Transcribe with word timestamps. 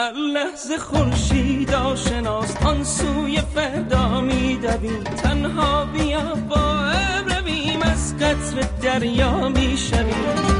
هر 0.00 0.12
لحظه 0.12 0.78
خورشید 0.78 1.74
آشناست 1.74 2.66
آن 2.66 2.84
سوی 2.84 3.40
فردا 3.54 4.20
میدویم 4.20 5.04
تنها 5.04 5.84
بیا 5.84 6.34
با 6.34 6.92
رویم 7.26 7.82
از 7.82 8.16
قطر 8.16 8.68
دریا 8.82 9.48
می‌شویم. 9.48 10.59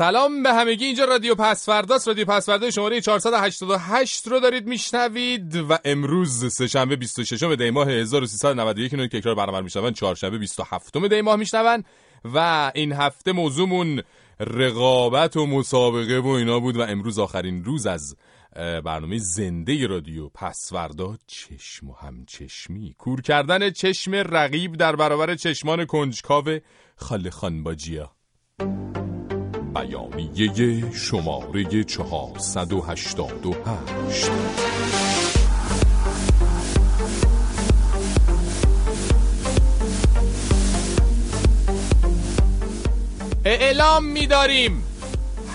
سلام 0.00 0.42
به 0.42 0.52
همگی. 0.52 0.84
اینجا 0.84 1.04
رادیو 1.04 1.34
پسورداست. 1.34 2.08
رادیو 2.08 2.24
پسوردا 2.24 2.70
شماره 2.70 3.00
488 3.00 4.26
رو 4.26 4.40
دارید 4.40 4.66
میشنوید 4.66 5.56
و 5.56 5.78
امروز 5.84 6.52
سهشنبه 6.52 6.96
26 6.96 7.42
دی 7.42 7.70
ماه 7.70 7.90
1391 7.90 8.94
اینو 8.94 9.06
تکرار 9.06 9.34
برنامه 9.34 9.60
میشنون. 9.60 9.92
چهارشنبه 9.92 10.38
27 10.38 10.96
دی 10.96 11.20
ماه 11.20 11.36
میشنون 11.36 11.84
و 12.34 12.72
این 12.74 12.92
هفته 12.92 13.32
موضوعمون 13.32 14.02
رقابت 14.40 15.36
و 15.36 15.46
مسابقه 15.46 16.18
و 16.18 16.28
اینا 16.28 16.60
بود 16.60 16.76
و 16.76 16.82
امروز 16.82 17.18
آخرین 17.18 17.64
روز 17.64 17.86
از 17.86 18.16
برنامه 18.56 19.18
زنده 19.18 19.86
رادیو 19.86 20.28
پسوردا. 20.28 21.18
چشم 21.26 21.90
و 21.90 21.94
همچشمی. 21.94 22.94
کور 22.98 23.20
کردن 23.20 23.70
چشم 23.70 24.14
رقیب 24.14 24.76
در 24.76 24.96
برابر 24.96 25.34
چشمان 25.34 25.84
کنجکاو 25.84 26.58
خاله 26.96 27.30
خانباجیا. 27.30 28.10
بیانیه 29.74 30.92
شماره 30.92 31.84
488 31.84 34.30
اعلام 43.44 44.04
می‌داریم. 44.04 44.82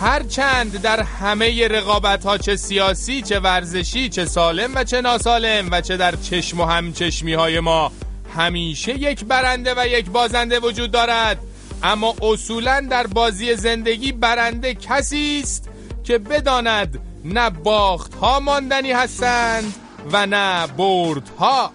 هرچند 0.01 0.81
در 0.81 1.03
همه 1.03 1.67
رقابت 1.67 2.25
ها 2.25 2.37
چه 2.37 2.55
سیاسی 2.55 3.21
چه 3.21 3.39
ورزشی 3.39 4.09
چه 4.09 4.25
سالم 4.25 4.75
و 4.75 4.83
چه 4.83 5.01
ناسالم 5.01 5.67
و 5.71 5.81
چه 5.81 5.97
در 5.97 6.15
چشم 6.15 6.59
و 6.59 6.65
همچشمی 6.65 7.33
های 7.33 7.59
ما 7.59 7.91
همیشه 8.35 8.99
یک 8.99 9.25
برنده 9.25 9.73
و 9.77 9.87
یک 9.87 10.09
بازنده 10.09 10.59
وجود 10.59 10.91
دارد. 10.91 11.39
اما 11.83 12.15
اصولا 12.21 12.87
در 12.89 13.07
بازی 13.07 13.55
زندگی 13.55 14.11
برنده 14.11 14.73
کسی 14.73 15.39
است 15.43 15.69
که 16.03 16.17
بداند 16.17 16.99
نه 17.25 17.49
باخت 17.49 18.13
ها 18.15 18.39
ماندنی 18.39 18.91
هستند 18.91 19.75
و 20.11 20.25
نه 20.25 20.67
برد 20.67 21.29
ها 21.39 21.71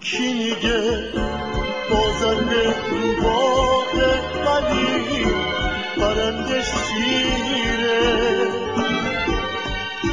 کی 0.00 0.32
میگه؟ 0.32 1.12
بازنده 1.90 2.74
واقع 3.22 4.20
ولی 4.46 5.24
برنده 5.98 6.62
شیره. 6.62 7.54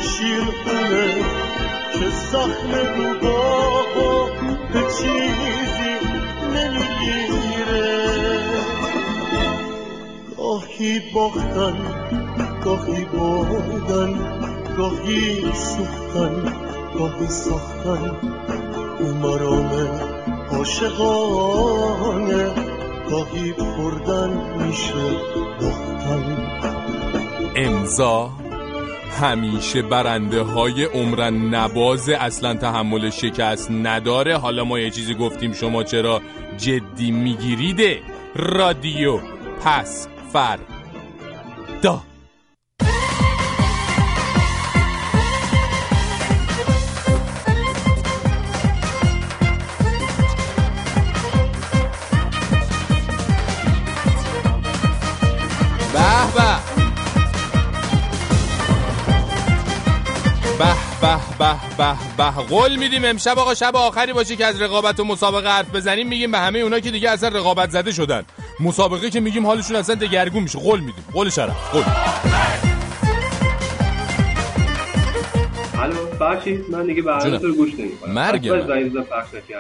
شیر 0.02 0.46
خونه 0.64 1.16
که 1.94 2.10
زخم 2.10 2.72
روباه 2.98 4.32
به 4.74 4.82
چیزی 4.82 5.61
گاهی 10.82 11.00
باختن 11.14 11.78
گاهی 12.64 13.06
بردن 13.06 14.14
گاهی 14.78 15.42
سوختن 15.54 16.54
گاهی 16.98 17.28
ساختن. 17.28 18.12
مرام 19.22 19.72
عاشقانه 20.52 22.50
گاهی 23.10 23.54
بردن 23.54 24.30
میشه 24.58 24.94
باختن. 25.62 26.38
امضا 27.56 28.30
همیشه 29.22 29.82
برنده 29.82 30.42
های 30.42 30.84
عمرن 30.84 31.56
نباز 31.56 32.10
اصلا 32.10 32.54
تحمل 32.54 33.10
شکست 33.10 33.72
نداره. 33.72 34.38
حالا 34.38 34.64
ما 34.64 34.80
یه 34.80 34.90
چیزی 34.90 35.14
گفتیم 35.16 35.54
شما 35.54 35.84
چرا 35.84 36.22
جدی 36.58 37.12
میگیریده؟ 37.12 38.02
رادیو 38.36 39.20
پس 39.64 40.08
فر 40.34 40.60
دا 41.82 42.02
به 61.02 61.16
به 61.42 61.56
به 61.78 61.96
به 62.18 62.24
قول 62.50 62.76
میدیم 62.76 63.06
امشب 63.06 63.40
آقا 63.40 63.54
شب 63.54 63.76
آخری 63.76 64.14
باشه 64.14 64.36
که 64.36 64.46
از 64.46 64.62
رقابت 64.62 65.00
و 65.00 65.04
مسابقه 65.04 65.50
حرف 65.50 65.76
بزنیم 65.76 66.08
میگیم 66.08 66.32
به 66.32 66.38
همه 66.38 66.60
اونا 66.60 66.80
که 66.80 66.92
دیگه 66.92 67.10
اصلا 67.10 67.30
رقابت 67.30 67.70
زده 67.70 67.92
شدن. 67.92 68.26
مسابقه 68.62 69.10
که 69.10 69.20
میگیم 69.20 69.46
حالشون 69.46 69.76
اصلا 69.76 69.96
دگرگون 69.96 70.44
میشه. 70.44 70.60
قول 70.60 70.80
میدیم. 70.80 71.04
قول 71.14 71.30
شرف. 71.30 71.72
قول. 71.72 71.84
الو 75.82 75.96
بخشید 76.22 76.66
من 76.72 76.86
دیگه 76.86 77.02
برنامه 77.02 77.38
رو 77.38 77.54
گوش 77.54 77.74
نمی‌کنم. 77.80 78.14
مرگ 78.14 78.50
من. 78.50 78.84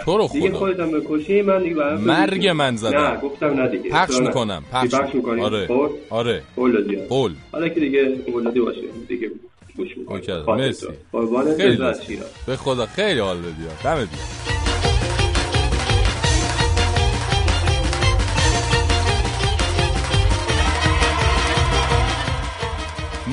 تو 0.05 0.17
رو 0.17 0.29
دیگه 0.33 0.49
خدا. 0.49 0.59
خودت 0.59 0.79
هم 0.79 0.91
بکشی 0.91 1.41
من 1.41 1.63
دیگه 1.63 1.75
برنامه 1.75 2.01
مرگ 2.03 2.47
من 2.47 2.75
زدم. 2.75 2.97
نه 2.97 3.17
گفتم 3.17 3.47
نه 3.47 3.67
دیگه. 3.67 3.89
پخش. 3.89 4.19
می‌کنم. 4.19 4.63
پخش, 4.71 4.95
پخش 4.95 5.15
می‌کنی 5.15 5.41
آره. 5.41 5.67
خب؟ 5.67 5.89
آره. 6.09 6.43
قول 6.55 6.71
دادی 6.71 6.95
قول. 6.95 7.33
حالا 7.51 7.67
که 7.67 7.79
دیگه 7.79 8.15
قول 8.31 8.43
دادی 8.43 8.59
باشه 8.59 8.81
دیگه 9.07 9.31
گوش 9.77 9.97
می‌کنم 9.97 10.15
اوکی. 10.15 10.51
مرسی. 10.51 10.87
قربان 11.11 11.45
به 12.45 12.57
خدا 12.57 12.85
خیلی 12.85 13.19
حال 13.19 13.37
دادی 13.41 13.55
دمت 13.83 14.09
گرم. 14.11 14.70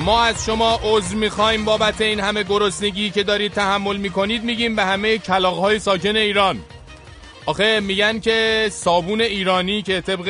ما 0.09 0.23
از 0.23 0.45
شما 0.45 0.79
عذر 0.83 1.15
می‌خوایم 1.15 1.65
بابت 1.65 2.01
این 2.01 2.19
همه 2.19 2.43
گرسنگی 2.43 3.09
که 3.09 3.23
دارید 3.23 3.51
تحمل 3.51 3.97
می‌کنید 3.97 4.43
میگیم 4.43 4.75
به 4.75 4.85
همه 4.85 5.17
کلاغهای 5.17 5.79
ساکن 5.79 6.15
ایران. 6.15 6.59
آخه 7.45 7.79
میگن 7.79 8.19
که 8.19 8.69
صابون 8.71 9.21
ایرانی 9.21 9.81
که 9.81 10.01
طبق 10.01 10.25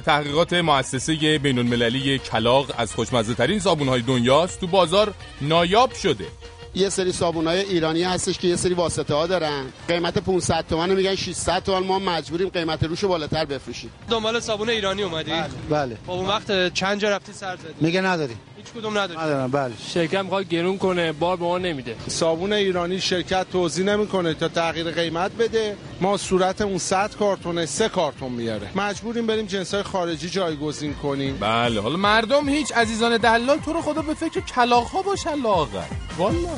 تحقیقات 0.00 0.52
مؤسسه 0.52 1.38
بین 1.38 1.58
المللی 1.58 2.18
کلاغ 2.18 2.72
از 2.78 2.94
خوشمزه 2.94 3.34
ترین 3.34 3.58
صابون 3.58 3.88
های 3.88 4.00
دنیاست 4.02 4.60
تو 4.60 4.66
بازار 4.66 5.14
نایاب 5.40 5.92
شده. 5.92 6.26
یه 6.74 6.88
سری 6.88 7.12
صابونای 7.12 7.60
ایرانی 7.60 8.02
هستش 8.02 8.38
که 8.38 8.48
یه 8.48 8.56
سری 8.56 8.74
واسطه 8.74 9.14
ها 9.14 9.26
دارن. 9.26 9.64
قیمت 9.88 10.18
500 10.18 10.64
تومن 10.70 10.94
میگن 10.94 11.14
600 11.14 11.62
تومن 11.62 11.86
ما 11.86 11.98
مجبوریم 11.98 12.48
قیمت 12.48 12.84
روشو 12.84 13.08
بالاتر 13.08 13.44
بفروشیم. 13.44 13.90
دنبال 14.10 14.40
صابون 14.40 14.70
ایرانی 14.70 15.02
اومدی؟ 15.02 15.32
بله. 15.70 15.96
خب 16.06 16.10
اون 16.10 16.26
وقت 16.26 16.74
چند 16.74 17.00
جا 17.00 17.10
رفتی 17.10 17.32
سر 17.32 17.56
زدی؟ 17.56 17.74
میگه 17.80 18.00
نداری 18.00 18.34
هیچ 18.66 18.74
کدوم 18.74 18.98
نداریم 18.98 19.20
ندارم 19.20 19.50
بله. 19.50 19.72
شرکت 19.94 20.20
می‌خواد 20.20 20.48
گرون 20.48 20.78
کنه 20.78 21.12
بار 21.12 21.36
به 21.36 21.44
ما 21.44 21.58
نمیده. 21.58 21.96
صابون 22.08 22.52
ایرانی 22.52 23.00
شرکت 23.00 23.46
توضیح 23.52 23.84
نمی‌کنه 23.84 24.34
تا 24.34 24.48
تغییر 24.48 24.90
قیمت 24.90 25.30
بده. 25.32 25.76
ما 26.00 26.16
صورتمون 26.16 26.78
100 26.78 27.16
کارتونه 27.16 27.66
سه 27.66 27.88
کارتون 27.88 28.32
میاره. 28.32 28.68
مجبوریم 28.74 29.26
بریم 29.26 29.46
جنسای 29.46 29.82
خارجی 29.82 30.30
جایگزین 30.30 30.94
کنیم. 30.94 31.36
بله 31.40 31.80
حالا 31.80 31.96
مردم 31.96 32.48
هیچ 32.48 32.72
عزیزان 32.72 33.16
دلال 33.16 33.58
تو 33.58 33.72
رو 33.72 33.80
خدا 33.80 34.02
به 34.02 34.14
فکر 34.14 34.40
کلاغ 34.40 34.86
ها 34.86 35.02
باشن 35.02 35.34
لاغر. 35.42 35.86
والا 36.18 36.48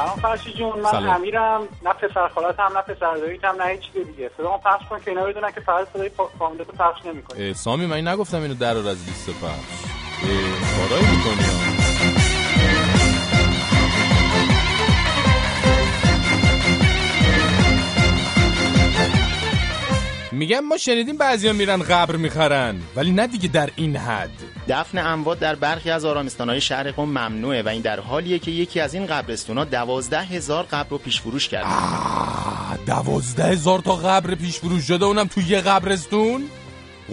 سلام 0.00 0.16
فرشی 0.16 0.52
جون 0.52 0.80
من 0.80 0.90
سلام. 0.90 1.08
امیرم. 1.08 1.60
نه 1.84 1.92
پسر 1.92 2.20
هم 2.58 2.76
نه 2.76 2.82
پسر 2.82 3.06
هم 3.44 3.62
نه 3.62 3.68
هیچ 3.68 3.80
دیگه. 3.92 4.30
صدامو 4.36 4.58
پخش 4.58 4.84
کن 4.90 5.00
که 5.00 5.10
اینا 5.10 5.24
بدونن 5.24 5.50
که 5.52 5.60
فقط 5.60 5.88
صدای 5.92 6.08
فا- 6.18 6.38
فامیلتو 6.38 6.72
پخش 6.72 7.04
نمی‌کنی 7.06 7.54
سامی 7.54 7.86
من 7.86 8.08
نگفتم 8.08 8.42
اینو 8.42 8.54
در 8.54 8.76
از 8.76 8.86
لیست 8.86 9.30
پخش. 9.30 9.90
کارایی 10.76 11.06
می‌کنی؟ 11.16 11.46
میگم 20.32 20.60
ما 20.60 20.76
شنیدیم 20.76 21.16
بعضیا 21.16 21.52
میرن 21.52 21.82
قبر 21.82 22.16
می‌خرن 22.16 22.76
ولی 22.96 23.12
نه 23.12 23.26
دیگه 23.26 23.48
در 23.48 23.70
این 23.76 23.96
حد. 23.96 24.49
دفن 24.70 24.98
اموات 24.98 25.40
در 25.40 25.54
برخی 25.54 25.90
از 25.90 26.04
آرامستانهای 26.04 26.60
شهر 26.60 26.90
قم 26.90 27.04
ممنوعه 27.04 27.62
و 27.62 27.68
این 27.68 27.82
در 27.82 28.00
حالیه 28.00 28.38
که 28.38 28.50
یکی 28.50 28.80
از 28.80 28.94
این 28.94 29.06
قبرستونا 29.06 29.64
دوازده 29.64 30.22
هزار 30.22 30.64
قبر 30.64 30.90
رو 30.90 30.98
پیش 30.98 31.20
فروش 31.20 31.48
کرده 31.48 31.68
دوازده 32.86 33.44
هزار 33.44 33.78
تا 33.78 33.96
قبر 33.96 34.34
پیش 34.34 34.58
فروش 34.58 34.84
شده 34.84 35.04
اونم 35.04 35.26
تو 35.26 35.40
یه 35.40 35.60
قبرستون؟ 35.60 36.42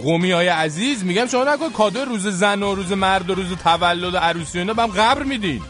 قومی 0.02 0.30
های 0.30 0.48
عزیز 0.48 1.04
میگم 1.04 1.26
شما 1.26 1.44
نکن 1.44 1.70
کادو 1.70 2.04
روز 2.04 2.26
زن 2.26 2.62
و 2.62 2.74
روز 2.74 2.92
مرد 2.92 3.30
و 3.30 3.34
روز 3.34 3.56
تولد 3.64 4.14
و 4.14 4.18
عروسی 4.18 4.58
و 4.58 4.60
اینا 4.60 4.74
به 4.74 4.82
هم 4.82 4.90
قبر 4.90 5.22
میدین. 5.22 5.62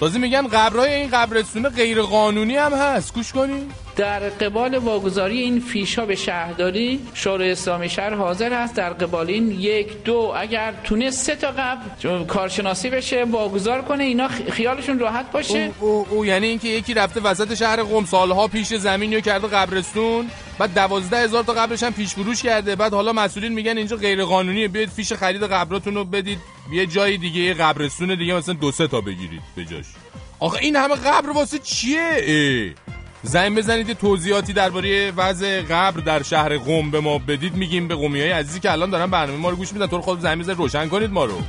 تازه 0.00 0.18
میگن 0.18 0.48
قبرهای 0.48 0.94
این 0.94 1.10
قبرستونه 1.10 1.68
غیر 1.68 2.02
قانونی 2.02 2.56
هم 2.56 2.72
هست. 2.74 3.14
گوش 3.14 3.32
کنین. 3.32 3.70
در 3.96 4.20
قبال 4.20 4.78
واگذاری 4.78 5.40
این 5.40 5.60
فیش 5.60 5.98
ها 5.98 6.06
به 6.06 6.14
شهرداری 6.14 7.00
شورای 7.14 7.50
اسلامی 7.50 7.88
شهر 7.88 8.14
حاضر 8.14 8.52
است 8.52 8.74
در 8.74 8.92
قبال 8.92 9.28
این 9.28 9.50
یک 9.50 10.02
دو 10.04 10.32
اگر 10.36 10.74
تونست 10.84 11.26
سه 11.26 11.36
تا 11.36 11.50
قبل 11.58 12.24
کارشناسی 12.24 12.90
بشه 12.90 13.24
واگذار 13.24 13.82
کنه 13.82 14.04
اینا 14.04 14.28
خیالشون 14.28 14.98
راحت 14.98 15.32
باشه. 15.32 15.70
او, 15.80 15.88
او, 15.88 16.06
او 16.10 16.26
یعنی 16.26 16.46
اینکه 16.46 16.68
یکی 16.68 16.94
رفته 16.94 17.20
وسط 17.20 17.54
شهر 17.54 17.82
قم 17.82 18.04
سالها 18.04 18.48
پیش 18.48 18.74
زمینی 18.74 19.22
کرده 19.22 19.46
قبرستون 19.46 20.30
بعد 20.58 20.74
دوازده 20.74 21.18
هزار 21.18 21.44
تا 21.44 21.52
قبرش 21.52 21.82
هم 21.82 21.92
پیش 21.92 22.14
فروش 22.14 22.42
کرده 22.42 22.76
بعد 22.76 22.92
حالا 22.92 23.12
مسئولین 23.12 23.52
میگن 23.52 23.76
اینجا 23.76 23.96
غیر 23.96 24.24
قانونیه 24.24 24.68
بیاید 24.68 24.88
فیش 24.88 25.12
خرید 25.12 25.42
قبراتون 25.42 25.94
رو 25.94 26.04
بدید 26.04 26.38
یه 26.72 26.86
جای 26.86 27.16
دیگه 27.16 27.40
یه 27.40 27.54
قبرستون 27.54 28.14
دیگه 28.18 28.34
مثلا 28.34 28.54
دو 28.54 28.72
سه 28.72 28.86
تا 28.86 29.00
بگیرید 29.00 29.42
به 29.56 29.64
جاش. 29.64 29.84
آخه 30.40 30.58
این 30.62 30.76
همه 30.76 30.94
قبر 30.94 31.30
واسه 31.30 31.58
چیه؟ 31.58 32.74
زنگ 33.26 33.56
بزنید 33.56 33.88
یه 33.88 33.94
توضیحاتی 33.94 34.52
درباره 34.52 35.10
وضع 35.16 35.62
قبر 35.62 36.00
در 36.00 36.22
شهر 36.22 36.58
قم 36.58 36.90
به 36.90 37.00
ما 37.00 37.18
بدید. 37.18 37.54
میگیم 37.54 37.88
به 37.88 37.94
قومی 37.94 38.20
های 38.20 38.30
عزیزی 38.30 38.60
که 38.60 38.72
الان 38.72 38.90
دارن 38.90 39.06
برنامه 39.06 39.38
ما 39.38 39.50
رو 39.50 39.56
گوش 39.56 39.72
میدن. 39.72 39.86
تو 39.86 40.00
خود 40.00 40.20
زنگ 40.20 40.38
بزنید 40.38 40.58
روشن 40.58 40.88
کنید 40.88 41.12
ما 41.12 41.24
رو. 41.24 41.42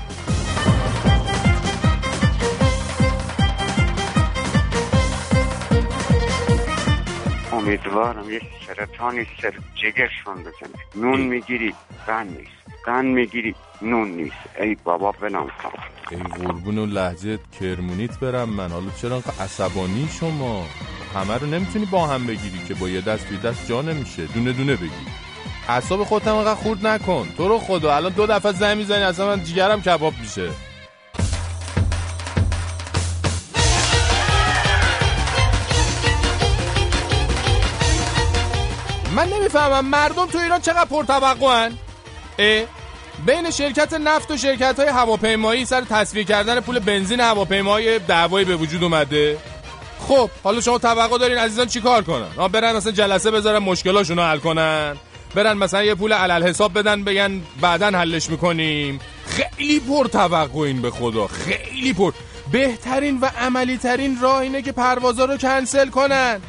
امیدوارم 7.53 8.31
یه 8.31 8.41
سرطانی 8.67 9.27
سر 9.41 9.53
جگرشون 9.75 10.35
بزنه. 10.35 10.81
نون 10.95 11.21
می‌گیری 11.21 11.73
قن 12.07 12.27
نیست. 12.27 12.85
قن 12.85 13.05
می‌گیری 13.05 13.55
نون 13.81 14.09
نیست. 14.09 14.35
ای 14.59 14.75
بابا 14.83 15.11
بنام 15.11 15.47
کن 15.63 15.94
ای 16.11 16.17
قربون 16.17 16.77
و 16.77 16.85
لحجه 16.85 17.39
کرمونیت 17.59 18.19
برم 18.19 18.49
من. 18.49 18.71
حالا 18.71 18.85
چرا 19.01 19.23
عصبانی 19.39 20.09
شما؟ 20.19 20.65
همه 21.15 21.37
رو 21.37 21.47
نمی‌تونی 21.47 21.85
با 21.85 22.07
هم 22.07 22.27
بگیری 22.27 22.65
که 22.67 22.73
با 22.73 22.89
یه 22.89 23.01
دست 23.01 23.27
توی 23.27 23.37
دست 23.37 23.67
جا 23.67 23.81
نمیشه. 23.81 24.25
دونه 24.25 24.51
دونه 24.51 24.75
بگی. 24.75 24.89
اعصاب 25.67 26.03
خودت 26.03 26.27
هم 26.27 26.35
انقدر 26.35 26.55
خورد 26.55 26.87
نکن. 26.87 27.27
تو 27.37 27.47
رو 27.47 27.59
خدا. 27.59 27.95
الان 27.95 28.11
دو 28.11 28.27
دفعه 28.27 28.51
زنگ 28.51 28.77
می‌زنی 28.77 29.03
اصلا 29.03 29.35
من 29.35 29.43
جیگرم 29.43 29.81
کباب 29.81 30.13
میشه. 30.21 30.49
من 39.15 39.29
نمی‌فهمم 39.29 39.85
مردم 39.85 40.25
تو 40.25 40.37
ایران 40.37 40.61
چقدر 40.61 40.85
پرتوقعن؟ 40.85 41.71
اه؟ 42.39 42.65
بین 43.25 43.51
شرکت 43.51 43.93
نفت 43.93 44.31
و 44.31 44.37
شرکت 44.37 44.79
های 44.79 44.87
هواپیمایی 44.87 45.65
سر 45.65 45.81
تصویه 45.81 46.23
کردن 46.23 46.59
پول 46.59 46.79
بنزین 46.79 47.19
هواپیمای 47.19 47.99
دعوایی 47.99 48.45
به 48.45 48.55
وجود 48.55 48.83
اومده؟ 48.83 49.37
خب 50.07 50.29
حالا 50.43 50.61
شما 50.61 50.77
توقع 50.77 51.17
دارین 51.17 51.37
عزیزان 51.37 51.67
چیکار 51.67 52.03
کنن؟ 52.03 52.27
آه 52.37 52.49
برن 52.49 52.75
مثلا 52.75 52.91
جلسه 52.91 53.31
بذارن 53.31 53.59
مشکلاشونو 53.59 54.21
حل 54.21 54.37
کنن. 54.37 54.95
برن 55.35 55.57
مثلا 55.57 55.83
یه 55.83 55.95
پول 55.95 56.13
علل 56.13 56.43
حساب 56.43 56.79
بدن 56.79 57.03
بگن 57.03 57.41
بعدا 57.61 57.87
حلش 57.87 58.29
می‌کنیم. 58.29 58.99
خیلی 59.27 59.79
پر 59.79 60.07
توقعین 60.07 60.81
به 60.81 60.91
خدا 60.91 61.27
خیلی 61.27 61.93
پر. 61.93 62.11
بهترین 62.51 63.19
و 63.19 63.25
عملی 63.25 63.77
ترین 63.77 64.17
راه 64.21 64.37
اینه 64.37 64.61
که 64.61 64.71
پروازا 64.71 65.25
رو 65.25 65.37
کنسل 65.37 65.89
کنن. 65.89 66.41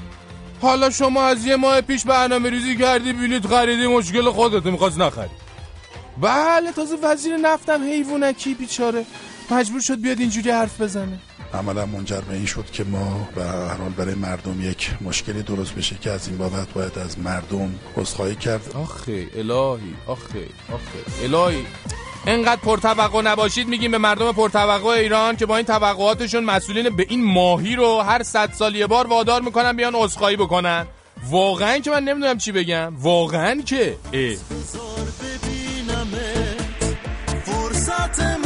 حالا 0.62 0.90
شما 0.90 1.22
از 1.22 1.46
یه 1.46 1.56
ماه 1.56 1.80
پیش 1.80 2.04
برنامه 2.04 2.50
ریزی 2.50 2.76
کردی 2.76 3.12
بلیط 3.12 3.46
خریدی 3.46 3.86
مشکل 3.86 4.30
خودت 4.30 4.66
می‌خواست 4.66 4.98
نخری. 4.98 5.30
بله 6.20 6.72
تازه 6.72 6.96
وزیر 7.02 7.36
نفتم 7.36 7.82
حیوانکی 7.82 8.54
بیچاره. 8.54 9.04
مجبور 9.50 9.80
شد 9.80 10.00
بیاد 10.00 10.20
اینجوری 10.20 10.50
حرف 10.50 10.80
بزنه. 10.80 11.18
عملا 11.54 11.86
منجر 11.86 12.20
به 12.20 12.34
این 12.34 12.46
شد 12.46 12.70
که 12.72 12.84
ما 12.84 13.28
به 13.34 13.44
هر 13.44 13.74
حال 13.74 13.88
برای 13.88 14.14
مردم 14.14 14.70
یک 14.70 14.90
مشکلی 15.00 15.42
درست 15.42 15.74
بشه 15.74 15.96
که 16.00 16.10
از 16.10 16.28
این 16.28 16.38
بابت 16.38 16.68
باید 16.68 16.98
از 16.98 17.18
مردم 17.18 17.74
عذرخواهی 17.96 18.34
کرد. 18.34 18.70
آخه 18.74 19.28
الهی 19.34 19.94
آخه 20.06 20.48
آخه. 20.72 21.22
الهی 21.22 21.66
انقدر 22.26 22.60
پرتوقع 22.60 23.22
نباشید 23.22 23.68
میگیم 23.68 23.90
به 23.90 23.98
مردم 23.98 24.32
پرتوقع 24.32 24.88
ایران 24.88 25.36
که 25.36 25.46
با 25.46 25.56
این 25.56 25.66
توقعاتشون 25.66 26.44
مسئولین 26.44 26.96
به 26.96 27.06
این 27.08 27.24
ماهی 27.24 27.76
رو 27.76 28.00
هر 28.00 28.22
صد 28.22 28.52
سال 28.52 28.74
یه 28.74 28.86
بار 28.86 29.06
وادار 29.06 29.42
می‌کنن 29.42 29.72
بیان 29.72 29.94
عذرخواهی 29.94 30.36
بکنن. 30.36 30.86
واقعا 31.30 31.78
که 31.78 31.90
من 31.90 32.04
نمی‌دونم 32.04 32.38
چی 32.38 32.52
بگم. 32.52 32.96
واقعا 32.96 33.62
که؟ 33.66 33.96
اه. 34.12 34.36
time 38.16 38.45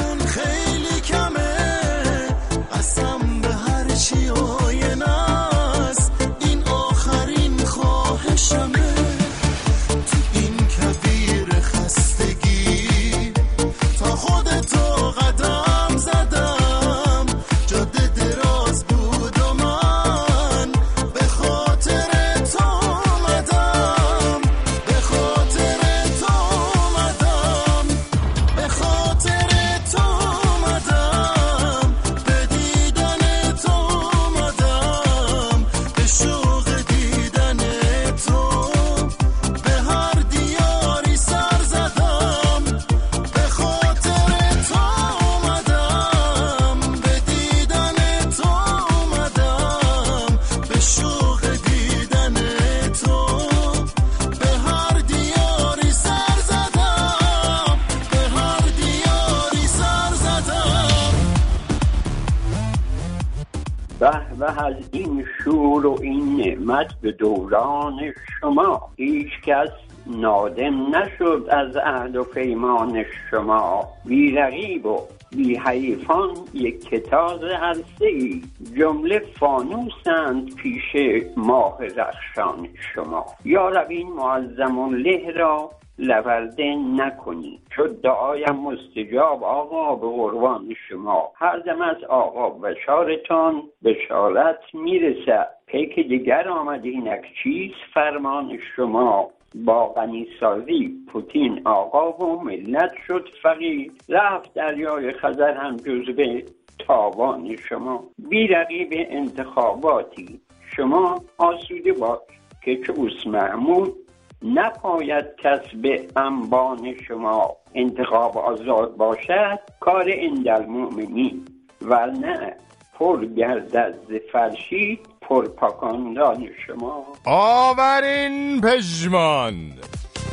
نعمت 66.80 67.00
به 67.00 67.12
دوران 67.12 68.12
شما. 68.40 68.80
هیچ 68.96 69.40
کس 69.46 69.68
نادم 70.06 70.96
نشد 70.96 71.46
از 71.50 71.76
عهد 71.76 72.16
و 72.16 72.24
پیمان 72.24 73.04
شما. 73.30 73.88
بی 74.06 74.32
رقیب 74.32 74.86
و 74.86 75.00
بی 75.36 75.58
حیفان 75.66 76.34
یک 76.54 76.84
کتاز 76.84 77.42
هسته 77.44 78.06
ای 78.06 78.42
جمله 78.76 79.18
فانوسند 79.18 80.54
پیش 80.54 80.96
ماه 81.36 81.78
رخشان 81.96 82.68
شما. 82.94 83.26
یا 83.44 83.80
این 83.88 84.12
معظم 84.12 84.94
له 84.94 85.30
را 85.30 85.70
لورده 85.98 86.74
نکنی. 86.96 87.60
شد 87.76 88.00
دعایم 88.02 88.56
مستجاب 88.56 89.44
آقا 89.44 89.94
به 89.94 90.06
قربان 90.06 90.74
شما. 90.88 91.32
هر 91.34 91.58
دم 91.58 91.82
از 91.82 92.04
آقا 92.08 92.50
بشارتان 92.50 93.62
بشارت 93.84 94.60
می‌رسد. 94.74 95.48
پیک 95.70 96.08
دیگر 96.08 96.48
آمده 96.48 96.88
اینک 96.88 97.22
چیست 97.42 97.74
فرمان 97.94 98.58
شما. 98.76 99.30
با 99.54 99.86
غنی 99.86 100.26
سازی 100.40 100.90
پوتین 101.12 101.62
آقا 101.64 102.12
و 102.12 102.42
ملت 102.42 102.92
شد 103.06 103.28
فقیر 103.42 103.92
رفت 104.08 104.54
دریای 104.54 105.12
خزر 105.12 105.54
هم 105.54 105.76
جزبه 105.76 106.44
تاوان 106.78 107.56
شما. 107.56 108.04
بی 108.28 108.46
رقیب 108.46 108.88
انتخاباتی 108.92 110.40
شما 110.76 111.20
آسوده 111.38 111.92
باش 111.92 112.18
که 112.64 112.76
چه 112.76 112.92
اوس 112.92 113.26
محمود 113.26 113.94
نپاید 114.42 115.24
کس 115.38 115.74
به 115.82 116.06
انبان 116.16 116.94
شما. 116.94 117.56
انتخاب 117.74 118.38
آزاد 118.38 118.96
باشد 118.96 119.58
کار 119.80 120.04
اندل 120.08 120.66
مؤمنین. 120.66 121.44
ورنه 121.82 122.56
پر 123.00 123.24
گردد 123.24 123.94
ز 124.08 124.32
فرشید 124.32 125.00
پر 125.20 125.48
پاکاندان 125.48 126.48
شما. 126.66 127.06
آورین 127.24 128.60
پژمان. 128.60 129.72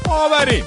آورین. 0.10 0.64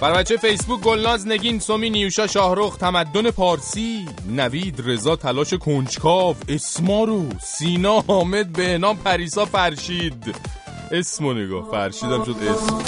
بر 0.00 0.12
بچه 0.12 0.36
فیسبوک 0.36 0.80
گلناز 0.80 1.28
نگین 1.28 1.58
سومی 1.58 1.90
نیوشا 1.90 2.26
شاهرخ 2.26 2.76
تمدن 2.76 3.30
پارسی 3.30 4.06
نوید 4.36 4.82
رضا 4.86 5.16
تلاش 5.16 5.54
کنجکاو 5.54 6.36
اسمارو 6.48 7.24
سینا 7.40 8.00
حامد 8.00 8.52
بهنام 8.52 8.96
پریسا 8.96 9.44
فرشید. 9.44 10.34
اسمو 10.92 11.34
نگاه. 11.34 11.70
فرشیدم 11.70 12.24
شد 12.24 12.36
اسم. 12.48 12.82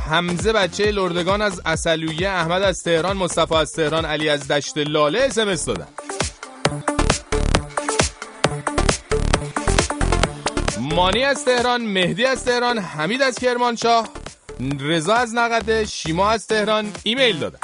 حمزه 0.00 0.52
بچه 0.52 0.90
لردگان 0.90 1.42
از 1.42 1.60
اصلویه 1.66 2.28
احمد 2.28 2.62
از 2.62 2.82
تهران 2.82 3.16
مصطفی 3.16 3.54
از 3.54 3.72
تهران 3.72 4.04
علی 4.04 4.28
از 4.28 4.48
دشت 4.48 4.78
لاله 4.78 5.20
اسمس 5.20 5.64
دادن. 5.64 5.86
مانی 10.80 11.24
از 11.24 11.44
تهران 11.44 11.82
مهدی 11.82 12.24
از 12.24 12.44
تهران 12.44 12.78
حمید 12.78 13.22
از 13.22 13.34
کرمانشاه 13.34 14.08
رضا 14.80 15.14
از 15.14 15.34
نقده 15.34 15.84
شیما 15.84 16.30
از 16.30 16.46
تهران 16.46 16.92
ایمیل 17.02 17.38
دادن. 17.38 17.58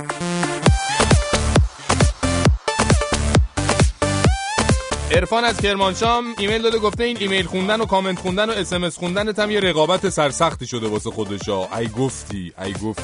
ارفان 5.15 5.45
از 5.45 5.61
کرمانشاه 5.61 6.25
ایمیل 6.39 6.63
داده 6.63 6.79
گفته 6.79 7.05
این 7.05 7.17
ایمیل 7.21 7.47
خوندن 7.47 7.81
و 7.81 7.85
کامنت 7.85 8.19
خوندن 8.19 8.51
و 8.51 8.53
اسمس 8.53 8.99
خوندن 8.99 9.43
هم 9.43 9.51
یه 9.51 9.61
رقابت 9.61 10.09
سرسختی 10.09 10.67
شده 10.67 10.89
واسه 10.89 11.11
خودشا. 11.11 11.77
ای 11.79 11.89
گفتی 11.89 12.53
ای 12.65 12.73
گفتی. 12.73 13.03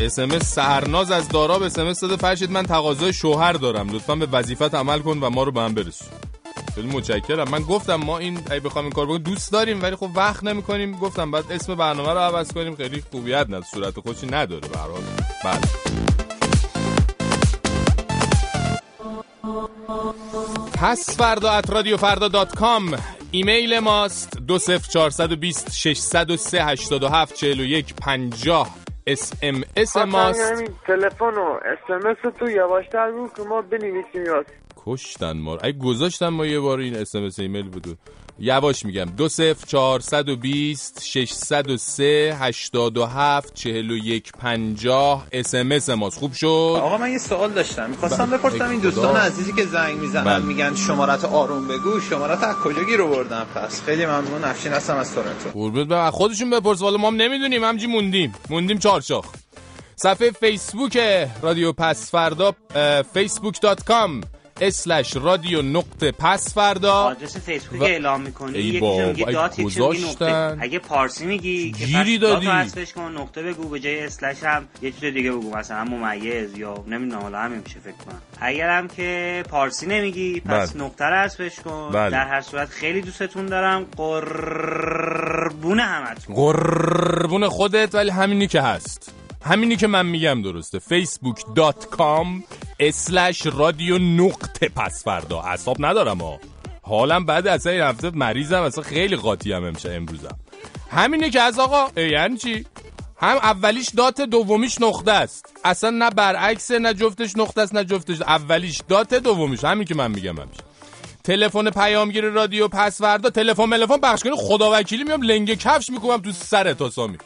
اسمس 0.00 0.54
سهرناز 0.54 1.10
از 1.10 1.28
داراب 1.28 1.62
اسمس 1.62 2.00
داده. 2.00 2.16
فرشید 2.16 2.50
من 2.50 2.62
تقاضای 2.62 3.12
شوهر 3.12 3.52
دارم. 3.52 3.90
لطفا 3.90 4.14
به 4.14 4.26
وظیفت 4.26 4.74
عمل 4.74 4.98
کن 4.98 5.18
و 5.18 5.30
ما 5.30 5.42
رو 5.42 5.52
به 5.52 5.60
هم 5.60 5.74
برسون. 5.74 6.08
خیلی 6.74 6.88
متشکرم. 6.88 7.50
من 7.50 7.62
گفتم 7.62 7.94
ما 7.94 8.18
این 8.18 8.38
ای 8.50 8.60
بخوام 8.60 8.84
این 8.84 8.92
کار 8.92 9.06
بکنیم 9.06 9.22
دوست 9.22 9.52
داریم 9.52 9.82
ولی 9.82 9.96
خب 9.96 10.08
وقت 10.14 10.44
نمی‌کنیم. 10.44 10.96
گفتم 10.96 11.30
باید 11.30 11.44
اسم 11.50 11.74
برنامه 11.74 12.12
رو 12.12 12.18
عوض 12.18 12.52
کنیم. 12.52 12.76
خیلی 12.76 13.02
خوبیت 13.10 13.46
نداره. 13.46 13.64
صورت 13.64 14.00
خوشی 14.00 14.26
نداره 14.26 14.68
به 14.68 14.78
هر 14.78 14.88
حال. 14.88 15.02
بله. 15.44 15.60
پس 20.74 21.16
فردا 21.16 21.50
at 21.50 21.70
رادیو 21.70 21.96
فردا 21.96 22.28
dot 22.28 22.54
com 22.54 22.98
ایمیل 23.30 23.78
ماست. 23.78 24.38
دو 24.38 24.58
صفر 24.58 24.88
چارصد 24.88 25.32
و 25.32 25.36
ششصد 25.72 26.30
و 26.30 26.36
سه 26.36 26.64
هشتاد 26.64 27.02
و 27.02 27.08
هفت 27.08 27.34
چهل 27.34 27.60
و 27.60 27.64
یک 27.64 27.94
پنجاه. 27.94 28.74
اس 29.06 29.32
ام 29.42 29.64
اس 29.76 29.96
ماست. 29.96 30.64
تلفن 30.86 31.24
و 31.24 31.58
اس 31.64 31.90
ام 31.90 32.06
اس 32.06 32.34
رو 32.38 32.50
یواشتر 32.50 33.10
بگو 33.10 33.30
که 33.36 33.42
ما 33.42 33.62
بنویسیم 33.62 34.24
یا 34.26 34.46
کشتن 34.86 35.32
ما 35.32 35.54
رو. 35.54 35.60
اگه 35.62 35.78
گذاشتن 35.78 36.28
ما 36.28 36.46
یه 36.46 36.60
بار 36.60 36.78
این 36.78 36.96
اس 36.96 37.14
ام 37.14 37.24
اس 37.24 37.38
ایمیل 37.38 37.68
رو. 37.68 37.98
یواش 38.38 38.84
میگم. 38.84 39.04
دو 39.04 39.28
صفر 39.28 39.66
چهارصد 39.66 40.28
و 40.28 40.36
بیست 40.36 41.04
ششصد 41.04 41.70
و 41.70 41.76
سه 41.76 42.36
هشتاد 42.40 42.98
و 42.98 43.06
هفت 43.06 43.54
چهل 43.54 43.90
و 43.90 43.96
یک 43.96 44.32
پنجاه 44.32 45.26
اس 45.32 45.54
ام 45.54 45.72
اس 45.72 45.90
ماست. 45.90 46.18
خوب 46.18 46.32
شد؟ 46.32 46.46
آقا 46.82 46.98
من 46.98 47.10
یه 47.10 47.18
سوال 47.18 47.50
داشتم. 47.50 47.90
می‌خواستم 47.90 48.26
بله. 48.26 48.38
بپرسم 48.38 48.64
این 48.64 48.78
دوستان 48.78 49.10
خدا. 49.10 49.18
عزیزی 49.18 49.52
که 49.52 49.66
زنگ 49.66 49.98
می‌زنن 49.98 50.24
بله. 50.24 50.44
میگن 50.44 50.74
شمارتو 50.74 51.24
آروم 51.24 51.68
بگو. 51.68 52.00
شمارتو 52.00 52.42
از 52.44 52.56
کجا 52.56 52.84
گیر 52.84 53.02
آوردن؟ 53.02 53.44
پس 53.54 53.82
خیلی 53.82 54.06
ممنون. 54.06 54.44
افشین 54.44 54.72
هستم 54.72 54.96
از 54.96 55.14
تورنتو. 55.14 55.50
قربونت. 55.54 56.10
خودشون 56.10 56.50
بپرس. 56.50 56.82
والا 56.82 56.96
ما 56.96 57.08
هم 57.08 57.16
نمی‌دونیم. 57.16 57.64
همینجوری 57.64 57.86
موندیم. 57.86 58.34
موندیم 58.50 58.78
چارشاخ 58.78 59.24
صفحه 59.96 60.30
فیسبوک 60.30 60.98
رادیو 61.42 61.72
پس 61.72 62.10
فردا 62.10 62.54
facebook.com 63.14 64.37
slash 64.60 65.16
رادیو 65.16 65.62
نقطه 65.62 66.12
پس 66.12 66.54
فردا. 66.54 66.94
آدرس 66.94 67.36
فیسبوک 67.36 67.80
و- 67.80 67.84
اعلام 67.84 68.20
می‌کنی. 68.20 68.58
ای 68.58 68.64
یکی 68.64 68.80
بابا، 68.80 69.32
dot 69.32 69.60
گذاشتن. 69.60 70.26
نقطه. 70.26 70.56
اگه 70.60 70.78
پارسی 70.78 71.26
میگی 71.26 71.72
گیری 71.72 72.18
dot 72.18 72.32
دادی. 72.32 72.46
حذفش 72.46 72.92
کن 72.92 73.14
نقطه 73.18 73.42
بگو 73.42 73.68
به 73.68 73.80
جای 73.80 74.04
slash 74.04 74.42
هم 74.42 74.68
یه 74.82 74.90
چیز 74.90 75.04
دیگه 75.14 75.32
بگو. 75.32 75.56
مثلا 75.56 75.84
ممیز 75.84 76.58
یا 76.58 76.84
نمی‌دونم 76.88 77.22
حالا 77.22 77.38
همین 77.38 77.58
میشه 77.64 77.80
فکر 77.80 77.92
کنم. 78.06 78.22
اگر 78.40 78.78
هم 78.78 78.88
که 78.88 79.42
پارسی 79.50 79.86
نمیگی 79.86 80.40
پس 80.40 80.72
بله. 80.72 80.84
نقطه 80.84 81.04
رو 81.04 81.16
حذفش 81.16 81.60
کن. 81.60 81.90
بله. 81.92 82.10
در 82.10 82.26
هر 82.28 82.40
صورت 82.40 82.68
خیلی 82.68 83.00
دوستتون 83.00 83.46
دارم. 83.46 83.86
قربون 83.96 85.80
همتون. 85.80 86.34
قربون 86.34 87.48
خودت 87.48 87.94
ولی 87.94 88.10
همینی 88.10 88.46
که 88.46 88.60
هست. 88.60 89.12
همینی 89.44 89.76
که 89.76 89.86
من 89.86 90.06
میگم 90.06 90.42
درسته. 90.42 90.78
Facebook.com 90.78 92.26
slash 92.80 93.46
رادیو 93.46 93.98
نقطه 93.98 94.68
پس 94.68 95.04
فردا. 95.04 95.40
اصاب 95.40 95.76
ندارم 95.80 96.18
ها 96.18 96.38
حالم 96.82 97.26
بعد 97.26 97.46
از 97.46 97.66
این 97.66 97.80
هفته 97.80 98.10
مریضم. 98.10 98.62
اصلا 98.62 98.84
خیلی 98.84 99.16
قاطی 99.16 99.52
هم 99.52 99.64
امشه 99.64 99.92
امروزم. 99.92 100.38
همینه 100.90 101.30
که 101.30 101.40
از 101.40 101.58
آقا 101.58 102.00
یعنی 102.00 102.36
چی؟ 102.36 102.66
هم 103.20 103.36
اولیش 103.36 103.88
dot 103.96 104.20
دومیش 104.20 104.80
نقطه 104.80 105.12
است. 105.12 105.46
اصلا 105.64 105.90
نه 105.90 106.10
برعکس 106.10 106.70
نه 106.70 106.94
جفتش 106.94 107.36
نقطه 107.36 107.60
است 107.60 107.74
نه 107.74 107.84
جفتش 107.84 108.20
اولیش 108.22 108.80
dot 108.88 109.14
دومیش. 109.14 109.64
همین 109.64 109.84
که 109.84 109.94
من 109.94 110.10
میگم 110.10 110.40
همیشه 110.40 110.62
تلفن 111.24 111.70
پیامگیر 111.70 112.24
رادیو 112.24 112.68
پس 112.68 112.93
فردا 112.93 113.30
تلفن 113.30 113.64
ملفون 113.64 114.00
پخش 114.00 114.22
کنی. 114.22 114.32
خدا 114.36 114.70
وکیلی 114.72 115.04
میام 115.04 115.22
لنگه 115.22 115.56
کفش 115.56 115.90
می‌کنم 115.90 116.16
تو 116.16 116.32
سر 116.32 116.72
تا 116.72 116.90
سامی. 116.90 117.18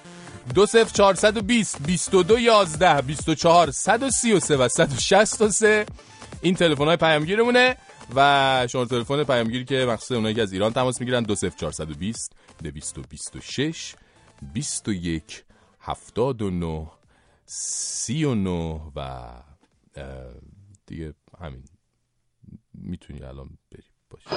دو 0.54 0.66
سف 0.66 0.92
چارصد 0.92 1.36
و 1.36 1.42
بیست 1.42 1.82
بیست 1.86 2.14
و 2.14 2.22
دو 2.22 2.38
یازده 2.38 3.02
بیست 3.02 3.28
و 3.28 3.34
چهار 3.34 3.70
صد 3.70 4.02
و 4.02 4.10
سی 4.10 4.32
و 4.32 4.40
سه 4.40 4.56
و 4.56 4.68
صد 4.68 4.92
و 4.92 4.96
شست 4.96 5.42
و 5.42 5.48
سه. 5.48 5.86
این 6.42 6.54
تلفن 6.54 6.84
های 6.84 6.96
پیامگیرمونه 6.96 7.76
و 8.14 8.66
شما 8.70 8.84
تلفن 8.84 9.24
پیامگیری 9.24 9.64
که 9.64 9.86
مخصوص 9.88 10.12
اونایی 10.12 10.34
که 10.34 10.42
از 10.42 10.52
ایران 10.52 10.72
تماس 10.72 11.00
می‌گیرن 11.00 11.22
دو 11.22 11.34
سف 11.34 11.56
چارصد 11.56 11.90
و 11.90 11.94
بیست 11.94 12.32
دویست 12.62 12.98
و 12.98 13.02
بیست 13.08 13.36
و 13.36 13.40
شش 13.40 13.94
بیست 14.52 14.88
و 14.88 14.92
یک 14.92 15.44
هفتاد 15.80 16.42
و 16.42 16.50
نو 16.50 16.86
سی 17.46 18.24
و 18.24 18.34
نو 18.34 18.90
و 18.96 19.28
دیگه 20.86 21.14
همین. 21.40 21.64
می‌تونی 22.74 23.22
الان 23.22 23.48
بری. 23.72 23.82
باشه 24.10 24.30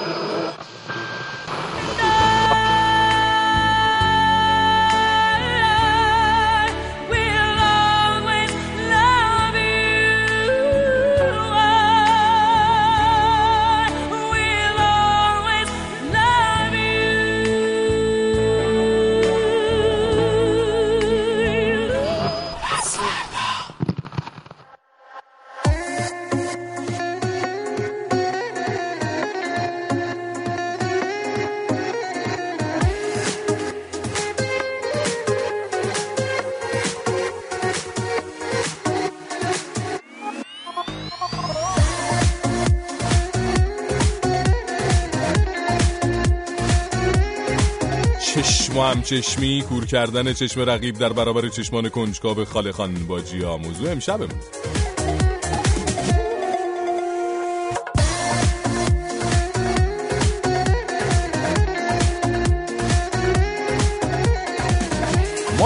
چشم 48.76 48.84
و 48.84 48.90
همچشمی 48.90 49.62
کور 49.68 49.86
کردن 49.86 50.32
چشم 50.32 50.60
رقیب 50.60 50.98
در 50.98 51.12
برابر 51.12 51.48
چشمان 51.48 51.88
کنجکاو 51.88 52.44
خان 52.44 53.06
باجی 53.06 53.42
ها 53.42 53.56
موضوع 53.56 53.90
امشبمون. 53.90 54.28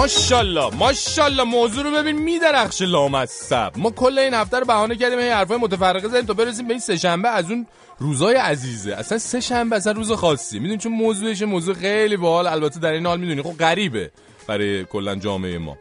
ماشاءالله 0.01 0.75
ماشاءالله 0.75 1.43
موضوع 1.43 1.83
رو 1.83 1.91
ببین 1.91 2.19
میدرخش 2.19 2.81
لامصب. 2.81 3.71
ما 3.77 3.91
کل 3.91 4.19
این 4.19 4.33
هفته 4.33 4.59
رو 4.59 4.65
بهانه 4.65 4.95
کردیم 4.95 5.19
این 5.19 5.31
حرفای 5.31 5.57
متفرقه 5.57 6.07
زدیم 6.07 6.25
تا 6.25 6.33
برسیم 6.33 6.67
به 6.67 6.73
این 6.73 6.79
سه 6.79 6.97
شنبه 6.97 7.29
از 7.29 7.51
اون 7.51 7.67
روزای 7.99 8.35
عزیزه. 8.35 8.95
اصلا 8.95 9.17
سه 9.17 9.39
شنبه 9.39 9.75
اصلا 9.75 9.91
روز 9.93 10.11
خاصی. 10.11 10.59
می‌دونی 10.59 10.77
چون 10.77 10.91
موضوعش 10.91 11.41
موضوع 11.41 11.75
خیلی 11.75 12.17
باحال. 12.17 12.47
البته 12.47 12.79
در 12.79 12.91
این 12.91 13.05
حال 13.05 13.19
می‌دونی 13.19 13.41
خب 13.41 13.57
غریبه 13.57 14.11
برای 14.47 14.85
کلا 14.85 15.15
جامعه 15.15 15.57
ما. 15.57 15.77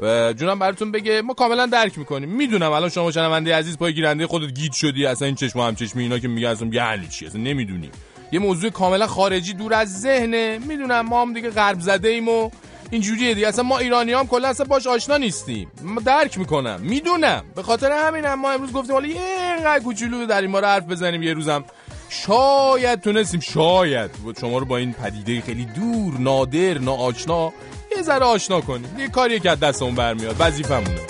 و 0.00 0.32
جونم 0.32 0.58
براتون 0.58 0.92
بگه 0.92 1.22
ما 1.22 1.34
کاملا 1.34 1.66
درک 1.66 1.98
می‌کنیم. 1.98 2.28
می‌دونم 2.28 2.72
الان 2.72 2.88
شما 2.88 3.10
شنونده 3.10 3.56
عزیز 3.56 3.78
پای 3.78 3.94
گیرنده 3.94 4.26
خودت 4.26 4.54
گیج 4.54 4.72
شدی 4.72 5.06
اصلا 5.06 5.26
این 5.26 5.34
چشم 5.34 5.58
و 5.58 5.62
همچشمی 5.62 6.02
اینا 6.02 6.18
که 6.18 6.28
میگه 6.28 6.48
اصلا 6.48 6.68
یعنی 6.72 7.08
چی؟ 7.08 7.26
اصلا 7.26 7.40
نمی‌دونی. 7.40 7.90
یه 8.32 8.38
موضوع 8.38 8.70
کاملا 8.70 9.06
خارجی 9.06 9.52
دور 9.52 9.74
از 9.74 10.00
ذهنه. 10.00 10.58
می‌دونم 10.58 11.00
ما 11.00 11.22
هم 11.22 11.32
دیگه 11.32 11.50
غرب 11.50 11.80
زده 11.80 12.08
ایم 12.08 12.28
و 12.28 12.50
اینجوریه 12.90 13.34
دیگه. 13.34 13.48
اصلا 13.48 13.64
ما 13.64 13.78
ایرانی 13.78 14.12
هم 14.12 14.26
کلا 14.26 14.48
اصلا 14.48 14.66
باش 14.66 14.86
آشنا 14.86 15.16
نیستیم. 15.16 15.70
ما 15.82 16.00
درک 16.00 16.38
می‌کنم. 16.38 16.80
می‌دونم. 16.80 17.44
به 17.54 17.62
خاطر 17.62 17.92
همین 17.92 18.24
هم 18.24 18.40
ما 18.40 18.50
امروز 18.50 18.72
گفتیم 18.72 18.92
حالا 18.92 19.08
اینقدر 19.08 19.84
کوچولو 19.84 20.26
در 20.26 20.40
این 20.40 20.52
باره 20.52 20.66
حرف 20.66 20.84
بزنیم 20.84 21.22
یه 21.22 21.32
روزم. 21.34 21.64
شاید 22.08 23.00
تونستیم 23.00 23.40
شاید. 23.40 24.10
شما 24.40 24.58
رو 24.58 24.64
با 24.64 24.76
این 24.76 24.92
پدیده 24.92 25.40
خیلی 25.40 25.64
دور 25.64 26.18
نادر 26.18 26.78
ناآشنا 26.78 27.52
یه 27.96 28.02
ذره 28.02 28.24
آشنا 28.24 28.60
کنیم. 28.60 28.96
یه 28.98 29.08
کاری 29.08 29.40
که 29.40 29.48
دستمون 29.48 29.94
برمیاد. 29.94 30.36
وظیفمونه 30.38 31.00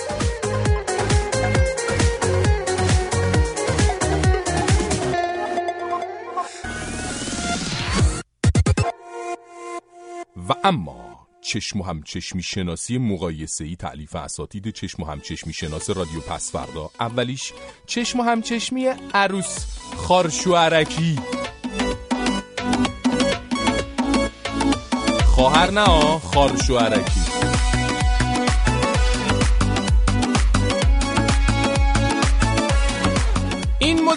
و 10.49 10.55
اما 10.65 11.10
چشم 11.41 11.81
و 11.81 11.85
همچشمی 11.85 12.43
شناسی 12.43 12.99
مقایسه 12.99 13.65
ای 13.65 13.77
تعلیف 13.77 14.17
اساتید 14.17 14.71
چشم 14.71 15.03
و 15.03 15.07
همچشمی 15.07 15.53
شناس 15.53 15.91
رادیو 15.91 16.21
پسفردا 16.21 16.91
اولیش 17.01 17.53
چشم 17.87 18.21
و 18.21 18.23
همچشمی 18.23 18.87
عروس 19.15 19.67
خارشوارکی 19.97 21.19
خواهر 25.25 25.71
نه 25.71 25.81
آ، 25.81 26.19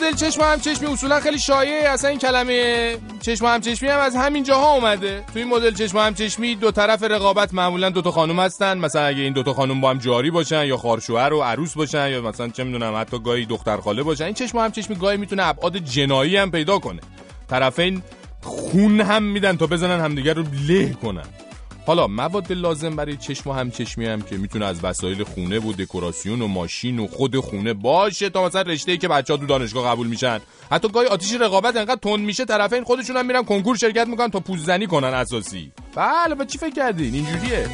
مدل 0.04 0.16
چشم 0.16 0.42
و 0.42 0.44
همچشمی 0.44 0.88
اصولا 0.88 1.20
خیلی 1.20 1.40
شایعه 1.40 1.90
اصلا 1.90 2.10
این 2.10 2.20
کلمه 2.20 2.98
چشم 3.22 3.46
و 3.46 3.48
همچشمی 3.48 3.90
هم 3.90 4.00
از 4.00 4.16
همین 4.16 4.44
جاها 4.44 4.74
اومده. 4.74 5.24
تو 5.34 5.40
این 5.40 5.48
مدل 5.48 5.74
چشم 5.74 5.98
و 5.98 6.02
همچشمی 6.02 6.56
دو 6.56 6.72
طرف 6.72 7.04
رقابت 7.04 7.54
معمولا 7.54 7.90
دو 7.90 8.02
تا 8.02 8.12
خانم 8.12 8.40
هستن. 8.40 8.78
مثلا 8.78 9.06
اگه 9.06 9.22
این 9.22 9.34
دو 9.34 9.44
تا 9.44 9.54
خانم 9.54 9.82
با 9.82 9.90
هم 9.90 9.98
جاری 9.98 10.32
باشن 10.32 10.66
یا 10.66 10.78
خارشوهر 10.78 11.34
و 11.34 11.42
عروس 11.42 11.74
باشن 11.74 12.10
یا 12.10 12.22
مثلا 12.22 12.48
چه 12.48 12.64
می‌دونم 12.64 12.96
حتی 12.96 13.20
گاهی 13.20 13.46
دختر 13.46 13.78
خاله 13.78 14.04
باشن 14.04 14.24
این 14.24 14.34
چشم 14.34 14.58
و 14.58 14.62
همچشمی 14.62 14.96
گاهی 14.96 15.18
می‌تونه 15.18 15.48
ابعاد 15.48 15.78
جنایی 15.78 16.38
هم 16.38 16.52
پیدا 16.52 16.80
کنه. 16.80 17.00
طرفین 17.50 18.02
خون 18.42 19.02
هم 19.02 19.24
میدن 19.24 19.58
تا 19.58 19.68
بزنن 19.68 20.00
همدیگر 20.00 20.34
رو 20.34 20.44
له 20.68 20.94
کنن. 20.94 21.28
حالا 21.86 22.08
مواد 22.08 22.52
لازم 22.52 22.96
برای 22.96 23.18
چشم 23.18 23.50
و 23.50 23.54
همچشمی 23.54 24.06
هم 24.06 24.22
که 24.22 24.38
می‌تونه 24.38 24.66
از 24.66 24.84
وسایل 24.84 25.24
خونه 25.24 25.60
و 25.60 25.74
دکوراسیون 25.74 26.42
و 26.42 26.48
ماشین 26.48 27.00
و 27.00 27.08
خود 27.08 27.40
خونه 27.40 27.74
باشه 27.74 28.30
تا 28.30 28.46
مثلا 28.46 28.62
رشته 28.62 28.92
ای 28.92 28.98
که 28.98 29.08
بچه 29.08 29.34
ها 29.34 29.40
تو 29.40 29.46
دانشگاه 29.46 29.92
قبول 29.92 30.08
میشن. 30.08 30.40
حتی 30.72 30.90
گاهی 30.90 31.08
آتیش 31.08 31.34
رقابت 31.34 31.76
انقدر 31.76 32.00
تند 32.02 32.20
میشه 32.20 32.46
طرفین 32.46 32.84
خودشون 32.84 33.18
هم 33.18 33.26
میرن 33.26 33.44
کنکور 33.44 33.78
شرکت 33.78 34.08
می‌کنن 34.08 34.32
تا 34.32 34.40
پوززنی 34.40 34.88
کنن 34.88 35.08
اساسی. 35.08 35.72
بله 35.96 36.36
با 36.36 36.46
چی 36.46 36.58
فکر 36.58 36.74
کردین؟ 36.74 37.14
اینجوریه. 37.14 37.70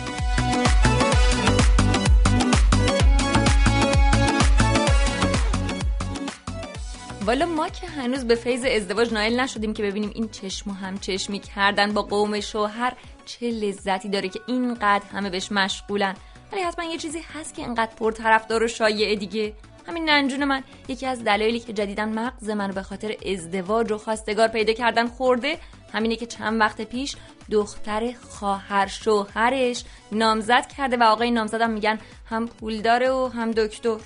والا 7.25 7.45
ما 7.45 7.69
که 7.69 7.87
هنوز 7.87 8.25
به 8.25 8.35
فیض 8.35 8.65
ازدواج 8.65 9.13
نایل 9.13 9.39
نشدیم 9.39 9.73
که 9.73 9.83
ببینیم 9.83 10.11
این 10.15 10.29
چشم 10.29 10.69
و 10.69 10.73
همچشمی 10.73 11.39
کردن 11.39 11.93
با 11.93 12.01
قوم 12.01 12.39
شوهر 12.39 12.93
چه 13.25 13.49
لذتی 13.49 14.09
داره 14.09 14.29
که 14.29 14.39
اینقدر 14.47 15.05
همه 15.13 15.29
بهش 15.29 15.51
مشغولن. 15.51 16.15
ولی 16.51 16.61
حتما 16.61 16.85
یه 16.85 16.97
چیزی 16.97 17.19
هست 17.33 17.55
که 17.55 17.61
اینقدر 17.61 17.95
پرطرفدار 17.95 18.63
و 18.63 18.67
شایعه 18.67 19.15
دیگه. 19.15 19.53
همین 19.87 20.09
ننجون 20.09 20.45
من 20.45 20.63
یکی 20.87 21.05
از 21.05 21.23
دلایلی 21.23 21.59
که 21.59 21.73
جدیدن 21.73 22.09
مغز 22.09 22.49
من 22.49 22.71
به 22.71 22.81
خاطر 22.81 23.15
ازدواج 23.25 23.91
و 23.91 23.97
خواستگار 23.97 24.47
پیدا 24.47 24.73
کردن 24.73 25.07
خورده 25.07 25.57
همینه 25.93 26.15
که 26.15 26.25
چند 26.25 26.59
وقت 26.59 26.81
پیش 26.81 27.15
دختر 27.51 28.13
خواهر 28.29 28.87
شوهرش 28.87 29.83
نامزد 30.11 30.67
کرده 30.77 30.97
و 30.97 31.03
آقای 31.03 31.31
نامزدم 31.31 31.69
میگن 31.69 31.99
هم 32.25 32.47
پول 32.47 32.81
داره 32.81 33.11
و 33.11 33.27
هم 33.27 33.51
دکتر. 33.51 33.97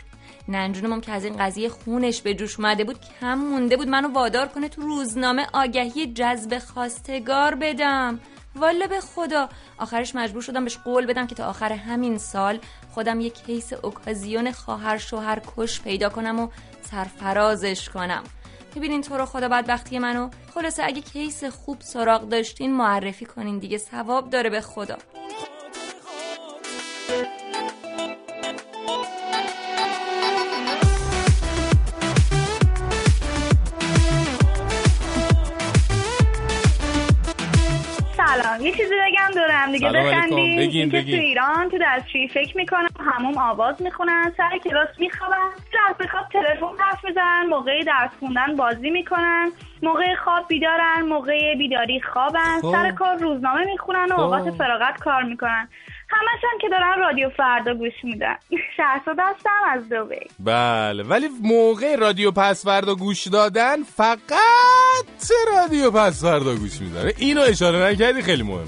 ننجونم 0.47 1.01
که 1.01 1.11
از 1.11 1.25
این 1.25 1.37
قضیه 1.37 1.69
خونش 1.69 2.21
به 2.21 2.33
جوش 2.33 2.59
اومده 2.59 2.83
بود 2.83 2.99
کم 3.21 3.35
مونده 3.35 3.77
بود. 3.77 3.87
منو 3.87 4.07
وادار 4.07 4.47
کنه 4.47 4.69
تو 4.69 4.81
روزنامه 4.81 5.47
آگهی 5.53 6.13
جذب 6.13 6.59
خواستگار 6.59 7.55
بدم. 7.55 8.19
والا 8.55 8.87
به 8.87 8.99
خدا. 8.99 9.49
آخرش 9.77 10.15
مجبور 10.15 10.41
شدم 10.41 10.63
بهش 10.63 10.77
قول 10.77 11.05
بدم 11.05 11.27
که 11.27 11.35
تا 11.35 11.45
آخر 11.45 11.73
همین 11.73 12.17
سال 12.17 12.59
خودم 12.91 13.21
یک 13.21 13.33
کیس 13.45 13.73
اوکازیون 13.73 14.51
خواهر 14.51 14.97
شوهر 14.97 15.41
کش 15.57 15.81
پیدا 15.81 16.09
کنم 16.09 16.39
و 16.39 16.47
سرفرازش 16.81 17.89
کنم. 17.89 18.23
می‌بینین 18.75 19.01
تو 19.01 19.17
رو 19.17 19.25
خدا 19.25 19.47
بدبختی 19.47 19.99
منو. 19.99 20.29
خلاصه 20.53 20.83
اگه 20.83 21.01
کیس 21.01 21.43
خوب 21.43 21.81
سراغ 21.81 22.29
داشتین 22.29 22.73
معرفی 22.73 23.25
کنین 23.25 23.59
دیگه 23.59 23.77
ثواب 23.77 24.29
داره 24.29 24.49
به 24.49 24.61
خدا. 24.61 24.97
سلام 38.33 38.65
یه 38.65 38.71
چیزی 38.71 38.93
بگم 39.07 39.31
دور 39.33 39.51
هم 39.51 39.71
دیگه. 39.71 39.89
بخندیم 39.89 40.57
بگین، 40.59 40.89
بگین. 40.89 41.15
تو 41.15 41.21
ایران 41.21 41.69
تو 41.69 41.77
دستشویی 41.81 42.27
فکر 42.27 42.57
می‌کنن 42.57 42.87
هموم 42.99 43.37
آواز 43.37 43.81
می‌خونن. 43.81 44.33
سر 44.37 44.57
کلاس 44.63 44.87
میخوابن. 44.99 45.49
رفت 45.73 45.97
به 45.97 46.07
خواب 46.07 46.25
تلفن 46.33 46.83
حرف 46.83 47.05
می‌زنن 47.05 47.45
موقع 47.49 47.83
درس 47.83 48.09
خوندن 48.19 48.55
بازی 48.55 48.89
می‌کنن. 48.89 49.51
موقع 49.83 50.15
خواب 50.15 50.47
بیدارن. 50.47 51.01
موقع 51.01 51.55
بیداری 51.55 52.01
خوابن. 52.01 52.61
خب. 52.61 52.71
سر 52.71 52.91
کار 52.91 53.17
روزنامه 53.17 53.65
می‌خونن 53.65 54.05
و 54.11 54.15
خب. 54.15 54.19
اوقات 54.19 54.49
فراغت 54.49 54.99
کار 54.99 55.23
می‌کنن. 55.23 55.67
همش 56.15 56.43
هم 56.51 56.57
که 56.61 56.69
دارن 56.69 56.99
رادیو 56.99 57.29
فردا 57.29 57.73
گوش 57.73 57.93
میدن. 58.03 58.35
شهرزاد 58.77 59.17
هستم 59.19 59.49
از 59.69 59.89
دوبی 59.89 60.19
بله 60.39 61.03
ولی 61.03 61.27
موقع 61.43 61.95
رادیو 61.95 62.31
پسوردا 62.31 62.95
گوش 62.95 63.27
دادن 63.27 63.83
فقط 63.83 64.19
رادیو 65.55 65.91
پسوردا 65.91 66.55
گوش 66.55 66.81
میداره 66.81 67.13
اینو 67.17 67.41
اشاره 67.41 67.79
نکردی 67.83 68.21
خیلی 68.21 68.43
مهم. 68.43 68.67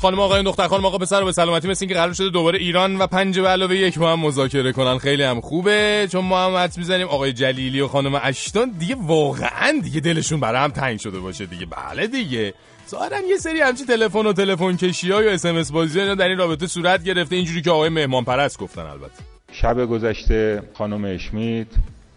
خانم 0.00 0.20
آقای 0.20 0.42
دختر 0.42 0.68
خانم 0.68 0.84
آقا 0.84 0.98
پسر 0.98 1.24
به 1.24 1.32
سلامتی 1.32 1.68
مثل 1.68 1.84
اینکه 1.84 1.94
قرار 1.94 2.12
شده 2.12 2.30
دوباره 2.30 2.58
ایران 2.58 2.96
و 2.96 3.06
پنج 3.06 3.38
به 3.40 3.48
علاوه 3.48 3.76
یک 3.76 3.98
با 3.98 4.12
هم 4.12 4.20
مذاکره 4.20 4.72
کنن. 4.72 4.98
خیلی 4.98 5.22
هم 5.22 5.40
خوبه 5.40 6.08
چون 6.12 6.24
ما 6.24 6.44
هم 6.44 6.56
حدس 6.56 6.78
می‌زنیم 6.78 7.06
آقای 7.06 7.32
جلیلی 7.32 7.80
و 7.80 7.88
خانم 7.88 8.20
اشتون 8.22 8.74
دیگه 8.78 8.96
واقعا 9.00 9.80
دیگه 9.84 10.00
دلشون 10.00 10.40
برای 10.40 10.60
هم 10.60 10.70
تنگ 10.70 10.98
شده 10.98 11.18
باشه 11.20 11.46
دیگه. 11.46 11.66
بله 11.66 12.06
دیگه. 12.06 12.54
ظاهرا 12.90 13.20
یه 13.28 13.36
سری 13.36 13.60
همچی 13.60 13.84
تلفن 13.84 14.26
و 14.26 14.32
تلفن 14.32 14.76
کشی 14.76 15.10
ها 15.12 15.22
یا 15.22 15.30
اس 15.30 15.46
ام 15.46 15.56
اس 15.56 15.72
بازی 15.72 16.00
ها 16.00 16.14
در 16.14 16.28
این 16.28 16.38
رابطه 16.38 16.66
صورت 16.66 17.04
گرفته 17.04 17.36
اینجوری 17.36 17.62
که 17.62 17.70
آقای 17.70 17.88
مهمان 17.88 18.24
پرست 18.24 18.58
گفتن 18.58 18.82
البته. 18.82 19.22
شب 19.52 19.86
گذشته 19.86 20.62
خانم 20.74 21.04
اشمیت 21.04 21.66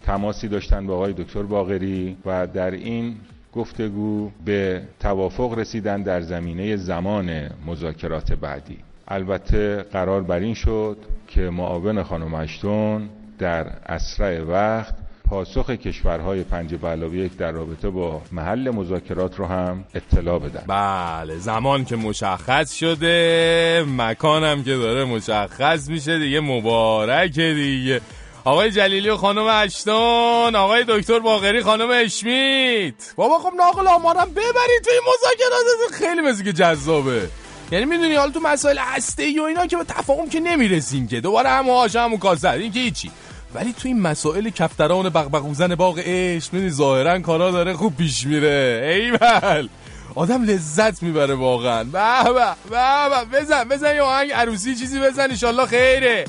تماسی 0.06 0.48
داشتن 0.48 0.86
با 0.86 0.94
آقای 0.94 1.12
دکتر 1.12 1.42
باقری 1.42 2.16
و 2.26 2.46
در 2.46 2.70
این 2.70 3.16
گفتگو 3.52 4.30
به 4.44 4.82
توافق 5.00 5.58
رسیدن 5.58 6.02
در 6.02 6.20
زمینه 6.20 6.76
زمان 6.76 7.50
مذاکرات 7.66 8.32
بعدی. 8.32 8.78
البته 9.08 9.82
قرار 9.92 10.22
بر 10.22 10.38
این 10.38 10.54
شد 10.54 10.96
که 11.28 11.40
معاون 11.40 12.02
خانم 12.02 12.34
اشتون 12.34 13.08
در 13.38 13.66
اسرع 13.86 14.40
وقت 14.40 14.94
پاسخ 15.28 15.70
کشورهای 15.70 16.42
پنج 16.42 16.74
به 16.74 16.88
علاوه 16.88 17.16
یک 17.16 17.36
در 17.36 17.52
رابطه 17.52 17.90
با 17.90 18.22
محل 18.32 18.70
مذاکرات 18.70 19.38
رو 19.38 19.46
هم 19.46 19.84
اطلاع 19.94 20.38
بدن. 20.38 20.62
بله 20.66 21.36
زمان 21.36 21.84
که 21.84 21.96
مشخص 21.96 22.72
شده 22.72 23.84
مکانم 23.98 24.62
که 24.62 24.76
داره 24.76 25.04
مشخص 25.04 25.88
میشه 25.88 26.18
دیگه 26.18 26.40
مبارکه 26.40 27.54
دیگه. 27.54 28.00
آقای 28.44 28.70
جلیلی 28.70 29.08
و 29.08 29.16
خانم 29.16 29.46
اشتون 29.46 30.56
آقای 30.56 30.84
دکتر 30.88 31.18
باقری 31.18 31.62
خانم 31.62 31.90
اشمیت. 31.90 32.94
بابا 33.16 33.38
خب 33.38 33.52
ناقل 33.56 33.86
آمارم 33.88 34.30
ببرید 34.30 34.82
توی 34.84 34.94
مذاکرات. 35.08 35.92
خیلی 35.92 36.44
که 36.44 36.52
جذابه. 36.52 37.28
یعنی 37.72 37.84
می‌دونی 37.84 38.14
حالا 38.14 38.32
تو 38.32 38.40
مسائل 38.40 38.78
هسته 38.78 39.40
و 39.40 39.42
اینا 39.42 39.66
که 39.66 39.76
به 39.76 39.84
تفاهم 39.84 40.28
که 40.28 40.40
نمی‌رسیم 40.40 41.08
که. 41.08 41.20
دوباره 41.20 41.48
هم 41.48 41.70
آش 41.70 41.96
همون 41.96 42.18
کاسر 42.18 42.52
این 42.52 42.72
که 42.72 42.80
هیچی. 42.80 43.10
ولی 43.54 43.72
تو 43.72 43.88
این 43.88 44.00
مسائل 44.00 44.50
کفتران 44.50 45.08
بغبغوزن 45.08 45.74
باغ 45.74 45.98
عشق 45.98 46.52
می‌دونی 46.52 46.70
ظاهرا 46.70 47.20
کارا 47.20 47.50
داره 47.50 47.72
خوب 47.72 47.96
پیش 47.96 48.26
میره. 48.26 48.82
ایول. 48.94 49.68
آدم 50.14 50.44
لذت 50.44 51.02
می‌بره 51.02 51.34
واقعا. 51.34 51.84
به 51.84 52.32
به 52.32 52.46
به 52.70 53.26
به. 53.30 53.40
بزن 53.40 53.64
بزن 53.64 53.94
یه 53.94 54.02
آهنگ 54.02 54.32
عروسی 54.32 54.74
چیزی 54.76 55.00
بزن 55.00 55.30
انشالله 55.30 55.66
خیره. 55.66 56.24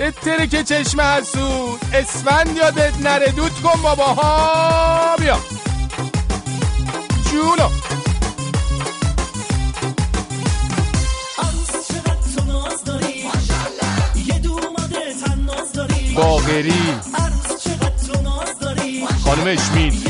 اتره 0.00 0.46
که 0.46 0.64
چشم 0.64 1.00
حسود 1.00 1.80
اسفند 1.92 2.56
یادت 2.56 3.00
نره 3.00 3.32
دود 3.32 3.52
کن 3.62 3.82
بابا 3.82 4.04
ها 4.04 5.16
بیا. 5.16 5.38
جونو. 7.32 7.68
باغری. 16.16 16.72
خانم 19.24 19.46
اشمین. 19.46 20.08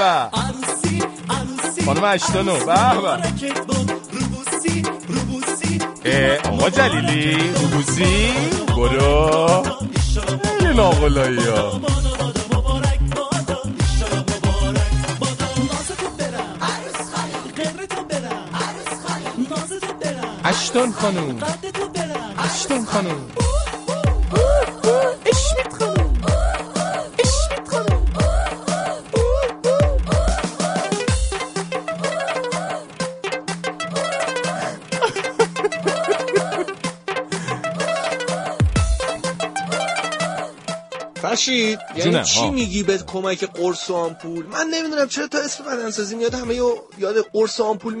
به 0.00 0.59
خانم 1.86 2.04
اشتانو 2.04 2.64
به 2.64 2.72
آقا 6.48 6.70
جلیلی. 6.70 7.36
روبوسی 7.54 8.32
برو. 8.76 9.62
خیلی 10.58 10.74
ناقلایی 10.74 11.38
ها. 11.38 11.80
اشتون 20.44 20.92
خانوم 20.92 21.38
اشتون 22.38 22.84
خانوم 22.84 23.39
جونم، 41.36 41.78
یعنی 41.96 42.24
چی 42.24 42.40
ها. 42.40 42.50
میگی 42.50 42.82
به 42.82 42.98
کمک 42.98 43.44
قرص 43.44 43.90
و 43.90 43.94
آمپول 43.94 44.46
من 44.46 44.66
نمی‌دونم 44.66 45.08
چرا 45.08 45.26
تا 45.26 45.38
اسم 45.38 45.64
بدنسازی 45.64 46.16
میاد 46.16 46.34
همه 46.34 46.54
یاد 46.98 47.16
قرص 47.32 47.60
و 47.60 47.64
آمپول 47.64 47.94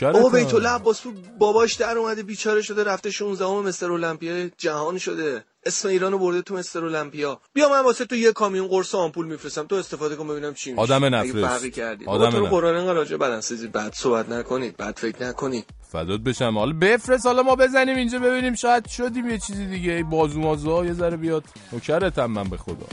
بابا 0.00 0.28
تا؟ 0.28 0.28
بیت 0.28 0.54
الله 0.54 0.68
عباسپور 0.68 1.12
باباش 1.38 1.74
در 1.74 1.98
اومده 1.98 2.22
بیچاره 2.22 2.62
شده 2.62 2.84
رفته 2.84 3.10
16 3.10 3.44
ام 3.44 3.66
مستر 3.66 3.92
المپیا 3.92 4.48
جهان 4.58 4.98
شده 4.98 5.44
اسم 5.66 5.88
ایرانو 5.88 6.18
برده 6.18 6.42
تو 6.42 6.54
مستر 6.54 6.84
المپیا 6.84 7.40
بیا 7.52 7.68
من 7.68 7.80
واسه 7.80 8.04
تو 8.04 8.16
یه 8.16 8.32
کامیون 8.32 8.68
قرص 8.68 8.94
و 8.94 8.98
آمپول 8.98 9.26
میفرستم. 9.26 9.66
تو 9.66 9.74
استفاده 9.74 10.16
کن 10.16 10.28
ببینم 10.28 10.54
چی 10.54 10.70
میشه. 10.70 10.82
آدم 10.82 11.04
نفرست. 11.04 11.66
کردی. 11.66 12.04
آدم 12.06 12.30
تو. 12.30 12.46
قرآن 12.46 12.76
انقدر 12.76 12.92
راجع 12.92 13.16
به 13.16 13.26
بدنسازی 13.26 13.68
بد 13.68 13.92
صحبت 13.94 14.28
نکنید. 14.28 14.76
بد 14.76 14.98
فکر 14.98 15.28
نکنید. 15.28 15.64
فدات 15.92 16.20
بشم. 16.20 16.58
حالا 16.58 16.72
بفرست. 16.80 17.26
حالا 17.26 17.42
ما 17.42 17.56
بزنیم 17.56 17.96
اینجا 17.96 18.18
ببینیم 18.18 18.54
شاید 18.54 18.88
شدیم 18.88 19.30
یه 19.30 19.38
چیزی 19.38 19.66
دیگه. 19.66 19.92
ای 19.92 20.02
بازو 20.02 20.84
یه 20.84 20.92
ذره 20.92 21.16
بیاد. 21.16 21.44
نوکرتم 21.72 22.26
من 22.26 22.44
به 22.44 22.56
خدا. 22.56 22.86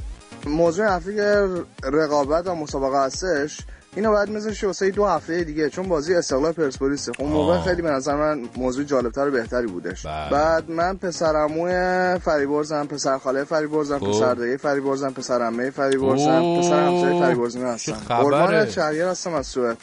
موضوع 0.46 0.96
هفته 0.96 1.48
رقابت 1.84 2.48
و 2.48 2.56
مسابقه 2.56 3.06
هستش. 3.06 3.58
اینو 3.96 4.12
باید 4.12 4.30
میذاشی 4.30 4.66
واسه 4.66 4.92
دو 4.92 5.06
هفته 5.06 5.44
دیگه 5.44 5.70
چون 5.70 5.88
بازی 5.88 6.16
استقلال 6.16 6.52
پرسپولیس 6.52 7.10
اون 7.20 7.30
موقع. 7.32 7.62
خیلی 7.62 7.82
به 7.82 7.90
نظر 7.92 8.16
من 8.16 8.44
موضوع 8.58 8.84
جالبتر 8.84 9.28
و 9.28 9.32
بهتری 9.32 9.68
بودش 9.68 10.06
بله. 10.06 10.30
بعد 10.30 10.70
من 10.70 10.98
پسرعموی 10.98 12.20
فریبرزم 12.20 12.88
پسر 12.88 13.18
خاله 13.18 13.44
فریبرزم 13.44 14.00
خب. 14.00 14.10
پسر 14.10 14.34
دایی 14.34 14.58
فریبرزم 14.58 15.10
پسر 15.10 15.42
عمه 15.42 15.70
فریبرزم. 15.70 16.60
پسر 16.60 16.88
همسایه 16.88 17.20
فریبرزمی 17.20 17.62
چه 17.62 17.68
هستم؟ 17.68 18.16
قربان 18.16 18.70
شهریار 18.70 19.10
هستم 19.10 19.34
از 19.34 19.48
سوئد 19.48 19.78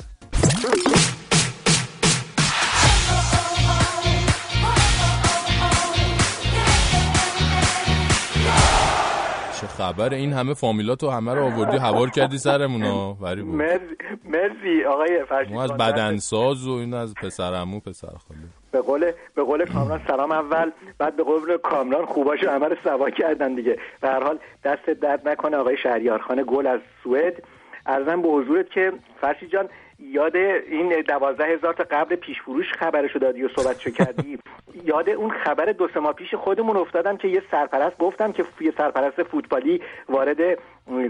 خبر 9.78 10.14
این 10.14 10.32
همه 10.32 10.54
فامیلاتو 10.54 11.10
همه 11.10 11.34
رو 11.34 11.44
آوردی 11.44 11.76
هوار 11.76 12.10
کردی 12.10 12.38
سرمون 12.38 12.82
ها 12.82 13.16
وری 13.20 13.42
بود. 13.42 13.54
مرسی 13.54 13.96
مرسی 14.24 14.84
آقای 14.84 15.24
فرشید 15.28 15.56
از 15.56 15.72
بدنساز 15.72 16.66
و 16.66 16.72
این 16.72 16.94
از 16.94 17.14
پسرمو 17.14 17.80
پسر 17.80 18.08
خاله 18.28 18.40
به 18.72 18.80
قول 18.80 19.12
به 19.34 19.42
قول 19.42 19.64
کامران 19.64 20.00
سلام 20.06 20.32
اول. 20.32 20.70
بعد 20.98 21.16
به 21.16 21.22
قول 21.22 21.56
کامران 21.56 22.06
خوباشو 22.06 22.50
عمل 22.50 22.74
سوا 22.84 23.10
کردن 23.10 23.54
دیگه. 23.54 23.78
به 24.00 24.08
هر 24.08 24.24
حال 24.24 24.38
دست 24.64 24.90
درد 24.90 25.28
نکنه 25.28 25.56
آقای 25.56 25.76
شهریارخان 25.82 26.44
گل 26.46 26.66
از 26.66 26.80
سوئد. 27.02 27.42
ارزم 27.86 28.22
به 28.22 28.28
حضورت 28.28 28.70
که 28.70 28.92
فرشید 29.20 29.50
جان 29.50 29.68
یاد 29.98 30.36
این 30.36 31.02
دوازده 31.08 31.44
هزار 31.44 31.74
تا 31.74 31.84
قبل 31.90 32.16
پیش 32.16 32.40
فروش 32.40 32.72
خبرشو 32.72 33.18
دادی 33.18 33.42
و 33.42 33.48
صحبتشو 33.56 33.90
کردی؟ 33.90 34.38
یاد 34.84 35.08
اون 35.10 35.30
خبر 35.44 35.72
دو 35.72 35.88
سه 35.94 36.00
ماه 36.00 36.12
پیش 36.12 36.34
خودمون 36.34 36.76
افتادم 36.76 37.16
که 37.16 37.28
یه 37.28 37.42
سرپرست 37.50 37.98
گفتم 37.98 38.32
که 38.32 38.44
یه 38.60 38.72
سرپرست 38.78 39.22
فوتبالی 39.22 39.80
وارد 40.08 40.58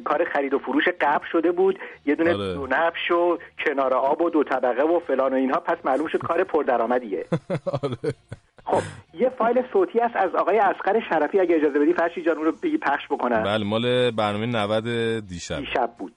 کار 0.04 0.24
خرید 0.24 0.54
و 0.54 0.58
فروش 0.58 0.84
قبل 1.00 1.26
شده 1.32 1.52
بود. 1.52 1.78
یه 2.06 2.14
دونه 2.14 2.34
آره. 2.34 2.54
دو 2.54 2.66
نبش 2.70 3.10
و 3.10 3.38
کنار 3.66 3.94
آب 3.94 4.22
و 4.22 4.30
دو 4.30 4.44
طبقه 4.44 4.82
و 4.82 5.00
فلان 5.00 5.32
و 5.32 5.36
اینها. 5.36 5.60
پس 5.60 5.76
معلوم 5.84 6.08
شد 6.08 6.18
کار 6.18 6.44
پردرآمدیه. 6.44 7.26
خب 8.70 8.82
یه 9.14 9.28
فایل 9.28 9.62
صوتی 9.72 10.00
است 10.00 10.16
از 10.16 10.34
آقای 10.34 10.58
اسقر 10.58 11.00
شرفی. 11.10 11.40
اگه 11.40 11.56
اجازه 11.56 11.78
بدی 11.78 11.92
فرشی 11.92 12.22
جان 12.22 12.36
رو 12.36 12.52
بگی 12.52 12.78
پخش 12.78 13.06
بکنم. 13.10 13.42
بله 13.42 13.64
مال 13.64 14.10
برنامه 14.10 14.46
90 14.46 15.26
دیشب. 15.26 15.58
دیشب 15.58 15.90
بود. 15.98 16.12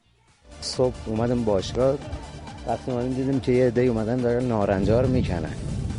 صبح 0.61 0.95
اومدم 1.05 1.43
باشگاه. 1.43 1.97
وقتی 2.67 2.91
اومدیم 2.91 3.13
دیدیم 3.13 3.39
که 3.39 3.51
یه 3.51 3.67
عده 3.67 3.81
اومدن 3.81 4.17
دارن 4.17 4.45
نارنجا 4.45 5.01
رو 5.01 5.07
می‌کنن. 5.07 5.53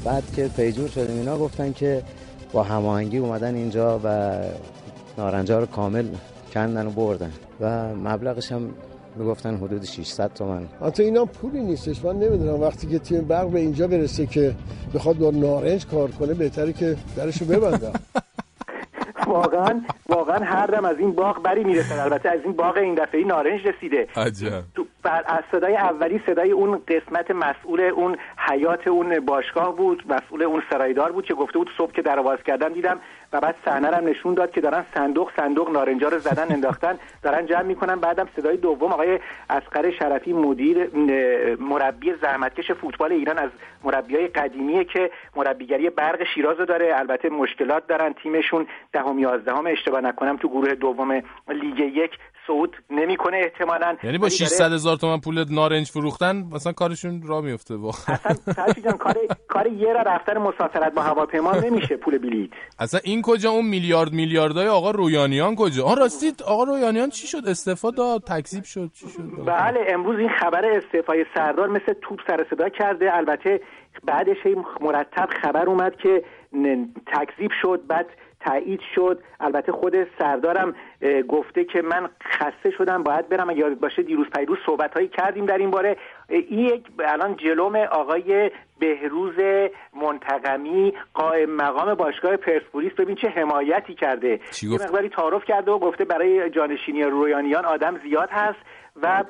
بعد 0.04 0.22
که 0.36 0.48
پیجور 0.56 0.88
شدیم 0.88 1.16
اینا 1.16 1.38
گفتن 1.38 1.72
که 1.72 2.02
با 2.52 2.62
هماهنگی 2.62 3.18
اومدن 3.18 3.54
اینجا 3.54 4.00
و 4.04 4.38
نارنجا 5.18 5.58
رو 5.58 5.66
کامل 5.66 6.06
کندن 6.54 6.86
و 6.86 6.90
بردن. 6.90 7.32
و 7.60 7.94
مبلغش 7.94 8.52
هم 8.52 8.70
می‌گفتن 9.16 9.56
حدود 9.56 9.84
600 9.84 10.30
تومن. 10.34 10.62
حتی 10.80 11.02
اینا 11.02 11.24
پولی 11.24 11.60
نیستش. 11.60 12.04
من 12.04 12.18
نمی‌دونم. 12.18 12.60
وقتی 12.60 12.86
که 12.86 12.98
تیم 12.98 13.20
برق 13.20 13.48
به 13.48 13.60
اینجا 13.60 13.86
برسه 13.86 14.26
که 14.26 14.54
بخواد 14.94 15.18
با 15.18 15.30
نارنج 15.30 15.86
کار 15.86 16.10
کنه 16.10 16.34
بهتره 16.34 16.72
که 16.72 16.96
درشو 17.16 17.44
ببندم. 17.44 17.92
واقعا 19.26 19.80
واقعا 20.08 20.38
هر 20.44 20.66
دم 20.66 20.84
از 20.84 20.98
این 20.98 21.12
باغ 21.12 21.42
بری 21.42 21.64
می‌رسه. 21.64 22.02
البته 22.02 22.28
از 22.28 22.40
این 22.44 22.52
باغ 22.52 22.76
این 22.76 22.94
دفعه 22.94 23.24
نارنج 23.24 23.66
رسیده. 23.66 24.08
عجب. 24.16 24.62
تو 24.74 24.86
بر 25.02 25.22
از 25.26 25.44
صدای 25.52 25.76
اولی 25.76 26.20
صدای 26.26 26.50
اون 26.50 26.82
قسمت 26.88 27.30
مسئول 27.30 27.80
اون 27.80 28.16
حیات 28.50 28.88
اون 28.88 29.20
باشگاه 29.20 29.76
بود 29.76 30.02
مسئول 30.12 30.42
اون 30.42 30.62
سرایدار 30.70 31.12
بود 31.12 31.24
که 31.24 31.34
گفته 31.34 31.58
بود 31.58 31.70
صبح 31.78 31.92
که 31.92 32.02
در 32.02 32.22
باز 32.22 32.38
کردم 32.46 32.68
دیدم 32.68 33.00
و 33.32 33.40
بعد 33.40 33.54
صحنه 33.64 33.96
هم 33.96 34.08
نشون 34.08 34.34
داد 34.34 34.50
که 34.50 34.60
دارن 34.60 34.84
صندوق 34.94 35.30
صندوق 35.36 35.70
نارنجا 35.70 36.08
رو 36.08 36.18
زدن 36.18 36.52
انداختن 36.52 36.98
دارن 37.22 37.46
جمع 37.46 37.62
می‌کنن. 37.62 37.96
بعدم 37.96 38.28
صدای 38.36 38.56
دوم 38.56 38.92
آقای 38.92 39.18
اسقر 39.50 39.90
شرفی 39.98 40.32
مدیر 40.32 40.96
مربی 41.60 42.14
زحمتکش 42.22 42.70
فوتبال 42.70 43.12
ایران 43.12 43.38
از 43.38 43.50
مربیای 43.84 44.28
قدیمیه 44.28 44.84
که 44.84 45.10
مربیگری 45.36 45.90
برق 45.90 46.18
شیراز 46.34 46.58
رو 46.58 46.64
داره. 46.66 46.92
البته 46.96 47.28
مشکلات 47.28 47.86
دارن 47.86 48.14
تیمشون. 48.22 48.66
دهم 48.92 49.18
یازدهم 49.18 49.66
اشتباه 49.66 50.00
نکنم 50.00 50.36
تو 50.36 50.48
گروه 50.48 50.74
دوم 50.74 51.12
لیگ 51.48 51.78
یک 51.78 52.10
صعود 52.46 52.76
نمی‌کنه 52.90 53.36
احتمالاً. 53.36 53.96
یعنی 54.02 54.18
با 54.18 54.26
ولی 54.26 54.38
داره- 54.38 54.50
600 54.50 54.72
هزار 54.72 54.96
تومن 54.96 55.20
پول 55.20 55.44
نارنج 55.50 55.86
فروختن 55.90 56.44
مثلا 56.52 56.72
کارشون 56.72 57.22
را 57.26 57.40
میفته 57.40 57.74
واقعا. 57.76 58.16
جان 58.84 58.96
کار 58.98 59.14
کار 59.48 59.66
یه 59.66 59.92
را 59.92 60.02
رفتن 60.02 60.38
مسافرت 60.38 60.94
با 60.94 61.02
هواپیما 61.02 61.52
نمیشه 61.52 61.96
پول 61.96 62.18
بلیط 62.18 62.50
اصلا 62.78 63.00
این 63.04 63.22
کجا؟ 63.22 63.50
اون 63.50 63.66
میلیارد 63.66 64.12
میلیاردای 64.12 64.68
آقا 64.68 64.90
رویانیان 64.90 65.54
کجا؟ 65.56 65.84
آ 65.84 65.94
راستید 65.94 66.42
آقا 66.42 66.64
رویانیان 66.64 67.10
چی 67.10 67.26
شد؟ 67.26 67.48
استعفا 67.48 67.90
داد 67.90 68.22
تکذیب 68.22 68.64
شد 68.64 68.90
چی 68.94 69.08
شد؟ 69.08 69.22
بله 69.46 69.86
امروز 69.88 70.18
این 70.18 70.28
خبر 70.28 70.64
استعفای 70.64 71.24
سردار 71.34 71.68
مثل 71.68 71.92
توپ 72.02 72.20
سر 72.26 72.46
صدا 72.50 72.68
کرده. 72.68 73.16
البته 73.16 73.60
بعدش 74.04 74.36
مرتب 74.80 75.28
خبر 75.42 75.66
اومد 75.66 75.96
که 75.96 76.24
تکذیب 77.06 77.50
شد 77.62 77.80
بعد 77.88 78.06
تایید 78.40 78.80
شد. 78.94 79.22
البته 79.40 79.72
خود 79.72 79.94
سردارم 80.18 80.74
گفته 81.28 81.64
که 81.64 81.82
من 81.82 82.08
خسته 82.24 82.70
شدم 82.78 83.02
باید 83.02 83.28
برم. 83.28 83.50
اگه 83.50 83.58
یادت 83.58 83.78
باشه 83.78 84.02
دیروز 84.02 84.26
پیروز 84.36 84.58
صحبت 84.66 84.94
هایی 84.94 85.08
کردیم 85.08 85.46
در 85.46 85.58
این 85.58 85.70
باره. 85.70 85.96
یک 86.50 86.84
الان 86.98 87.36
جلوم 87.36 87.76
آقای 87.76 88.50
بهروز 88.78 89.34
منتقمی 90.02 90.92
قائم 91.14 91.50
مقام 91.50 91.94
باشگاه 91.94 92.36
پرسپولیس. 92.36 92.92
ببین 92.92 93.16
چه 93.16 93.28
حمایتی 93.28 93.94
کرده. 93.94 94.40
چی 94.50 94.68
یه؟ 94.68 94.74
مقداری 94.74 95.08
تعارف 95.08 95.44
کرده 95.44 95.70
و 95.70 95.78
گفته 95.78 96.04
برای 96.04 96.50
جانشینی 96.50 97.02
رویانیان 97.02 97.64
آدم 97.64 97.98
زیاد 97.98 98.28
هست 98.30 98.58
و 99.02 99.24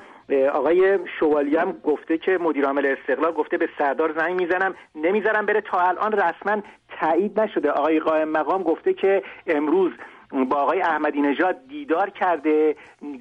آقای 0.53 0.99
شوالی 1.19 1.55
هم 1.55 1.71
گفته 1.71 2.17
که 2.17 2.37
مدیر 2.37 2.65
عامل 2.65 2.95
استقلال 2.99 3.31
گفته 3.31 3.57
به 3.57 3.69
سردار 3.77 4.13
زنگ 4.17 4.41
می‌زنم. 4.41 4.75
نمی‌ذارم 4.95 5.45
بره. 5.45 5.61
تا 5.61 5.79
الان 5.79 6.11
رسما 6.11 6.61
تایید 6.99 7.39
نشده. 7.39 7.71
آقای 7.71 7.99
قائم 7.99 8.29
مقام 8.29 8.63
گفته 8.63 8.93
که 8.93 9.23
امروز 9.47 9.91
با 10.49 10.55
آقای 10.55 10.81
احمدی 10.81 11.21
نژاد 11.21 11.67
دیدار 11.67 12.09
کرده 12.09 12.75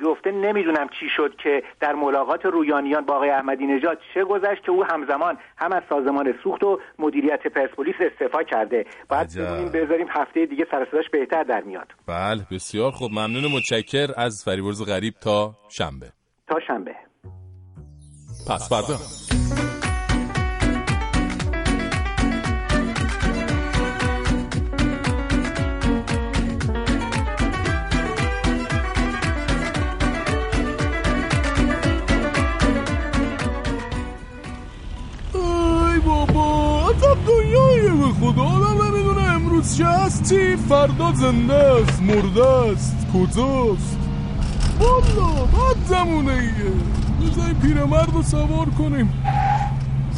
گفته 0.05 0.31
نمی‌دونم 0.31 0.89
چی 1.01 1.09
شد 1.17 1.35
که 1.37 1.63
در 1.81 1.95
ملاقات 1.95 2.45
رویانیان 2.47 3.07
با 3.07 3.15
آقای 3.15 3.31
احمدی 3.31 3.67
نژاد 3.67 3.99
چه 4.15 4.25
گذشت 4.25 4.63
که 4.63 4.71
او 4.71 4.85
همزمان 4.85 5.39
هم 5.57 5.73
از 5.73 5.83
سازمان 5.89 6.35
سوخت 6.45 6.65
و 6.65 6.81
مدیریت 6.99 7.47
پرسپولیس 7.47 7.95
استعفا 8.01 8.43
کرده. 8.43 8.87
ببینیم 9.11 9.69
بذاریم 9.73 10.07
هفته 10.11 10.47
دیگه 10.47 10.67
سر 10.71 10.87
بهتر 11.13 11.43
در 11.43 11.61
میاد. 11.61 11.89
بله 12.07 12.47
بسیار 12.51 12.91
خوب. 12.91 13.11
ممنون 13.11 13.45
متشکر 13.57 14.09
از 14.17 14.45
فریبرز 14.45 14.83
غریب 14.89 15.15
تا 15.21 15.55
شنبه. 15.69 16.13
تا 16.49 16.61
شنبه. 16.61 16.95
پس 18.49 18.69
فردا. 18.69 18.99
خدا 38.23 38.43
آدم 38.43 38.85
نمی‌دونه 38.87 39.23
امروز 39.23 39.77
چه 39.77 39.87
هستی؟ 39.87 40.57
فردا 40.57 41.13
زنده 41.13 41.55
است 41.55 42.03
مرده 42.03 42.47
است. 42.47 42.97
کجاست؟ 43.15 43.99
والا 44.81 45.45
بد 45.45 45.87
زمونه 45.87 46.33
ایه. 46.33 46.73
بذاریم 47.31 47.55
پیرمرد 47.55 48.11
رو 48.15 48.23
سوار 48.23 48.67
کنیم. 48.79 49.13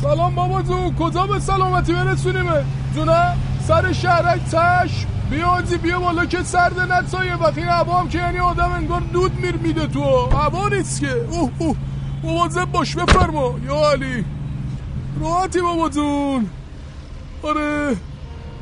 سلام 0.03 0.35
بابا 0.35 0.63
جون 0.63 0.95
کجا 0.95 1.27
به 1.27 1.39
سلامتی 1.41 1.93
برسونیمه؟ 1.93 2.65
جونه 2.95 3.37
سر 3.69 3.93
شهرک 3.93 4.41
تش 4.45 5.07
بیا 5.31 5.49
آجی 5.49 5.77
بیا 5.77 6.01
بالا 6.01 6.25
که 6.27 6.43
سرد 6.43 6.81
نتسایه 6.93 7.35
وقتی 7.35 7.61
هوا 7.61 8.01
هم 8.01 8.09
که 8.09 8.19
یعنی 8.19 8.39
آدم 8.39 8.71
انگار 8.73 9.01
دود 9.01 9.41
میر 9.41 9.57
میده 9.57 9.87
تو. 9.87 10.27
هوا 10.27 10.69
نیست 10.69 11.01
که. 11.01 11.13
اوه 11.31 11.51
اوه. 11.59 11.77
مواظب 12.23 12.65
باش 12.65 12.97
بفرما. 12.97 13.55
یا 13.67 13.91
علی. 13.91 14.25
راحتی 15.21 15.61
بابا 15.61 15.89
جون. 15.89 16.47
آره 17.45 17.97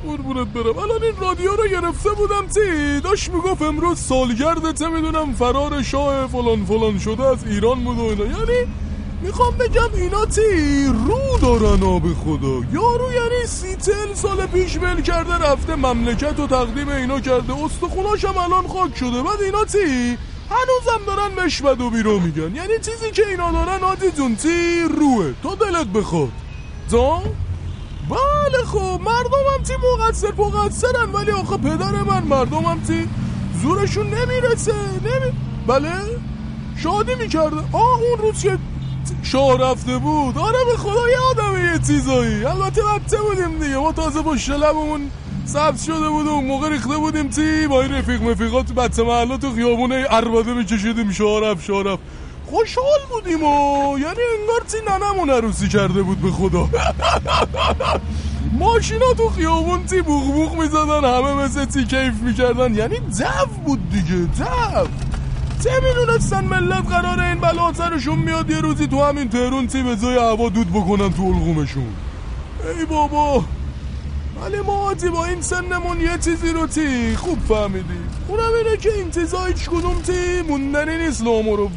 قربونت 0.06 0.46
برم. 0.48 0.78
الان 0.78 1.02
این 1.02 1.16
رادیو 1.20 1.50
رو 1.50 1.68
گرفته 1.68 2.10
بودم 2.10 2.46
تی 2.46 3.00
داشت 3.00 3.30
می‌گفت 3.30 3.62
امروز 3.62 3.98
سالگردته 3.98 4.88
می‌دونم 4.88 5.34
فرار 5.34 5.82
شاه 5.82 6.26
فلان 6.26 6.64
فلان 6.64 6.98
شده 6.98 7.24
از 7.24 7.46
ایران 7.46 7.84
بود 7.84 7.98
و 7.98 8.02
اینا. 8.02 8.24
یعنی 8.24 8.72
می‌خوام 9.22 9.54
بگم 9.58 9.88
اینا 9.94 10.24
تی 10.24 10.86
رو 10.86 11.38
دارن 11.42 11.82
آب 11.82 12.02
خدا. 12.14 12.60
یارو 12.72 13.12
یعنی 13.12 13.46
سی 13.46 13.76
تل 13.76 14.14
سال 14.14 14.46
پیش 14.46 14.76
ول 14.76 15.02
کرده 15.02 15.34
رفته 15.34 15.74
مملکت 15.74 16.40
و 16.40 16.46
تقدیم 16.46 16.88
اینا 16.88 17.20
کرده. 17.20 17.64
استخوناش 17.64 18.24
هم 18.24 18.38
الان 18.38 18.68
خاک 18.68 18.96
شده. 18.96 19.22
بعد 19.22 19.42
اینا 19.42 19.64
تی 19.64 20.18
هنوزم 20.50 21.06
دارن 21.06 21.44
مشبد 21.46 21.80
و 21.80 21.90
بیرو 21.90 22.20
میگن. 22.20 22.56
یعنی 22.56 22.78
چیزی 22.78 23.10
که 23.12 23.28
اینا 23.28 23.52
دارن 23.52 23.82
آدی 23.82 24.10
جون 24.10 24.36
تی 24.36 24.82
روه. 24.98 25.32
تا 25.42 25.54
دلت 25.54 25.86
بخواد. 25.86 26.32
جان؟ 26.92 27.22
بله 28.10 28.64
خب 28.66 29.00
مردم 29.00 29.44
هم 29.56 29.62
تی 29.62 29.72
مقصر 29.98 30.32
مقصرن 30.38 31.12
ولی 31.12 31.30
آخه 31.30 31.56
پدر 31.56 32.02
من 32.02 32.22
مردم 32.22 32.64
هم 32.64 32.80
تی 32.80 33.08
زورشون 33.62 34.06
نمی‌رسه 34.06 34.72
نمی... 34.74 35.32
بله؟ 35.66 35.90
شادی 36.76 37.14
می‌کرده 37.14 37.56
آه 37.72 38.00
اون 38.00 38.18
روز 38.18 38.42
که 38.42 38.58
شاه 39.22 39.58
رفته 39.58 39.98
بود. 39.98 40.38
آره 40.38 40.58
به 40.64 40.76
خدا 40.76 41.08
یادمه 41.08 41.72
یه 41.72 41.78
چیزایی. 41.86 42.44
البته 42.44 42.82
بچه 42.82 43.16
بودیم 43.16 43.58
دیگه. 43.58 43.76
ما 43.76 43.92
تازه 43.92 44.22
با 44.22 44.36
شلبمون 44.36 45.10
سبز 45.44 45.84
شده 45.84 46.08
بود 46.08 46.26
و 46.26 46.30
اون 46.30 46.44
موقع 46.44 46.68
ریخته 46.68 46.96
بودیم 46.96 47.28
تی 47.28 47.66
با 47.66 47.82
این 47.82 47.94
رفیق 47.94 48.22
مفیقات 48.22 48.72
بچه 48.72 49.02
محلا 49.02 49.36
تو 49.36 49.54
خیابونه 49.54 50.04
عربده 50.04 50.54
میکشیدیم 50.54 51.10
شاه 51.10 51.40
رفت. 51.40 51.70
خوشحال 52.52 53.00
بودیم 53.10 53.42
و 53.42 53.98
یعنی 53.98 54.20
انگار 54.40 54.60
تی 54.68 54.76
ننمون 54.88 55.30
عروسی 55.30 55.68
کرده 55.68 56.02
بود 56.02 56.20
به 56.20 56.30
خدا. 56.30 56.68
ماشینا 58.52 59.14
تو 59.14 59.28
خیابون 59.28 59.86
تی 59.86 60.02
بوغ 60.02 60.32
بوغ 60.32 60.54
می‌زدن 60.56 61.04
همه 61.04 61.34
مثل 61.34 61.64
تی 61.64 61.84
کیف 61.84 62.14
می‌کردن؟ 62.22 62.74
یعنی 62.74 62.96
جو 62.96 63.46
بود 63.64 63.90
دیگه 63.90 64.28
جو 64.38 64.86
چه 65.64 65.70
می‌دونستن 65.82 66.44
ملت 66.44 66.88
قراره 66.88 67.26
این 67.26 67.40
بلا 67.40 67.72
سرشون 67.72 68.18
میاد 68.18 68.50
یه 68.50 68.60
روزی 68.60 68.86
تو 68.86 69.04
همین 69.04 69.28
تهرون 69.28 69.66
تی 69.66 69.82
به 69.82 69.96
جای 69.96 70.16
هوا 70.16 70.48
دود 70.48 70.70
بکنن 70.70 71.12
تو 71.12 71.22
الگومشون 71.22 71.94
ای 72.78 72.84
بابا. 72.84 73.44
ولی 74.42 74.60
ما 74.66 74.72
آتی 74.72 75.08
با 75.08 75.24
این 75.24 75.42
سنمون 75.42 76.00
یه 76.00 76.18
چیزی 76.24 76.52
رو 76.52 76.66
تی 76.66 77.16
خوب 77.16 77.38
فهمیدیم. 77.48 78.08
اونم 78.28 78.52
اینه 78.64 78.76
که 78.76 78.90
چیزا 79.14 79.44
هیچ 79.44 79.68
تی 80.06 80.42
موندنی 80.48 80.96
نیست 80.96 81.22
لامروت 81.24 81.70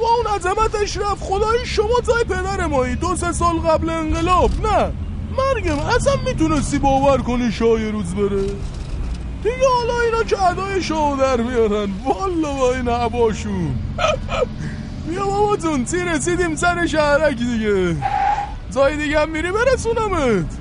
با 0.00 0.08
اون 0.16 0.26
عظمتش 0.36 0.96
رفت. 0.96 1.24
خدای 1.24 1.66
شما 1.66 2.00
تای 2.06 2.24
پدر 2.24 2.66
مایی. 2.66 2.96
دو 2.96 3.16
سه 3.16 3.32
سال 3.32 3.58
قبل 3.58 3.90
انقلاب. 3.90 4.50
نه. 4.62 4.92
مرگم 5.36 5.78
اصلا 5.78 6.12
می‌تونستی 6.26 6.78
باور 6.78 7.18
کنی 7.18 7.52
شاه 7.52 7.90
روز 7.90 8.14
بره. 8.14 8.42
دیگه 9.42 9.68
حالا 9.78 10.00
اینا 10.00 10.22
که 10.22 10.42
ادای 10.42 10.82
شاه 10.82 11.18
در 11.20 11.36
میارن. 11.40 11.90
والا 12.04 12.52
با 12.52 12.74
این 12.74 12.88
هواشون. 12.88 13.74
بیا 15.08 15.26
بابا 15.26 15.56
جون 15.56 15.84
تی 15.84 15.96
رسیدیم 15.96 16.56
سر 16.56 16.86
شهرک 16.86 17.36
دیگه. 17.36 17.96
جای 18.74 18.96
دیگه 18.96 19.20
هم 19.20 19.30
میری 19.30 19.52
برسونمت. 19.52 20.57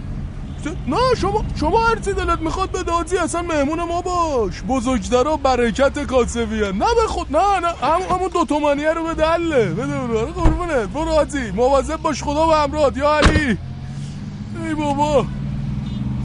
نه 0.88 0.98
شما 1.22 1.44
شما 1.60 1.86
هر 1.88 1.96
چی 2.00 2.14
دلت 2.14 2.40
می‌خواد 2.42 2.72
به 2.72 2.84
دادی 2.84 3.18
اصلا 3.18 3.42
مهمون 3.42 3.84
ما 3.84 4.02
باش. 4.02 4.62
بزرگترا 4.68 5.38
برکت 5.38 6.00
کاسبیه. 6.00 6.72
نه 6.72 6.86
به 6.96 7.08
خود 7.08 7.28
نه 7.38 7.60
نه 7.60 7.68
هم 7.68 8.16
همون 8.16 8.30
دو 8.34 8.46
تومانیه 8.46 8.94
رو 8.94 9.04
به 9.04 9.14
دله 9.14 9.66
بده 9.66 9.86
برو 9.98 10.18
آره 10.20 10.32
قربونت. 10.32 10.90
برو 10.90 11.10
آتی 11.10 11.52
مواظب 11.52 12.02
باش 12.02 12.24
خدا 12.24 12.48
و 12.48 12.52
همراهت. 12.54 12.98
یا 12.98 13.14
علی. 13.18 13.58
ای 14.68 14.74
بابا. 14.74 15.26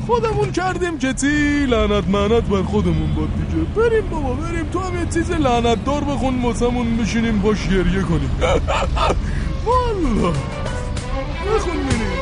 خودمون 0.06 0.52
کردیم 0.52 0.98
که 0.98 1.12
تی 1.12 1.66
لعنت 1.66 2.08
معنت 2.08 2.42
بر 2.42 2.62
خودمون 2.62 3.14
باد 3.14 3.28
دیگه. 3.36 3.64
بریم 3.88 4.08
بابا 4.10 4.34
بریم. 4.34 4.68
تو 4.72 4.78
هم 4.78 4.98
یه 4.98 5.06
چیز 5.14 5.30
لعنت 5.30 5.84
دار 5.84 6.04
بخون 6.04 6.42
واسمون 6.42 6.96
بشینیم 6.96 7.38
باش 7.38 7.68
گریه 7.68 8.02
کنیم. 8.02 8.30
والا 9.66 10.30
بخون 11.46 11.76
بریم 11.76 12.20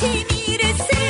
قدرتی 0.00 0.26
می‌رسه 0.30 1.02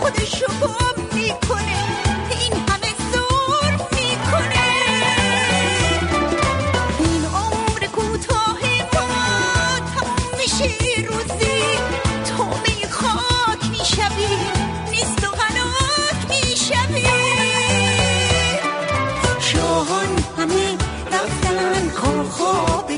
خودشو 0.00 0.46
گم 0.46 1.02
می‌کنه 1.14 1.84
این 2.30 2.52
همه 2.52 2.92
زور 3.12 3.72
می‌کنه. 3.92 4.68
این 6.98 7.24
عمر 7.24 7.86
کوتاه 7.92 8.60
ما 8.94 9.08
تموم 9.94 10.38
میشه 10.38 10.70
روزی 11.08 11.60
تو 12.28 12.44
خاک 12.90 13.70
می‌شوی 13.70 14.36
نیست 14.90 15.24
و 15.24 15.30
غلاک 15.30 16.20
می‌شوی. 16.28 17.06
شاهان 19.40 20.24
همه 20.38 20.76
رفتن 21.12 21.88
کار 21.88 22.24
خواب 22.24 22.92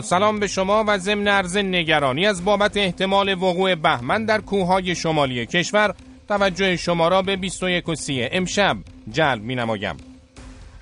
سلام 0.00 0.40
به 0.40 0.46
شما 0.46 0.84
و 0.86 0.98
ضمن 0.98 1.28
عرض 1.28 1.56
نگرانی 1.56 2.26
از 2.26 2.44
بابت 2.44 2.76
احتمال 2.76 3.34
وقوع 3.34 3.74
بهمن 3.74 4.24
در 4.24 4.40
کوههای 4.40 4.94
شمالی 4.94 5.46
کشور 5.46 5.94
توجه 6.28 6.76
شما 6.76 7.08
را 7.08 7.22
به 7.22 7.36
21 7.36 7.88
و 7.88 7.94
30 7.94 8.28
امشب 8.32 8.76
جلب 9.12 9.42
می 9.42 9.54
نمایم. 9.54 9.96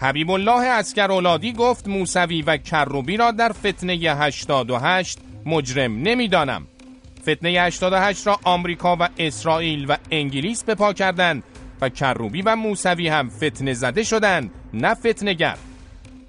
حبیب 0.01 0.31
الله 0.31 0.67
اسکر 0.67 1.13
اولادی 1.13 1.53
گفت 1.53 1.89
موسوی 1.89 2.43
و 2.43 2.57
کروبی 2.57 3.17
را 3.17 3.31
در 3.31 3.53
فتنه 3.53 3.93
88 3.93 5.19
مجرم 5.47 5.99
نمی‌دانم. 5.99 6.67
فتنه 7.23 7.49
88 7.49 8.27
را 8.27 8.39
آمریکا 8.45 8.97
و 9.01 9.09
اسرائیل 9.19 9.87
و 9.89 9.97
انگلیس 10.11 10.65
به 10.65 10.75
پا 10.75 10.93
کردند 10.93 11.43
و 11.81 11.89
کروبی 11.89 12.43
و 12.43 12.57
موسوی 12.57 13.09
هم 13.09 13.29
فتنه 13.29 13.73
زده 13.73 14.03
شدند 14.03 14.51
نه 14.75 14.95
فتنگر. 14.95 15.57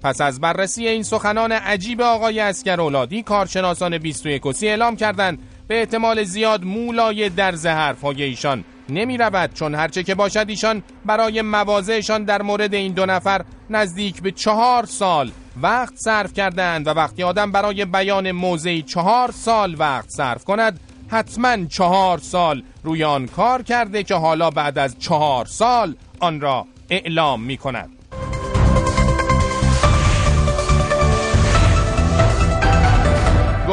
پس 0.04 0.20
از 0.20 0.40
بررسی 0.40 0.88
این 0.88 1.02
سخنان 1.02 1.52
عجیب 1.52 2.00
آقای 2.00 2.40
اسکر 2.40 2.80
اولادی 2.80 3.22
کارشناسان 3.22 3.98
21 3.98 4.46
و 4.46 4.52
30 4.52 4.68
اعلام 4.68 4.96
کردند 4.96 5.38
به 5.68 5.78
احتمال 5.78 6.24
زیاد 6.24 6.64
مولای 6.64 7.28
درز 7.28 7.66
حرفهای 7.66 8.22
ایشان 8.22 8.64
نمی 8.88 9.18
رود 9.18 9.54
چون 9.54 9.74
هرچه 9.74 10.02
که 10.02 10.14
باشد 10.14 10.44
ایشان 10.48 10.82
برای 11.04 11.42
مواضعشان 11.42 12.24
در 12.24 12.42
مورد 12.42 12.74
این 12.74 12.92
دو 12.92 13.06
نفر 13.06 13.44
نزدیک 13.70 14.22
به 14.22 14.30
چهار 14.30 14.86
سال 14.86 15.30
وقت 15.62 15.94
صرف 15.96 16.32
کردند 16.32 16.86
و 16.86 16.90
وقتی 16.90 17.22
آدم 17.22 17.52
برای 17.52 17.84
بیان 17.84 18.32
موضعی 18.32 18.82
چهار 18.82 19.30
سال 19.30 19.76
وقت 19.78 20.08
صرف 20.08 20.44
کند 20.44 20.80
حتما 21.08 21.64
چهار 21.64 22.18
سال 22.18 22.62
روی 22.82 23.04
آن 23.04 23.26
کار 23.26 23.62
کرده 23.62 24.02
که 24.02 24.14
حالا 24.14 24.50
بعد 24.50 24.78
از 24.78 24.98
چهار 24.98 25.46
سال 25.46 25.96
آن 26.20 26.40
را 26.40 26.66
اعلام 26.90 27.42
می 27.42 27.56
کند 27.56 28.03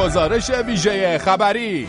گزارش 0.02 0.50
ویژه 0.50 1.18
خبری 1.18 1.88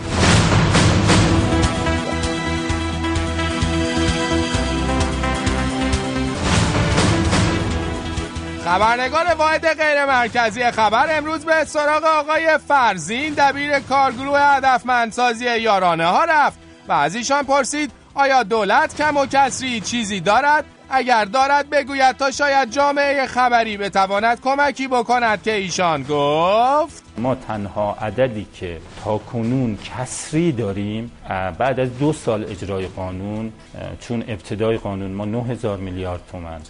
خبرنگار 8.66 9.26
واحد 9.38 9.68
غیر 9.68 10.06
مرکزی 10.06 10.72
خبر 10.72 11.18
امروز 11.18 11.46
به 11.46 11.66
سراغ 11.66 12.04
آقای 12.04 12.58
فرزین 12.68 13.34
دبیر 13.34 13.80
کارگروه 13.80 14.40
هدفمندسازی 14.40 15.46
یارانه 15.46 16.06
ها 16.06 16.24
رفت 16.24 16.60
و 16.88 16.92
از 16.92 17.16
ایشان 17.16 17.44
پرسید 17.44 17.92
آیا 18.14 18.44
دولت 18.44 18.98
کم 18.98 19.18
و 19.18 19.26
کسری 19.26 19.82
چیزی 19.82 20.20
دارد؟ 20.20 20.66
اگر 20.94 21.26
دارد 21.26 21.70
بگوید 21.70 22.18
تا 22.18 22.32
شاید 22.32 22.70
جامعه 22.70 23.26
خبری 23.28 23.78
بتواند 23.78 24.42
کمکی 24.42 24.88
بکند 24.88 25.44
که 25.44 25.54
ایشان 25.54 26.06
گفت 26.10 27.04
ما 27.18 27.36
تنها 27.36 27.98
عددی 28.02 28.48
که 28.54 28.80
تا 29.04 29.18
کنون 29.18 29.78
کسری 29.78 30.52
داریم 30.52 31.12
بعد 31.58 31.80
از 31.80 32.00
دو 32.00 32.14
سال 32.14 32.44
اجرای 32.44 32.88
قانون 32.88 33.54
چون 34.00 34.24
ابتدای 34.28 34.78
قانون 34.78 35.12
ما 35.12 35.26
9000 35.26 35.78
میلیارد 35.78 36.22
تومن 36.32 36.62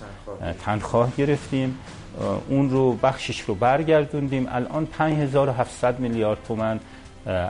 اه، 0.42 0.54
تنخواه 0.54 1.12
گرفتیم. 1.18 1.80
اون 2.50 2.70
رو 2.70 2.94
بخشش 2.94 3.40
رو 3.42 3.56
برگردوندیم. 3.56 4.48
الان 4.52 4.86
5700 4.86 6.00
میلیارد 6.00 6.38
تومن 6.48 6.80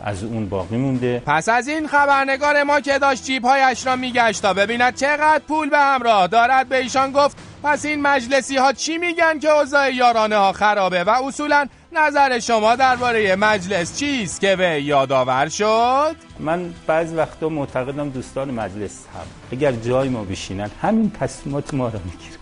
از 0.04 0.24
اون 0.24 0.50
باقی 0.50 0.78
مونده. 0.78 1.24
پس 1.26 1.50
از 1.50 1.68
این 1.68 1.88
خبرنگار 1.88 2.64
ما 2.64 2.80
که 2.80 3.00
داشت 3.00 3.24
جیبهایش 3.24 3.88
را 3.88 3.96
میگشت 3.96 4.42
تا 4.42 4.54
ببیند 4.54 4.96
چقدر 4.96 5.42
پول 5.48 5.70
به 5.70 5.80
همراه 5.80 6.28
دارد 6.28 6.70
به 6.70 6.78
ایشان 6.78 7.12
گفت 7.12 7.38
پس 7.64 7.86
این 7.86 8.02
مجلسی 8.02 8.58
ها 8.58 8.74
چی 8.74 8.98
میگن 8.98 9.40
که 9.40 9.50
اوضاع 9.50 9.94
یارانه 9.94 10.36
ها 10.36 10.52
خرابه 10.52 11.04
و 11.04 11.10
اصولا 11.10 11.68
نظر 11.92 12.40
شما 12.40 12.76
درباره 12.76 13.36
مجلس 13.36 14.00
چیست 14.00 14.42
که 14.42 14.56
به 14.56 14.82
یادآور 14.82 15.50
شد؟ 15.50 16.16
من 16.40 16.74
بعض 16.88 17.14
وقتا 17.14 17.50
معتقدم 17.50 18.10
دوستان 18.10 18.52
مجلس 18.52 19.06
هم 19.14 19.26
اگر 19.52 19.72
جای 19.72 20.10
ما 20.10 20.24
بشینن 20.24 20.72
همین 20.82 21.12
تصمیمات 21.20 21.74
ما 21.74 21.88
رو 21.88 22.00
می‌گیرن. 22.06 22.38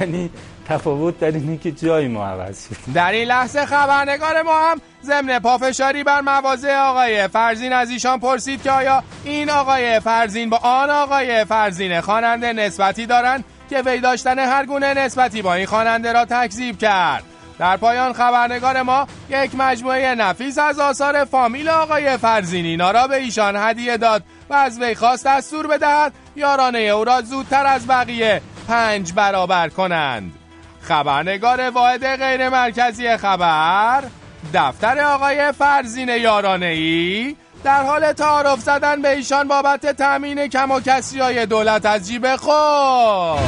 یعنی 0.00 0.30
تفاوت 0.68 1.18
در 1.18 1.32
اینه 1.32 1.56
که 1.56 1.72
جای 1.72 2.08
ما 2.08 2.26
عوض 2.26 2.68
شد. 2.68 2.92
در 2.94 3.12
این 3.12 3.28
لحظه 3.28 3.66
خبرنگار 3.66 4.42
ما 4.42 4.70
هم 4.70 4.80
ضمن 5.02 5.38
پافشاری 5.38 6.04
بر 6.04 6.20
مواضع 6.20 6.76
آقای 6.76 7.28
فرزین 7.28 7.72
از 7.72 7.90
ایشان 7.90 8.20
پرسید 8.20 8.62
که 8.62 8.70
آیا 8.70 9.02
این 9.24 9.50
آقای 9.50 10.00
فرزین 10.00 10.50
با 10.50 10.56
آن 10.56 10.90
آقای 10.90 11.44
فرزین 11.44 12.00
خواننده 12.00 12.52
نسبتی 12.52 13.06
دارند 13.06 13.44
که 13.70 13.82
وی 13.86 14.00
داشتن 14.00 14.38
هر 14.38 14.66
گونه 14.66 14.94
نسبتی 14.94 15.42
با 15.42 15.54
این 15.54 15.66
خواننده 15.66 16.12
را 16.12 16.24
تکذیب 16.24 16.78
کرد. 16.78 17.24
در 17.58 17.76
پایان 17.76 18.12
خبرنگار 18.12 18.82
ما 18.82 19.06
یک 19.30 19.54
مجموعه 19.54 20.14
نفیس 20.14 20.58
از 20.58 20.78
آثار 20.78 21.24
فامیل 21.24 21.68
آقای 21.68 22.16
فرزین 22.16 22.64
اینا 22.64 22.90
را 22.90 23.06
به 23.06 23.16
ایشان 23.16 23.56
هدیه 23.56 23.96
داد 23.96 24.22
و 24.50 24.54
از 24.54 24.80
وی 24.80 24.94
خواست 24.94 25.26
دستور 25.26 25.66
بدهد 25.66 26.12
یارانه 26.36 26.78
او 26.78 27.04
را 27.04 27.22
زودتر 27.22 27.66
از 27.66 27.86
بقیه 27.86 28.42
پنج 28.68 29.12
برابر 29.12 29.68
کنند. 29.68 30.39
خبرنگار 30.90 31.70
واحد 31.70 32.16
غیر 32.16 32.48
مرکزی 32.48 33.16
خبر 33.16 34.04
دفتر 34.54 35.00
آقای 35.00 35.52
فرزین 35.52 36.08
یارانه 36.08 36.66
ای 36.66 37.36
در 37.64 37.84
حال 37.84 38.12
تعارف 38.12 38.60
زدن 38.60 39.02
به 39.02 39.08
ایشان 39.16 39.48
بابت 39.48 39.86
تأمین 39.86 40.46
کم 40.46 40.70
و 40.70 40.80
کسری 40.80 41.20
های 41.20 41.46
دولت 41.46 41.86
از 41.86 42.08
جیب 42.08 42.36
خود. 42.36 43.38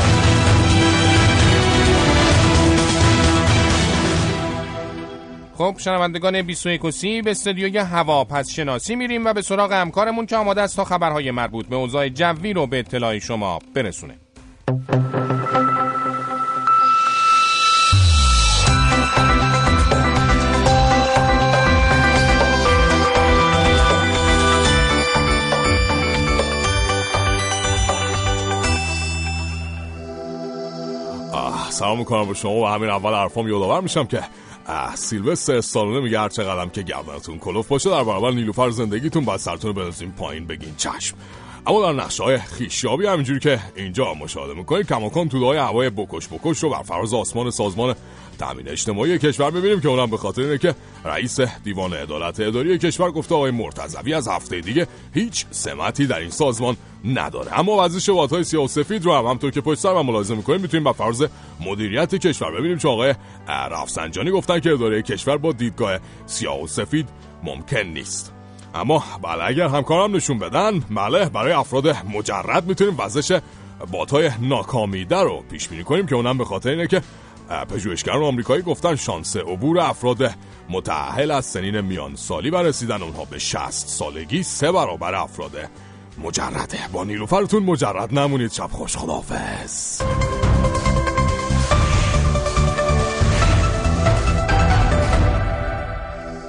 خب 5.59 5.75
شنوندگان 5.79 6.43
21 6.43 6.85
و 6.85 6.91
30 6.91 7.23
به 7.23 7.31
استودیوی 7.31 7.79
هوا 7.79 8.25
پس 8.25 8.51
شناسی 8.51 8.97
میریم 8.97 9.27
و 9.27 9.33
به 9.33 9.43
سراغ 9.43 9.73
همکارمون 9.73 10.27
که 10.27 10.37
آماده 10.37 10.63
است 10.63 10.77
تا 10.77 10.85
خبرهای 10.85 11.31
مربوط 11.31 11.67
به 11.67 11.77
اوضاع 11.77 12.09
جوی 12.09 12.53
رو 12.53 12.67
به 12.67 12.79
اطلاع 12.79 13.19
شما 13.19 13.59
برسونه 13.75 14.15
سلام 31.73 31.99
می‌کنم 31.99 32.29
به 32.29 32.35
شما 32.35 32.53
و 32.53 32.67
همین 32.67 32.91
اول 32.91 33.15
حرفام 33.15 33.49
یادآور 33.49 33.81
میشم 33.81 34.05
که 34.05 34.23
اه 34.67 34.97
سیلوستر 34.97 35.57
استالونه 35.57 36.01
میگه 36.01 36.21
هر 36.21 36.29
چقدرم 36.29 36.71
که 36.71 36.83
گردنتون 36.83 37.39
کلوف 37.39 37.69
باشه 37.69 37.91
در 37.91 38.05
برابر 38.05 38.31
نیلوفر 38.31 38.71
زندگیتون 38.71 39.25
باید 39.25 39.41
سرتون 39.41 39.75
رو 39.75 39.91
پایین 40.17 40.47
بگین 40.47 40.75
چشم. 40.77 41.17
اما 41.67 41.83
در 41.83 41.93
نقشه 41.93 42.23
های 42.25 42.39
خیشیابی 42.39 43.07
همینجوری 43.07 43.41
که 43.41 43.61
اینجا 43.77 44.15
مشاهده 44.15 44.55
می‌کنید. 44.55 44.89
کماکان 44.89 45.29
طولهای 45.29 45.59
هوای 45.59 45.91
بکش 45.91 46.29
بکش 46.29 46.59
رو 46.59 46.71
بر 46.71 46.83
فراز 46.83 47.15
آسمان 47.15 47.51
سازمان 47.51 47.95
تامین 48.39 48.69
اجتماعی 48.69 49.19
کشور 49.19 49.51
ببینیم 49.51 49.81
که 49.81 49.89
اونم 49.89 50.11
به 50.11 50.17
خاطر 50.17 50.43
اینه 50.43 50.59
که 50.59 50.75
رئیس 51.05 51.41
دیوان 51.41 51.93
عدالت 51.93 52.41
اداری 52.41 52.79
کشور 52.79 53.11
گفته 53.11 53.35
آقای 53.35 53.51
مرتضوی 53.51 54.15
از 54.15 54.29
هفته 54.29 54.61
دیگه 54.61 54.87
هیچ 55.15 55.47
سمتی 55.51 56.07
در 56.07 56.19
این 56.19 56.31
سازمان 56.31 56.77
نداره. 57.05 57.59
اما 57.59 57.85
وضعیت 57.85 58.09
واتای 58.09 58.45
سیاه 58.45 58.65
و 58.65 58.69
سفید 58.69 59.05
رو 59.05 59.15
هم 59.15 59.27
همطور 59.27 59.51
که 59.51 59.61
پشت 59.61 59.81
سر 59.81 59.95
من 59.95 60.07
ملاحظه 60.07 60.35
می‌کنیم 60.35 60.61
می‌تونیم 60.61 60.85
بر 60.85 60.93
فرض 60.93 61.25
مدیریت 61.61 62.15
کشور 62.15 62.51
ببینیم. 62.51 62.79
که 62.79 62.89
آقای 62.89 63.15
رفسنجانی 63.49 64.31
گفتن 64.31 64.61
که 64.61 64.73
اداره 64.73 65.03
کشور 65.03 65.37
با 65.37 65.53
دیدگاه 65.53 65.99
سیاه 66.27 66.63
و 66.63 66.67
سفید 66.67 67.09
ممکن 67.43 67.79
نیست. 67.79 68.42
اما 68.75 69.05
بله 69.23 69.45
اگر 69.45 69.69
همکارم 69.69 70.17
نشون 70.17 70.39
بدن 70.39 70.81
بله 70.81 71.25
برای 71.25 71.53
افراد 71.53 71.89
مجرد 71.89 72.67
می‌تونیم 72.67 72.95
وزش 72.99 73.41
باتای 73.91 74.31
ناکامیده 74.41 75.21
رو 75.21 75.43
پیش 75.51 75.69
بینی 75.69 75.85
کنیم 75.85 76.07
که 76.07 76.15
اونم 76.15 76.39
به 76.39 76.45
خاطر 76.45 76.71
اینه 76.71 76.87
که 76.87 77.03
پژوهشگران 77.69 78.23
آمریکایی 78.23 78.63
گفتن 78.63 78.97
شانس 78.97 79.37
عبور 79.37 79.81
افراد 79.81 80.31
متأهل 80.71 81.31
از 81.31 81.45
سنین 81.47 81.81
میان 81.81 82.17
سالی 82.17 82.51
و 82.51 82.57
رسیدن 82.57 83.03
اونها 83.03 83.25
به 83.25 83.39
60 83.39 83.71
سالگی 83.71 84.43
سه 84.43 84.73
برابر 84.73 85.15
افراد 85.15 85.53
مجرده. 86.25 86.79
با 86.93 87.05
نیلوفرتون 87.05 87.63
مجرد 87.63 88.19
نمونید. 88.19 88.53
شب 88.53 88.71
خوش. 88.71 88.97
خداحافظ. 88.97 90.03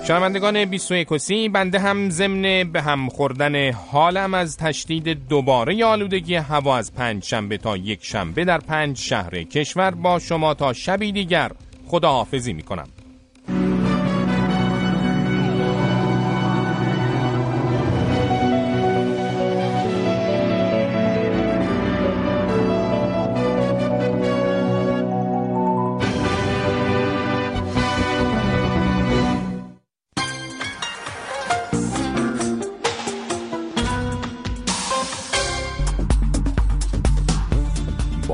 شنوندگان 0.07 0.65
21 0.65 1.11
و 1.11 1.17
30 1.17 1.49
بنده 1.49 1.79
هم 1.79 2.09
ضمن 2.09 2.71
به 2.71 2.81
هم 2.81 3.09
خوردن 3.09 3.71
حالم 3.71 4.33
از 4.33 4.57
تشدید 4.57 5.27
دوباره 5.27 5.85
آلودگی 5.85 6.35
هوا 6.35 6.77
از 6.77 6.93
پنج 6.93 7.23
شنبه 7.23 7.57
تا 7.57 7.77
یک 7.77 8.05
شنبه 8.05 8.45
در 8.45 8.57
پنج 8.57 8.97
شهر 8.97 9.43
کشور 9.43 9.91
با 9.91 10.19
شما 10.19 10.53
تا 10.53 10.73
شبی 10.73 11.11
دیگر. 11.11 11.51
خداحافظی 11.87 12.53
می 12.53 12.63
کنم 12.63 12.87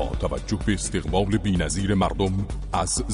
توجه 0.06 0.58
به 0.66 0.74
استقبال 0.74 1.36
بینظیر 1.36 1.94
مردم 1.94 2.46
از 2.72 3.04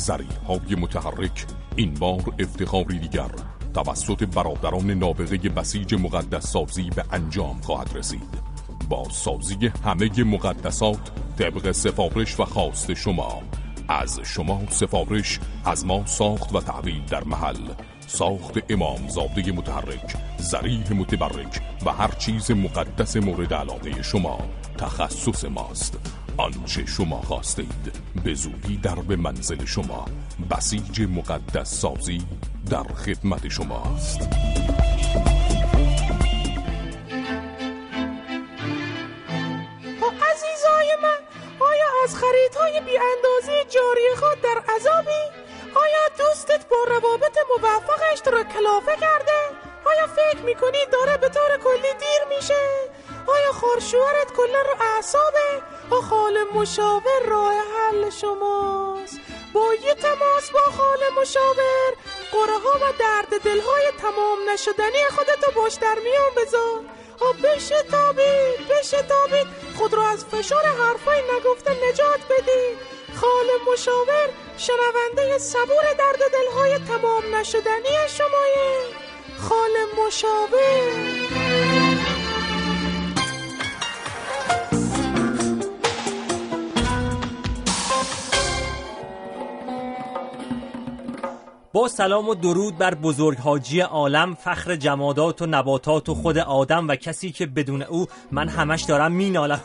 های 0.48 0.74
متحرک 0.80 1.46
این 1.76 1.94
بار 1.94 2.22
افتخاری 2.38 2.98
دیگر 2.98 3.30
توسط 3.74 4.22
برادران 4.22 4.90
نابغه 4.90 5.36
بسیج 5.36 5.94
مقدس 5.94 6.46
سازی 6.46 6.90
به 6.90 7.04
انجام 7.12 7.60
خواهد 7.60 7.90
رسید. 7.94 8.56
با 8.88 9.04
سازی 9.10 9.70
همه 9.84 10.24
مقدسات 10.24 11.10
طبق 11.38 11.72
سفارش 11.72 12.40
و 12.40 12.44
خواست 12.44 12.94
شما. 12.94 13.42
از 13.88 14.20
شما 14.24 14.60
سفارش 14.70 15.40
از 15.64 15.86
ما 15.86 16.06
ساخت 16.06 16.54
و 16.54 16.60
تحویل 16.60 17.04
در 17.04 17.24
محل. 17.24 17.68
ساخت 18.06 18.72
امام 18.72 19.08
زاده 19.08 19.52
متحرک 19.52 20.16
زریح 20.38 20.92
متبرک 20.92 21.60
و 21.86 21.92
هر 21.92 22.10
چیز 22.18 22.50
مقدس 22.50 23.16
مورد 23.16 23.54
علاقه 23.54 24.02
شما 24.02 24.38
تخصص 24.78 25.44
ماست. 25.44 25.98
آنچه 26.36 26.86
شما 26.86 27.20
خواستید 27.22 27.92
به 28.24 28.34
زودی 28.34 28.76
در 28.76 28.94
به 28.94 29.16
منزل 29.16 29.64
شما 29.64 30.04
بسیج 30.50 31.00
مقدس 31.00 31.80
سازی 31.80 32.22
در 32.70 32.82
خدمت 32.82 33.48
شماست 33.48 34.20
عزیزای 40.30 40.96
من 41.02 41.18
آیا 41.60 41.86
از 42.04 42.16
خریدهای 42.16 42.80
بی 42.80 42.98
اندازه 42.98 43.64
جاری 43.70 44.16
خود 44.16 44.40
در 44.40 44.74
عذابی؟ 44.74 45.24
آیا 45.74 46.04
دوستت 46.18 46.68
با 46.68 46.76
روابط 46.88 47.38
موفقش 47.50 48.20
رو 48.26 48.44
کلافه 48.44 49.00
کرده؟ 49.00 49.40
آیا 49.84 50.06
فکر 50.06 50.42
می‌کنی 50.42 50.78
داره 50.92 51.16
به 51.16 51.28
طور 51.28 51.58
کلی 51.64 51.92
دیر 52.00 52.36
میشه؟ 52.36 52.64
آیا 53.26 53.52
خورشوهرت 53.52 54.32
کلا 54.36 54.62
رو 54.62 54.82
اعصابه؟ 54.96 55.75
با 55.90 56.00
خال 56.00 56.44
مشاور 56.54 57.22
راه 57.26 57.52
حل 57.52 58.10
شماست. 58.10 59.20
با 59.52 59.74
یه 59.74 59.94
تماس 59.94 60.50
با 60.50 60.60
خال 60.60 60.98
مشاور 61.20 61.92
قره 62.32 62.58
ها 62.58 62.78
و 62.78 62.92
درد 62.98 63.42
دلهای 63.42 63.84
تمام 64.00 64.38
نشدنی 64.52 65.04
خودتو 65.10 65.52
باش 65.60 65.74
در 65.74 65.98
میان 66.04 66.32
بذار. 66.36 66.80
ها 67.20 67.32
بشه 67.32 67.82
تابید 67.90 68.68
بشه 68.68 69.02
تابید. 69.02 69.46
خود 69.78 69.94
رو 69.94 70.02
از 70.02 70.24
فشار 70.24 70.64
حرفای 70.64 71.22
نگفته 71.36 71.70
نجات 71.70 72.20
بدید 72.30 72.78
خال 73.20 73.72
مشاور 73.72 74.28
شنونده 74.56 75.38
صبور 75.38 75.92
درد 75.98 76.20
دلهای 76.32 76.78
تمام 76.78 77.36
نشدنی 77.36 78.08
شمایه. 78.08 78.82
خال 79.38 80.06
مشاور. 80.06 81.45
با 91.76 91.88
سلام 91.88 92.28
و 92.28 92.34
درود 92.34 92.78
بر 92.78 92.94
بزرگ 92.94 93.38
حاجی 93.38 93.80
عالم 93.80 94.34
فخر 94.34 94.76
جمادات 94.76 95.42
و 95.42 95.46
نباتات 95.46 96.08
و 96.08 96.14
خود 96.14 96.38
آدم 96.38 96.88
و 96.88 96.96
کسی 96.96 97.30
که 97.30 97.46
بدون 97.46 97.82
او 97.82 98.06
من 98.32 98.48
همش 98.48 98.82
دارم 98.82 99.12
مینالم. 99.12 99.60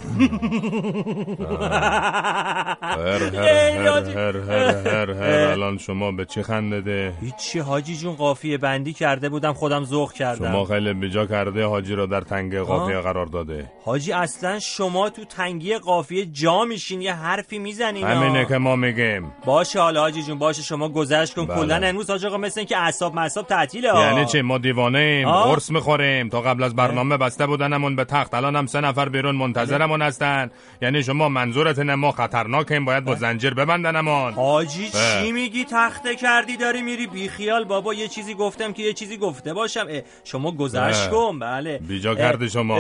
هر 2.82 3.24
هر 3.36 4.08
هر 4.18 4.38
هر 4.38 4.38
هر 4.78 5.12
هر 5.12 5.52
الان 5.52 5.78
شما 5.78 6.12
به 6.12 6.26
چی 6.26 6.44
خندده 6.44 7.14
هیچی 7.22 7.60
حاجی 7.60 7.96
جون 7.96 8.16
قافیه 8.16 8.58
بندی 8.58 8.94
کرده 8.94 9.30
بودم 9.30 9.54
خودم 9.54 9.84
ذوق 9.84 10.14
کردم. 10.14 10.52
شما 10.52 10.66
خیلی 10.66 10.94
بجا 10.94 11.26
کرده 11.26 11.66
حاجی 11.66 11.96
را 11.96 12.06
در 12.06 12.22
تنگ 12.22 12.58
قافیه 12.58 13.00
قرار 13.00 13.26
داده. 13.26 13.72
حاجی 13.86 14.12
اصلا 14.12 14.60
شما 14.60 15.10
تو 15.10 15.26
تنگی 15.26 15.78
قافیه 15.78 16.26
جا 16.26 16.66
میشین 16.66 17.02
یه 17.02 17.14
حرفی 17.14 17.60
می‌زنین. 17.60 18.04
همینه 18.08 18.46
که 18.46 18.58
ما 18.58 18.76
میگیم. 18.76 19.32
باشه 19.46 19.80
حالا 19.80 20.02
حاجی 20.02 20.24
جون 20.24 20.40
باشه 20.40 20.62
شما 20.62 20.90
گذشت 20.90 21.34
کن 21.36 21.46
بله. 21.46 21.56
کلا 21.56 22.01
امروز 22.02 22.10
حاج 22.12 22.26
آقا 22.26 22.38
مثل 22.38 22.60
اینکه 22.60 22.78
اعصاب 22.78 23.16
مصاب 23.16 23.48
تعطیله 23.48 24.00
یعنی 24.00 24.26
چی؟ 24.26 24.42
ما 24.42 24.58
دیوانه. 24.58 25.26
قرص 25.26 25.70
می‌خوریم. 25.72 26.30
تا 26.30 26.42
قبل 26.42 26.64
از 26.64 26.76
برنامه 26.76 27.18
بسته 27.18 27.48
بودنمون 27.48 27.96
به 27.96 28.06
تخت 28.06 28.34
الان 28.34 28.56
هم 28.56 28.66
سه 28.66 28.82
نفر 28.82 29.10
بیرون 29.10 29.36
منتظرمون 29.36 30.02
هستن. 30.02 30.52
یعنی 30.82 31.04
شما 31.04 31.30
منظورت 31.30 31.80
اینه 31.80 31.96
ما 31.96 32.12
خطرناکیم 32.12 32.86
باید 32.86 33.04
با 33.04 33.16
زنجیر 33.16 33.54
ببندنمون. 33.54 34.34
حاجی. 34.34 34.90
چی 34.90 35.32
میگی؟ 35.32 35.66
تخته 35.72 36.16
کردی 36.16 36.58
داری 36.58 36.82
میری 36.82 37.08
بیخیال. 37.08 37.64
بابا 37.64 37.94
یه 37.94 38.08
چیزی 38.08 38.34
گفتم 38.34 38.74
که 38.74 38.84
یه 38.84 38.94
چیزی 38.94 39.18
گفته 39.18 39.54
باشم. 39.54 39.88
شما 40.24 40.52
گذشت. 40.52 41.10
کن 41.10 41.40
بله. 41.40 41.78
بیجا 41.78 42.16
کردی 42.16 42.50
شما. 42.50 42.80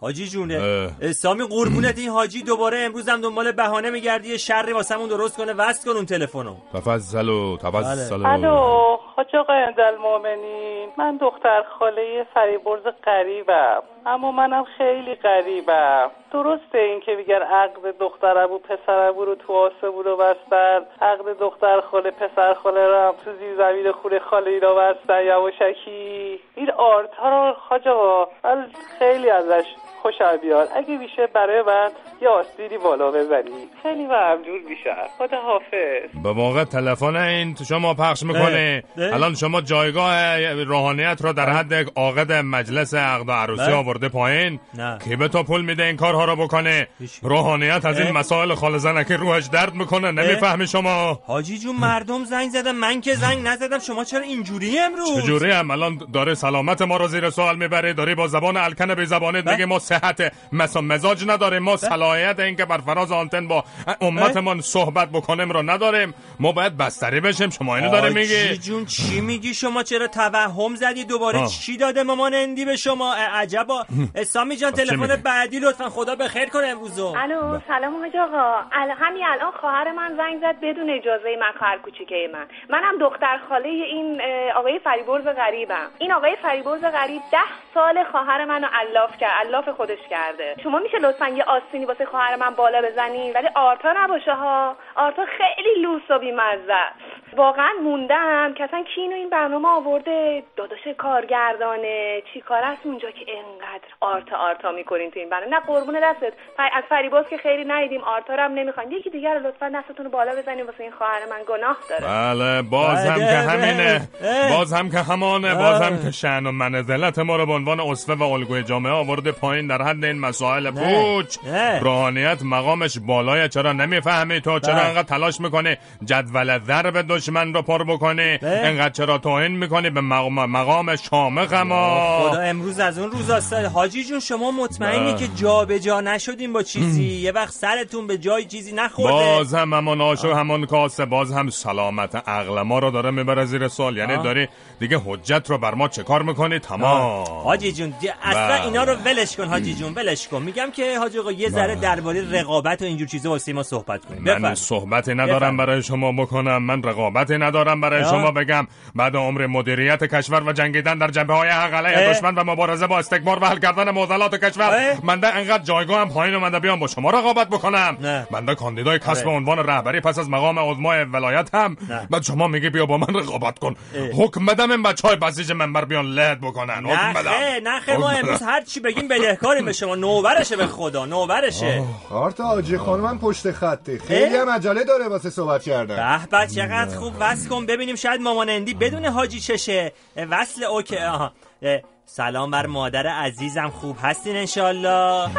حاجی 0.00 0.26
جونه. 0.26 0.88
سامی 1.12 1.42
قربونت 1.50 1.98
این 1.98 2.08
حاجی 2.08 2.42
دوباره 2.42 2.78
امروز 2.78 3.08
هم 3.08 3.20
دنبال 3.20 3.52
بهانه 3.52 3.90
میگردی 3.90 4.28
یه 4.28 4.36
شری 4.36 4.72
واسمون 4.72 5.08
درست 5.08 5.36
کنه. 5.36 5.52
وصل 5.52 5.90
کن 5.90 5.96
اون 5.96 6.06
تلفنو. 6.06 6.54
تفضلو 6.74 7.56
تفضلو 7.56 8.26
الو 8.26 8.96
حاج 9.16 9.36
آقا 9.36 9.52
المؤمنین 9.78 10.88
من 10.98 11.16
دختر 11.16 11.62
خاله 11.78 12.26
فریبرز 12.34 12.82
قریبم 13.02 13.82
اما 14.06 14.32
منم 14.32 14.64
خیلی 14.78 15.14
قریبم 15.14 16.10
درسته 16.32 16.78
این 16.78 17.00
که 17.00 17.16
میگن 17.16 17.42
عقد 17.42 17.98
دختر 18.00 18.38
ابو 18.38 18.58
پسر 18.58 18.98
ابو 19.08 19.24
رو 19.24 19.34
تو 19.34 19.52
آسمون 19.52 20.04
رو 20.04 20.16
بستن. 20.16 20.80
عقد 21.02 21.38
دختر 21.40 21.80
خاله 21.80 22.10
پسر 22.10 22.54
خاله 22.54 22.86
رو 22.86 23.08
هم 23.08 23.14
تو 23.24 23.32
زیر 23.38 23.56
زمین 23.56 23.92
خونه 23.92 24.18
خاله 24.18 24.50
اینا 24.50 24.74
بستن 24.74 25.24
یواشکی. 25.24 26.40
این 26.54 26.70
آرتا 26.70 27.28
رو 27.28 27.54
حاج 27.68 27.88
آقا 27.88 28.30
من 28.44 28.66
خیلی 28.98 29.30
ازش 29.30 29.64
خوشم 30.02 30.36
بیاد 30.42 30.68
اگه 30.76 30.98
میشه 30.98 31.26
برای 31.34 31.62
من 31.66 31.90
یه 32.22 32.28
آستینی 32.28 32.78
بالا 32.78 33.10
بزنی 33.10 33.50
خیلی 33.82 34.04
ممنون 34.04 34.60
میشم 34.68 35.08
خدا 35.18 35.40
حافظ. 35.40 36.22
به 36.22 36.32
موقع 36.32 36.64
تلفن 36.64 37.16
این 37.16 37.54
تو 37.54 37.64
شما 37.64 37.94
پخش 37.94 38.22
می‌کنه. 38.22 38.82
الان 38.96 39.34
شما 39.34 39.60
جایگاه 39.60 40.52
روحانیت 40.52 41.18
رو 41.20 41.32
در 41.32 41.50
حد 41.50 41.74
عاقد 41.96 42.32
مجلس 42.32 42.94
عقد 42.94 43.28
و 43.28 43.32
عروسی 43.32 43.62
بله. 43.62 43.74
آورده 43.74 44.08
پایین. 44.08 44.60
کی 45.04 45.16
به 45.16 45.28
تو 45.28 45.42
پول 45.42 45.64
میده 45.64 45.82
این 45.84 45.96
کارها 45.96 46.24
رو 46.24 46.36
بکنه؟ 46.36 46.88
روحانیت 47.22 47.84
از 47.84 47.98
این 47.98 48.08
اه. 48.08 48.12
مسائل 48.12 48.54
خال 48.54 48.78
زنکی 48.78 49.14
روحش 49.14 49.46
درد 49.46 49.74
می‌کنه. 49.74 50.10
نمی‌فهمی 50.10 50.66
شما. 50.66 51.20
حاجی 51.26 51.58
جون 51.58 51.76
مردم 51.76 52.24
زنگ 52.24 52.50
زدن. 52.50 52.72
من 52.72 53.00
که 53.00 53.14
زنگ 53.14 53.46
نزدم. 53.46 53.78
شما 53.78 54.04
چرا 54.04 54.20
اینجوری 54.20 54.78
امروز؟ 54.78 55.22
چجوری 55.22 55.50
هم 55.50 55.70
الان 55.70 56.00
داره 56.12 56.34
سلامت 56.34 56.82
ما 56.82 56.96
رو 56.96 57.06
زیر 57.06 57.30
سوال 57.30 57.56
می‌بره. 57.56 57.92
داری 57.92 58.14
با 58.14 58.26
زبان 58.26 58.56
الکن 58.56 58.94
به 58.94 59.04
زبانت 59.04 59.44
بله. 59.44 59.54
میگه 59.54 59.66
ما 59.66 59.78
صحت 59.90 60.32
مسا 60.52 60.80
مزاج 60.80 61.24
نداریم. 61.26 61.62
ما 61.62 61.76
صلاحیت 61.76 62.40
اینکه 62.40 62.64
بر 62.64 62.78
فراز 62.78 63.12
آنتن 63.12 63.48
با 63.48 63.64
امتمون 64.00 64.60
صحبت 64.60 65.08
بکنیم 65.08 65.50
رو 65.50 65.62
نداریم. 65.62 66.14
ما 66.40 66.52
باید 66.52 66.76
بستری 66.76 67.20
بشیم. 67.20 67.50
شما 67.50 67.76
اینو 67.76 67.90
داره 67.90 68.10
میگی؟ 68.10 68.56
جون 68.56 68.84
چی 68.86 69.20
میگی 69.20 69.54
شما؟ 69.54 69.82
چرا 69.82 70.06
توهم 70.06 70.74
زدی؟ 70.74 71.04
دوباره 71.04 71.38
آه. 71.38 71.46
چی 71.48 71.76
داده 71.76 72.02
مامان 72.02 72.34
اندی 72.34 72.64
به 72.64 72.76
شما؟ 72.76 73.14
عجبا. 73.14 73.84
سامی 74.32 74.56
جان 74.56 74.72
تلفن؟ 74.72 75.16
بعدی 75.16 75.58
لطفا. 75.58 75.88
خدا 75.88 76.14
به 76.14 76.28
خیر 76.28 76.48
کنه 76.48 76.66
امروزو. 76.66 77.14
الو 77.16 77.58
سلام 77.68 77.96
حاج 78.02 78.16
آقا. 78.16 78.60
ال- 78.72 78.96
همین 79.00 79.24
الان 79.26 79.52
خواهر 79.60 79.92
من 79.92 80.16
زنگ 80.16 80.40
زد 80.40 80.56
بدون 80.62 80.90
اجازه 80.90 81.36
من 81.40 81.52
خواهر 81.58 81.78
کوچیکه 81.78 82.28
من. 82.32 82.46
منم 82.68 82.98
دختر 83.00 83.38
خاله 83.48 83.68
این 83.68 84.20
آقای 84.56 84.78
فریبرز 84.84 85.24
غریبم. 85.24 85.88
این 85.98 86.12
آقای 86.12 86.36
فریبرز 86.42 86.80
غریب 86.80 87.22
ده 87.32 87.38
سال 87.74 88.04
خواهر 88.12 88.44
منو 88.44 88.66
الاف 88.80 89.10
کرد. 89.20 89.30
الاف 89.46 89.68
خودش 89.80 90.04
کرده. 90.10 90.48
شما 90.62 90.78
میشه 90.78 90.98
لطفا 90.98 91.28
یه 91.28 91.44
آستینی 91.44 91.84
واسه 91.84 92.04
خواهر 92.04 92.36
من 92.36 92.54
بالا 92.54 92.82
بزنی؟ 92.82 93.32
ولی 93.32 93.48
آرتا 93.54 93.92
نباشه 93.96 94.34
ها. 94.34 94.76
آرتا 94.96 95.22
خیلی 95.38 95.82
لوس 95.82 96.02
و 96.10 96.18
بیمزه 96.18 96.72
است. 96.72 97.36
واقعا 97.36 97.70
موندم 97.82 98.54
که 98.56 98.64
اصلا 98.64 98.84
کی 98.94 99.04
اینو 99.04 99.14
این 99.14 99.30
برنامه 99.30 99.68
آورده؟ 99.68 100.42
داداش 100.56 100.78
کارگردانه. 100.98 102.22
چی 102.32 102.40
کاره 102.40 102.62
است 102.64 102.86
اونجا 102.86 103.10
که 103.10 103.24
انقدر 103.38 103.88
آرتا 104.00 104.36
آرتا 104.36 104.72
می‌کنین 104.72 105.10
تو 105.10 105.18
این 105.20 105.30
برنامه؟ 105.30 105.50
نه 105.50 105.60
قربون 105.60 106.00
دستت. 106.02 106.32
از 106.58 106.84
فریبرز 106.88 107.24
که 107.30 107.36
خیلی 107.36 107.64
ندیدیم 107.64 108.00
آرتا 108.04 108.34
رو 108.34 108.42
هم 108.42 108.52
نمی‌خواین 108.54 108.92
یکی 108.92 109.10
دیگر 109.10 109.34
رو 109.34 109.46
لطفا 109.46 109.68
دستتون 109.74 110.04
رو 110.04 110.10
بالا 110.10 110.32
بزنین 110.36 110.66
واسه 110.66 110.82
این 110.82 110.92
خواهر 110.92 111.20
من 111.30 111.40
گناه 111.48 111.76
داره. 111.90 112.06
بله 112.06 112.62
باز 112.62 113.06
هم 113.06 113.14
بله، 113.14 113.26
که 113.26 113.36
همینه. 113.50 114.08
باز 114.56 114.72
هم 114.72 114.90
که 114.90 114.98
همانه 114.98 115.54
باز 115.54 115.82
هم 115.82 116.02
که 116.04 116.10
شعن 116.10 116.46
و 116.46 116.52
منزلت 116.52 117.18
ما 117.18 117.36
رو 117.36 117.46
به 117.46 117.52
عنوان 117.52 117.80
اصفه 117.80 118.14
و 118.14 118.22
الگوی 118.22 118.62
جامعه 118.62 118.92
آورده 118.92 119.32
پایین 119.32 119.69
در 119.70 119.82
حد 119.82 120.04
این 120.04 120.18
مسائل 120.18 120.70
پوچ. 120.70 121.36
روحانیت 121.80 122.42
مقامش 122.42 122.98
بالای 122.98 123.48
چرا 123.48 123.72
نمی‌فهمی 123.72 124.40
تو؟ 124.40 124.58
چرا 124.58 124.74
بله. 124.74 124.84
انقدر 124.84 125.02
تلاش 125.02 125.40
می‌کنه 125.40 125.78
جدول 126.04 126.58
ضرب 126.58 127.06
دشمن 127.08 127.54
رو 127.54 127.62
پر 127.62 127.84
بکنه 127.84 128.38
انقدر 128.42 128.90
چرا 128.90 129.18
توهین 129.18 129.52
می‌کنه 129.52 129.90
به 129.90 130.00
مقام, 130.00 130.50
مقام 130.50 130.96
شامخ 130.96 131.52
ما 131.52 132.20
خدا 132.20 132.40
امروز 132.40 132.80
از 132.80 132.98
اون 132.98 133.10
روزاست 133.10 133.52
حاجی 133.52 134.04
جون 134.04 134.20
شما 134.20 134.50
مطمئنی 134.50 135.12
نه. 135.12 135.18
که 135.18 135.28
جا 135.28 135.64
به 135.64 135.80
جا 135.80 136.00
نشدیم 136.00 136.52
با 136.52 136.62
چیزی؟ 136.62 137.04
یه 137.04 137.32
وقت 137.32 137.52
سرتون 137.52 138.06
به 138.06 138.18
جای 138.18 138.44
چیزی 138.44 138.72
نخورده. 138.72 139.16
باز 139.16 139.54
هم 139.54 139.74
همان 139.74 140.00
آش 140.00 140.24
و 140.24 140.34
همان 140.34 140.66
کاسه 140.66 141.04
باز 141.04 141.32
هم 141.32 141.50
سلامت 141.50 142.28
عقل 142.28 142.62
ما 142.62 142.78
رو 142.78 142.90
داره 142.90 143.10
می‌بره 143.10 143.44
زیر 143.44 143.68
سوال. 143.68 143.96
یعنی 143.96 144.14
آه. 144.14 144.24
داری 144.24 144.48
دیگه 144.78 145.00
حجت 145.06 145.50
رو 145.50 145.58
بر 145.58 145.74
ما 145.74 145.88
چه 145.88 146.02
کار 146.02 146.22
می‌کنی؟ 146.22 146.58
تمام. 146.58 147.24
حاجی 147.44 147.72
جون 147.72 147.94
اصلا 148.22 148.48
بله. 148.48 148.64
اینا 148.64 148.84
رو 148.84 148.94
ولش 148.94 149.36
کن 149.36 149.48
حاجی 149.60 149.74
جون 149.74 149.94
ولش 149.94 150.28
کن. 150.28 150.42
میگم 150.42 150.70
که 150.70 150.98
حاجی 150.98 151.18
آقا 151.18 151.32
یه 151.32 151.50
ذره 151.50 151.74
درباره 151.74 152.40
رقابت 152.40 152.82
و 152.82 152.84
اینجور 152.84 153.08
چیزا 153.08 153.30
واسه 153.30 153.52
ما 153.52 153.62
صحبت 153.62 154.04
کنیم. 154.04 154.38
من. 154.38 154.54
صحبتی 154.54 155.14
ندارم. 155.14 155.56
برای 155.56 155.82
شما 155.82 156.12
بکنم. 156.12 156.62
من 156.62 156.82
رقابتی 156.82 157.38
ندارم 157.38 157.80
برای 157.80 158.02
آه. 158.02 158.10
شما 158.10 158.30
بگم. 158.30 158.66
بعد 158.94 159.16
عمر 159.16 159.46
مدیریت 159.46 160.04
کشور 160.04 160.42
و 160.42 160.52
جنگیدن 160.52 160.98
در 160.98 161.08
جبهه 161.08 161.36
های 161.36 161.48
حق 161.48 161.74
علیه. 161.74 162.10
دشمن 162.10 162.34
و 162.34 162.44
مبارزه 162.44 162.86
با 162.86 162.98
استکبار 162.98 163.38
و 163.42 163.46
حل 163.46 163.58
کردن 163.58 163.90
معضلات 163.90 164.44
کشور. 164.44 164.96
من 165.02 165.20
ده 165.20 165.34
انقدر 165.36 165.62
جایگاهم 165.62 166.08
پایین 166.08 166.34
اومده 166.34 166.58
بیام 166.58 166.80
با 166.80 166.86
شما 166.86 167.10
رقابت 167.10 167.48
بکنم. 167.48 167.96
من 168.30 168.44
ده 168.44 168.54
کاندیدای 168.54 168.98
کسب 168.98 169.28
آره. 169.28 169.36
عنوان 169.36 169.58
رهبری 169.58 170.00
پس 170.00 170.18
از 170.18 170.30
مقام 170.30 170.58
عظمای 170.58 171.04
ولایت 171.04 171.54
هم 171.54 171.76
بعد 172.10 172.22
شما 172.22 172.48
میگی 172.48 172.70
بیا 172.70 172.86
با 172.86 172.98
من 172.98 173.14
رقابت 173.14 173.58
کن. 173.58 173.76
حکم 174.16 174.46
بدم 174.46 174.70
این 174.70 174.82
بچه 174.82 175.08
های 175.08 175.16
بسیج 175.16 175.52
منبر 175.52 175.84
بیان 175.84 176.06
لد 176.06 176.40
بکنن. 176.40 176.86
حکم 176.86 177.12
بدم. 177.12 177.30
نه 177.30 177.60
نه 177.60 177.80
خیر، 177.80 177.96
ما 177.96 178.10
امروز. 178.10 178.42
هر 178.42 178.60
چی 178.60 178.80
بگیم 178.80 179.08
بدهکاریم 179.50 179.64
به 179.64 179.72
شما 179.72 179.94
نوبرشه 179.94 180.56
به 180.56 180.66
خدا 180.66 181.06
نوبرشه 181.06 181.84
آرتا 182.10 182.44
حاجی 182.44 182.78
خانمم 182.78 183.18
پشت 183.18 183.50
خطه. 183.50 183.98
خیلی 183.98 184.36
هم 184.36 184.50
عجله 184.50 184.84
داره 184.84 185.08
واسه 185.08 185.30
صحبت 185.30 185.62
کردن. 185.62 186.26
به 186.30 186.38
به 186.38 186.46
چقدر 186.46 186.98
خوب. 186.98 187.14
وصل 187.20 187.48
کن 187.48 187.66
ببینیم 187.66 187.96
شاید 187.96 188.20
مامان 188.20 188.48
اندی 188.48 188.74
بدون 188.74 189.06
حاجی 189.06 189.40
چشه. 189.40 189.92
وصل 190.16 190.64
اوکی. 190.64 190.96
آها. 190.98 191.32
اه، 191.62 191.80
سلام 192.06 192.50
بر 192.50 192.66
مادر 192.66 193.06
عزیزم. 193.06 193.68
خوب 193.68 193.96
هستین 194.02 194.36
انشالله 194.36 195.30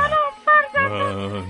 چطوره 0.73 0.91
آه، 0.91 1.43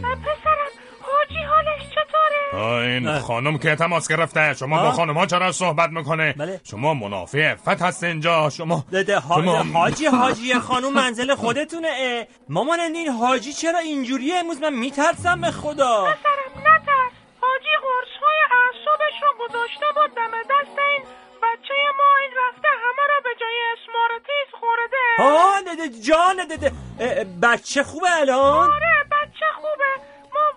این 2.53 3.03
نه. 3.03 3.19
خانم 3.19 3.57
که 3.57 3.75
تماس 3.75 4.07
گرفته 4.07 4.53
شما 4.53 4.81
با. 4.83 4.91
خانم 4.91 5.17
ها 5.17 5.25
چرا 5.25 5.51
صحبت 5.51 5.89
می‌کنه 5.89 6.61
شما 6.63 6.93
منافع 6.93 7.55
فت 7.55 7.81
هست 7.81 8.03
اینجا. 8.03 8.49
شما 8.49 8.85
ده 8.91 9.03
ده 9.03 9.19
ها- 9.19 9.41
شما- 9.41 9.63
حاجی 9.63 10.05
حاجی 10.05 10.53
خانوم 10.53 10.93
منزل 10.93 11.35
خودتونه. 11.35 11.87
اه، 11.87 12.25
مامان 12.49 12.79
این 12.79 13.07
حاجی 13.07 13.53
چرا 13.53 13.79
اینجوریه؟ 13.79 14.35
امروز 14.39 14.61
من 14.61 14.73
میترسم 14.73 15.41
به 15.41 15.51
خدا. 15.51 16.03
پسرم 16.03 16.59
نترس. 16.61 17.11
حاجی 17.41 17.73
قرص 17.81 18.13
های 18.23 18.41
اعصابش 18.61 19.15
رو 19.23 19.45
گذاشته 19.45 19.85
بود 19.95 20.15
دم 20.15 20.31
دست 20.49 20.79
این 20.89 21.03
بچه 21.43 21.73
ما. 21.97 22.17
این 22.21 22.31
رفته 22.47 22.67
همه 22.83 23.03
رو 23.15 23.23
به 23.23 23.29
جای 23.39 23.57
اسمارتیز 23.73 24.49
خورده. 24.59 25.05
ها 25.19 25.61
ده 25.61 25.75
ده 25.75 26.01
جان 26.01 26.47
ده 26.47 26.55
ده. 26.57 26.71
اه، 26.99 27.23
بچه 27.23 27.83
خوبه 27.83 28.11
الان؟ 28.21 28.69
آره 28.71 29.05
بچه 29.11 29.45
خوبه. 29.55 30.10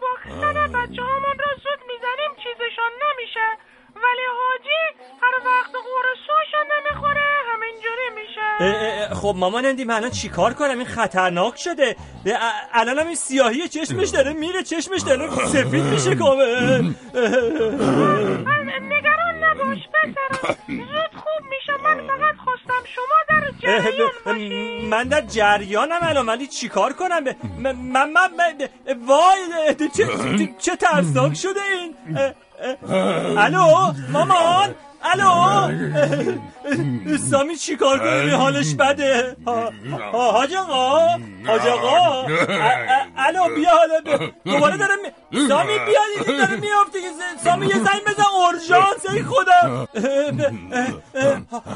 واکسن 0.05 0.73
بچه 0.73 1.03
هامون 1.03 1.39
رو 1.45 1.51
زود 1.65 1.81
می‌زنیم 1.91 2.31
چیزشان 2.43 2.93
نمیشه. 3.05 3.47
ولی 3.97 4.27
حاجی 4.39 4.83
هر 5.23 5.35
وقت 5.47 5.73
قرصاشو 5.73 6.61
نمی‌خوره 6.77 7.31
همینجوری 7.53 8.09
میشه. 8.15 9.15
خب 9.15 9.35
مامان 9.37 9.67
اندی 9.67 9.85
من 9.85 9.95
الان 9.95 10.11
چیکار 10.11 10.55
کنم؟ 10.55 10.79
این 10.79 10.87
خطرناک 10.87 11.55
شده. 11.57 11.97
الان 12.73 12.99
هم 12.99 13.07
این 13.07 13.17
سیاهی 13.17 13.69
چشمش 13.69 14.09
داره 14.09 14.33
میره 14.33 14.63
چشمش 14.63 15.01
داره 15.01 15.31
سفید 15.47 15.85
میشه 15.85 16.15
کامل. 16.15 16.93
نباش 19.55 19.79
پسرم 19.89 20.57
زود 20.69 21.21
خوب 21.23 21.47
میشه 21.51 21.73
من 21.85 22.07
فقط 22.07 22.37
خواستم 22.45 22.85
شما 22.95 23.05
در 23.29 23.51
جریان 23.63 24.11
باشی. 24.27 24.87
من 24.91 25.05
در 25.09 25.21
جریانم 25.21 25.99
الان 26.03 26.27
ولی 26.27 26.47
چیکار 26.47 26.93
کنم؟ 26.93 27.25
من 27.59 27.73
من 27.77 28.11
من 28.11 28.69
وای 29.07 29.75
چه 29.97 30.05
چه- 30.59 30.77
ترسناک 30.77 31.35
شده 31.35 31.61
این. 31.63 31.95
الو 33.39 33.93
مامان. 34.13 34.75
الو؟ 35.05 35.71
سامی 37.31 37.57
چیکار 37.57 38.03
این 38.03 38.31
حالش 38.31 38.75
بده. 38.75 39.37
حاج 40.13 40.55
آقا؟ 40.55 41.09
حاج 41.47 41.67
آقا؟ 41.67 42.27
الو 43.17 43.55
بیا 43.57 43.71
حالا. 43.71 44.01
دوباره 44.45 44.77
داره 44.77 44.93
می- 45.33 45.49
سامی 45.49 45.79
بیا 45.79 46.01
این 46.27 46.37
داره 46.39 46.57
میافته. 46.57 46.99
سامی 47.45 47.67
یه 47.67 47.75
زنگ 47.75 48.05
بزن. 48.07 48.23
اورژانس 48.35 49.11
ای 49.11 49.23
خدا. 49.23 49.89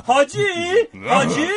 حاجی؟ 0.06 0.46
حاجی؟ 1.08 1.48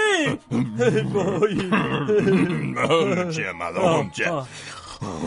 چیه؟ 3.35 3.51
مدام 3.51 4.11
چیه؟ 4.11 4.31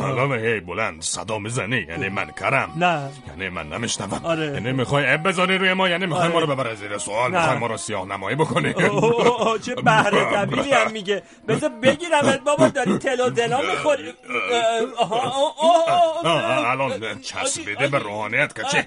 الان 0.02 0.38
هی 0.38 0.60
بلند 0.60 1.02
صدا 1.02 1.38
می‌زنی 1.38 1.86
یعنی 1.88 2.08
من 2.08 2.30
کرم 2.30 2.72
نه 2.76 3.10
یعنی 3.28 3.48
من 3.48 3.68
نمیشنوم 3.68 4.20
آره. 4.24 4.46
یعنی 4.46 4.72
می‌خوای 4.72 5.06
اب 5.06 5.28
بذاری 5.28 5.58
روی 5.58 5.72
ما 5.72 5.88
یعنی 5.88 6.06
می‌خوای 6.06 6.24
آره. 6.24 6.32
ما 6.32 6.40
رو 6.40 6.46
ببره 6.46 6.74
زیر 6.74 6.98
سوال 6.98 7.30
نه. 7.30 7.38
می‌خوای 7.38 7.58
ما 7.58 7.66
رو 7.66 7.76
سیاه 7.76 8.06
نمایی 8.08 8.36
بکنی 8.36 8.72
اوه، 8.72 9.58
چه 9.58 9.74
بهره 9.74 10.24
طبیلی 10.24 10.72
هم 10.72 10.92
میگه 10.92 11.22
بذار 11.48 11.70
بگیرمت 11.82 12.40
بابا 12.40 12.68
داری 12.68 12.98
تلا 12.98 13.28
دلا 13.28 13.60
می‌خوری 13.60 14.12
آه، 16.24 16.70
الان 16.70 17.20
چسبیده 17.20 17.88
به 17.88 17.98
روحانیت 17.98 18.60
کچی 18.60 18.78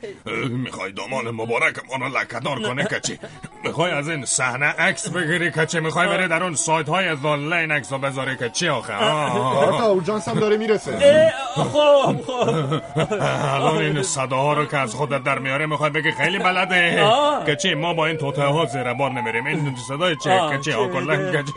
می‌خوای 0.50 0.92
دامان 0.92 1.32
مبارک 1.32 1.76
ما 1.90 2.06
رو 2.06 2.18
لکدار 2.18 2.60
کنه 2.62 2.86
کچی 2.86 3.20
می‌خوای 3.64 3.92
از 3.92 4.10
این 4.10 4.26
صحنه 4.26 4.66
عکس 4.66 5.10
بگیری 5.10 5.52
کچی 5.52 5.80
می‌خوای 5.80 6.08
بری 6.08 6.28
در 6.28 6.44
اون 6.44 6.56
سایت 6.56 6.90
های 6.90 7.16
ضاله 7.16 7.56
این 7.56 7.72
عکس 7.72 7.92
رو 7.92 8.00
بذاری 8.00 8.36
کچی 8.36 8.70
آخه 8.70 8.94
آه. 8.94 9.58
آرتا 9.58 9.86
اورژانس 9.86 10.28
هم 10.28 10.40
داره 10.40 10.58
می‌رسه 10.86 11.34
خب 11.56 12.16
خب. 12.28 12.82
الان 13.56 13.78
این 13.78 14.04
صداها 14.04 14.54
رو 14.54 14.66
که 14.66 14.78
از 14.78 14.96
خودت 14.96 15.24
در 15.24 15.40
میاره 15.40 15.66
می‌خوای 15.66 15.90
بگی 15.90 16.12
خیلی 16.12 16.38
بلده. 16.40 17.04
که 17.46 17.56
چی؟ 17.56 17.74
ما 17.74 17.94
با 17.94 18.06
این 18.06 18.18
توته 18.18 18.44
ها 18.44 18.66
زیر 18.66 18.94
بار 18.94 19.12
نمیریم. 19.12 19.46
این 19.46 19.76
صدای 19.88 20.16
چه؟ 20.16 20.30
که 20.52 20.58
چی؟ 20.58 20.72
چه- 20.72 20.78
آکلا 20.78 21.32
که 21.32 21.44
چی 21.44 21.54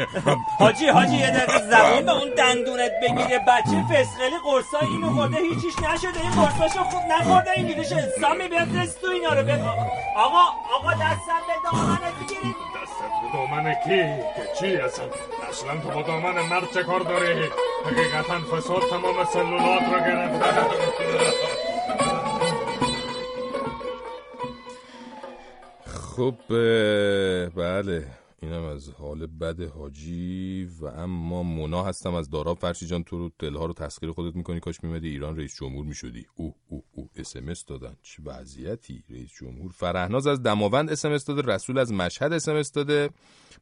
حاجی 0.58 0.86
حاجی 0.88 1.16
یه 1.16 1.30
دقیقه 1.30 1.58
زبون 1.58 2.04
به 2.06 2.12
اون 2.12 2.30
دندونت 2.38 2.92
بگیره. 3.02 3.38
بچه 3.48 3.84
فسقلی 3.90 4.38
قرصای 4.44 4.88
اینو 4.88 5.10
خورده 5.14 5.36
هیچیش 5.36 5.74
نشده. 5.78 6.20
این 6.22 6.30
قرصاشو 6.30 6.84
خوب 6.84 7.02
نخورده. 7.12 7.50
اینجوری 7.56 7.84
شد 7.84 8.08
سامی 8.20 8.48
بفرست 8.48 9.00
تو 9.00 9.06
اینا 9.06 9.32
رو. 9.32 9.40
آقا 10.16 10.44
آقا 10.76 10.92
دستم 10.92 11.40
به 11.48 11.54
دامنت 11.64 12.14
بگیرید. 12.20 12.56
دستت. 12.76 13.10
به 13.19 13.19
دامن 13.32 13.74
کی 13.74 14.02
که 14.36 14.48
چی 14.58 14.76
اصلا؟ 14.76 15.04
اصلا 15.48 15.80
تو 15.80 15.90
با 15.90 16.02
دامن 16.02 16.40
مرد 16.50 16.70
چه 16.74 16.82
کار 16.82 17.00
داری 17.00 17.48
حقیقتا 17.86 18.38
فساد 18.56 18.82
تمام 18.90 19.24
سلولات 19.24 19.82
رو 19.82 20.00
گرفته 20.00 20.46
خب 25.86 26.34
بله. 27.56 28.19
اینم 28.42 28.62
از 28.62 28.90
حال 28.90 29.26
بد 29.26 29.60
حاجی 29.62 30.68
و 30.80 30.86
اما 30.86 31.42
مونا 31.42 31.82
هستم 31.82 32.14
از 32.14 32.30
داراب. 32.30 32.58
فرشی 32.58 32.86
جان 32.86 33.04
تو 33.04 33.18
رو 33.18 33.30
دلها 33.38 33.66
رو 33.66 33.72
تسخیر 33.72 34.12
خودت 34.12 34.36
می‌کنی. 34.36 34.60
کاش 34.60 34.84
میمدی 34.84 35.08
ایران 35.08 35.36
رئیس 35.36 35.54
جمهور 35.54 35.86
می‌شدی. 35.86 36.26
او 36.34 36.54
او 36.68 36.84
او 36.92 37.10
اسمس 37.16 37.64
دادن. 37.64 37.96
چه 38.02 38.22
وضعیتی؟ 38.22 39.04
رئیس 39.10 39.30
جمهور 39.40 39.72
فرهناز 39.72 40.26
از 40.26 40.42
دماوند 40.42 40.90
اسمس 40.90 41.24
داده 41.24 41.42
رسول 41.42 41.78
از 41.78 41.92
مشهد 41.92 42.32
اسمس 42.32 42.72
داده. 42.72 43.10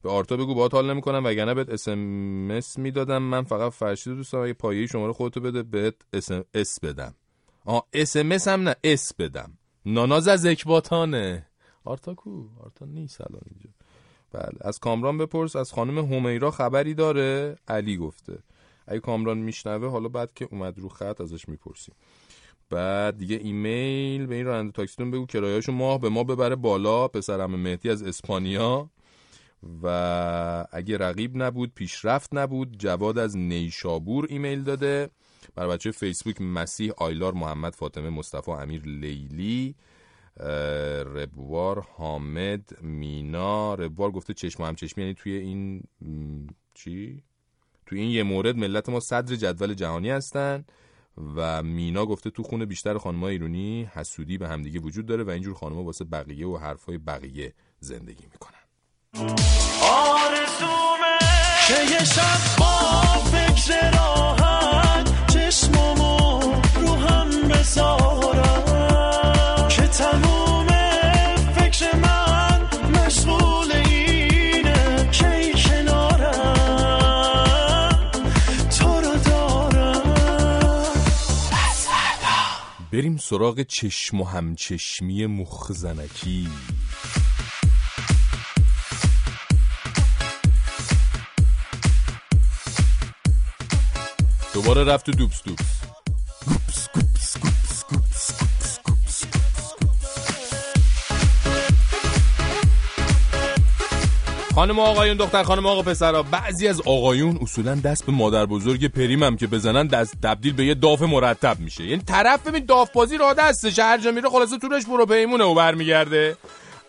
به 0.03 0.11
آرتا 0.11 0.37
بگو 0.37 0.55
باهات 0.55 0.74
حال 0.74 0.91
نمی‌کنم 0.91 1.24
وگرنه 1.24 1.55
بهت 1.55 1.68
اسمس 1.68 2.79
می‌دادم. 2.79 3.22
من 3.22 3.43
فقط 3.43 3.72
فرشید 3.72 4.14
دوست 4.14 4.33
دارم. 4.33 4.45
اگه 4.45 4.53
پایه 4.53 4.87
شماره 4.87 5.12
خودتو 5.12 5.41
بده 5.41 5.62
بهت 5.62 5.95
اس 6.55 6.81
بدم. 6.81 7.14
آه 7.64 7.87
اسمس 7.93 8.49
هم 8.49 8.62
نه 8.62 8.76
اس 8.85 9.14
بدم. 9.14 9.59
ناناز 9.87 10.29
از 10.29 10.47
اکباتانه. 10.47 11.47
آرتا 11.85 12.14
کو؟ 12.14 12.49
آرتا 12.61 12.87
نیست 12.87 13.20
الان 13.20 13.43
اینجا. 13.51 13.70
بله. 14.33 14.59
از 14.61 14.79
کامران 14.79 15.18
بپرس 15.18 15.57
از 15.57 15.72
خانم 15.72 15.99
حمیرا 15.99 16.51
خبری 16.51 16.95
داره؟ 16.95 17.57
علی 17.68 17.97
گفته. 17.97 18.39
اگه 18.87 19.01
کامران 19.01 19.39
میشنوه 19.39 19.91
حالا 19.91 20.09
بعد 20.09 20.35
که 20.35 20.49
اومد 20.51 20.79
رو 20.79 20.89
خط 20.89 21.20
ازش 21.20 21.49
می‌پرسیم. 21.49 21.95
بعد 22.70 23.18
دیگه 23.18 23.37
ایمیل 23.37 24.26
به 24.26 24.35
این 24.35 24.45
راننده 24.45 24.72
تاکسیتون 24.72 25.11
بگو 25.11 25.26
کرایه‌شو 25.26 25.72
ماه 25.72 26.01
به 26.01 26.09
ماه 26.09 26.24
ببره 26.24 26.57
بالا. 26.57 27.09
پسرم 27.09 27.57
مهدی 27.57 27.91
از 27.91 28.03
اسپانیا. 28.03 28.91
و 29.83 30.66
اگه 30.72 30.99
رقیب 30.99 31.33
نبود 31.35 31.72
پیشرفت 31.74 32.35
نبود 32.35 32.79
جواد 32.79 33.18
از 33.18 33.37
نیشابور 33.37 34.26
ایمیل 34.29 34.62
داده. 34.62 35.11
برای 35.55 35.70
بچه 35.70 35.91
فیسبوک 35.91 36.41
مسیح 36.41 36.93
آیلار 36.97 37.33
محمد 37.33 37.74
فاطمه 37.74 38.11
مصطفی 38.11 38.51
امیر 38.51 38.83
لیلی. 38.83 39.74
ربوار 41.14 41.86
حامد 41.97 42.82
مینا 42.82 43.74
ربوار 43.74 44.11
گفته 44.11 44.34
چشم 44.34 44.62
و 44.62 44.66
همچشمی 44.66 45.05
یعنی 45.05 45.14
توی 45.14 45.32
این 45.32 45.82
چی؟ 46.74 47.22
توی 47.86 48.01
این 48.01 48.11
یه 48.11 48.22
مورد 48.22 48.57
ملت 48.57 48.89
ما 48.89 49.01
صدر 49.01 49.36
جدول 49.36 49.74
جهانی 49.74 50.11
هستن 50.11 50.64
و 51.36 51.62
مینا 51.62 52.07
گفته 52.07 52.30
تو 52.30 52.43
خونه 52.43 52.66
بیشتر 52.66 52.99
خانم‌های 52.99 53.32
ایرانی 53.32 53.91
حسودی 53.93 54.39
به 54.39 54.49
همدیگه 54.49 54.80
وجود 54.80 55.07
داره 55.07 55.24
و 55.24 55.30
اینجور 55.30 55.55
خانم‌ها 55.55 55.82
واسه 55.82 56.05
بقیه 56.05 56.47
و 56.47 56.57
حرفای 56.57 56.99
بقیه 56.99 57.55
زندگی 57.80 58.24
می‌کنن 58.32 58.59
آرزومه 59.82 61.18
که 61.68 61.93
یه 61.93 62.05
شب 62.05 62.59
با 62.59 63.03
فکر 63.30 63.91
راحت 63.91 64.57
بریم 82.99 83.16
سراغ 83.16 83.62
چشم 83.62 84.20
و 84.20 84.24
همچشمی 84.24 85.26
مخزنکی 85.26 86.49
دوباره 94.55 94.84
رفت 94.84 95.07
تو 95.07 95.12
دوبس 95.12 95.42
دوبس. 95.42 95.78
خانم 104.59 104.78
آقایون 104.78 105.16
دختر 105.16 105.42
خانم 105.42 105.66
آقا 105.66 105.82
پسرا. 105.82 106.22
بعضی 106.22 106.68
از 106.68 106.80
آقایون 106.80 107.38
اصولا 107.42 107.74
دست 107.74 108.06
به 108.06 108.12
مادر 108.12 108.46
بزرگ 108.46 108.86
پریم 108.86 109.22
هم 109.22 109.36
که 109.36 109.46
بزنن 109.46 109.86
دست 109.86 110.14
تبدیل 110.22 110.52
به 110.52 110.64
یه 110.64 110.74
داف 110.74 111.02
مرتب 111.02 111.61
میشه. 111.61 111.84
یعنی 111.84 112.02
طرف 112.02 112.46
ببین 112.46 112.64
داف 112.64 112.90
بازی 112.90 113.16
را 113.16 113.34
دستش 113.34 113.78
هر 113.78 113.98
جا 113.98 114.11
میره 114.11 114.28
خلاصه 114.28 114.59
تورش 114.59 114.86
برو 114.86 115.06
پیمونه 115.06 115.44
و 115.44 115.54
برمیگرده. 115.54 116.36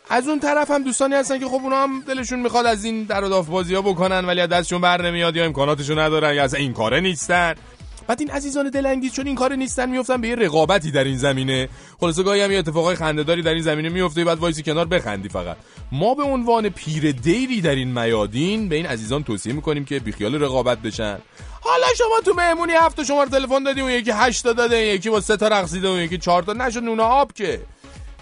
از 0.10 0.28
اون 0.28 0.40
طرف 0.40 0.72
هم 0.72 0.84
دوستانی 0.84 1.16
هستن 1.16 1.40
که 1.40 1.46
خب 1.46 1.54
اونا 1.54 1.84
هم 1.84 2.02
دلشون 2.08 2.40
می‌خواد 2.40 2.66
از 2.66 2.84
این 2.84 3.04
در 3.04 3.24
و 3.24 3.30
داف 3.30 3.48
بازی 3.48 3.76
ها 3.76 3.82
بکنن 3.82 4.26
ولی 4.26 4.42
از 4.42 4.50
دستشون 4.50 4.82
بر 4.82 5.02
نمیاد 5.02 5.36
یا 5.36 5.46
امکاناتشون 5.46 6.00
ندارن 6.00 6.36
یا 6.36 6.44
از 6.44 6.56
این 6.56 6.74
کاره 6.74 7.00
نیستن. 7.00 7.56
بعد 8.10 8.20
این 8.22 8.32
عزیزان 8.32 8.70
دلانگیز 8.70 9.14
چون 9.14 9.28
این 9.28 9.36
کار 9.36 9.56
نیستن 9.56 9.90
میفتن 9.90 10.22
به 10.22 10.28
یه 10.28 10.36
رقابتی 10.36 10.92
در 10.92 11.04
این 11.04 11.18
زمینه. 11.18 11.70
خلاصه 12.00 12.24
گاهی 12.24 12.42
هم 12.42 12.52
یه 12.52 12.60
اتفاقای 12.60 12.96
خنده‌داری 12.96 13.42
در 13.42 13.54
این 13.54 13.62
زمینه 13.62 13.90
میفته 13.90 14.26
بعد 14.26 14.40
وایسی 14.40 14.64
کنار 14.64 14.86
بخندی 14.86 15.30
فقط. 15.30 15.58
ما 15.92 16.14
به 16.14 16.24
عنوان 16.24 16.70
پیر 16.70 17.12
دیری 17.12 17.62
در 17.62 17.76
این 17.76 18.00
میادین 18.02 18.70
به 18.70 18.76
این 18.76 18.86
عزیزان 18.86 19.24
توصیه 19.24 19.54
می‌کنیم 19.54 19.86
که 19.86 20.00
بیخیال 20.00 20.44
رقابت 20.44 20.78
بشن. 20.78 21.18
حالا 21.62 21.88
شما 21.98 22.22
تو 22.26 22.34
مهمونی 22.34 22.74
هفت 22.74 23.04
شماره 23.04 23.30
تلفن 23.30 23.64
دادی 23.64 23.82
اون 23.82 23.92
یکی 23.92 24.12
هشت 24.12 24.44
تا 24.44 24.54
داده 24.54 24.78
یکی 24.78 25.10
با 25.10 25.22
سه 25.22 25.38
تا 25.38 25.48
رقصیده 25.48 25.88
اون 25.88 26.00
یکی 26.00 26.18
چهار 26.18 26.44
تا. 26.44 26.54
نشد 26.54 26.84
نون 26.84 27.00
آب 27.00 27.34
که. 27.34 27.62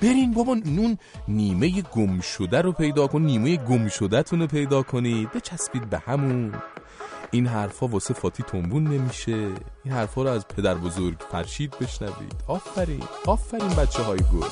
برین 0.02 0.34
بابا 0.34 0.54
نون 0.54 0.98
نیمه 1.28 1.82
گم 1.82 2.20
شده 2.20 2.62
رو 2.62 2.72
پیدا 2.72 3.08
کن 3.08 3.22
نیمه 3.22 3.58
گم 3.58 3.88
شده 3.88 4.24
رو 4.32 4.48
پیدا 4.48 4.82
کنید. 4.82 5.32
بچسبید 5.32 5.90
به 5.90 5.98
همون. 5.98 6.54
این 7.32 7.48
حرفا 7.48 7.88
واسه 7.88 8.14
فاتی 8.14 8.44
تنبون 8.44 8.84
نمیشه. 8.84 9.32
این 9.84 9.94
حرفا 9.94 10.24
رو 10.24 10.30
از 10.30 10.48
پدر 10.48 10.74
بزرگ 10.74 11.18
فرشید 11.32 11.76
بشنوید. 11.82 12.34
آفرین. 12.48 13.04
آفرین 13.26 13.70
بچه 13.70 14.04
های 14.04 14.20
گل. 14.20 14.48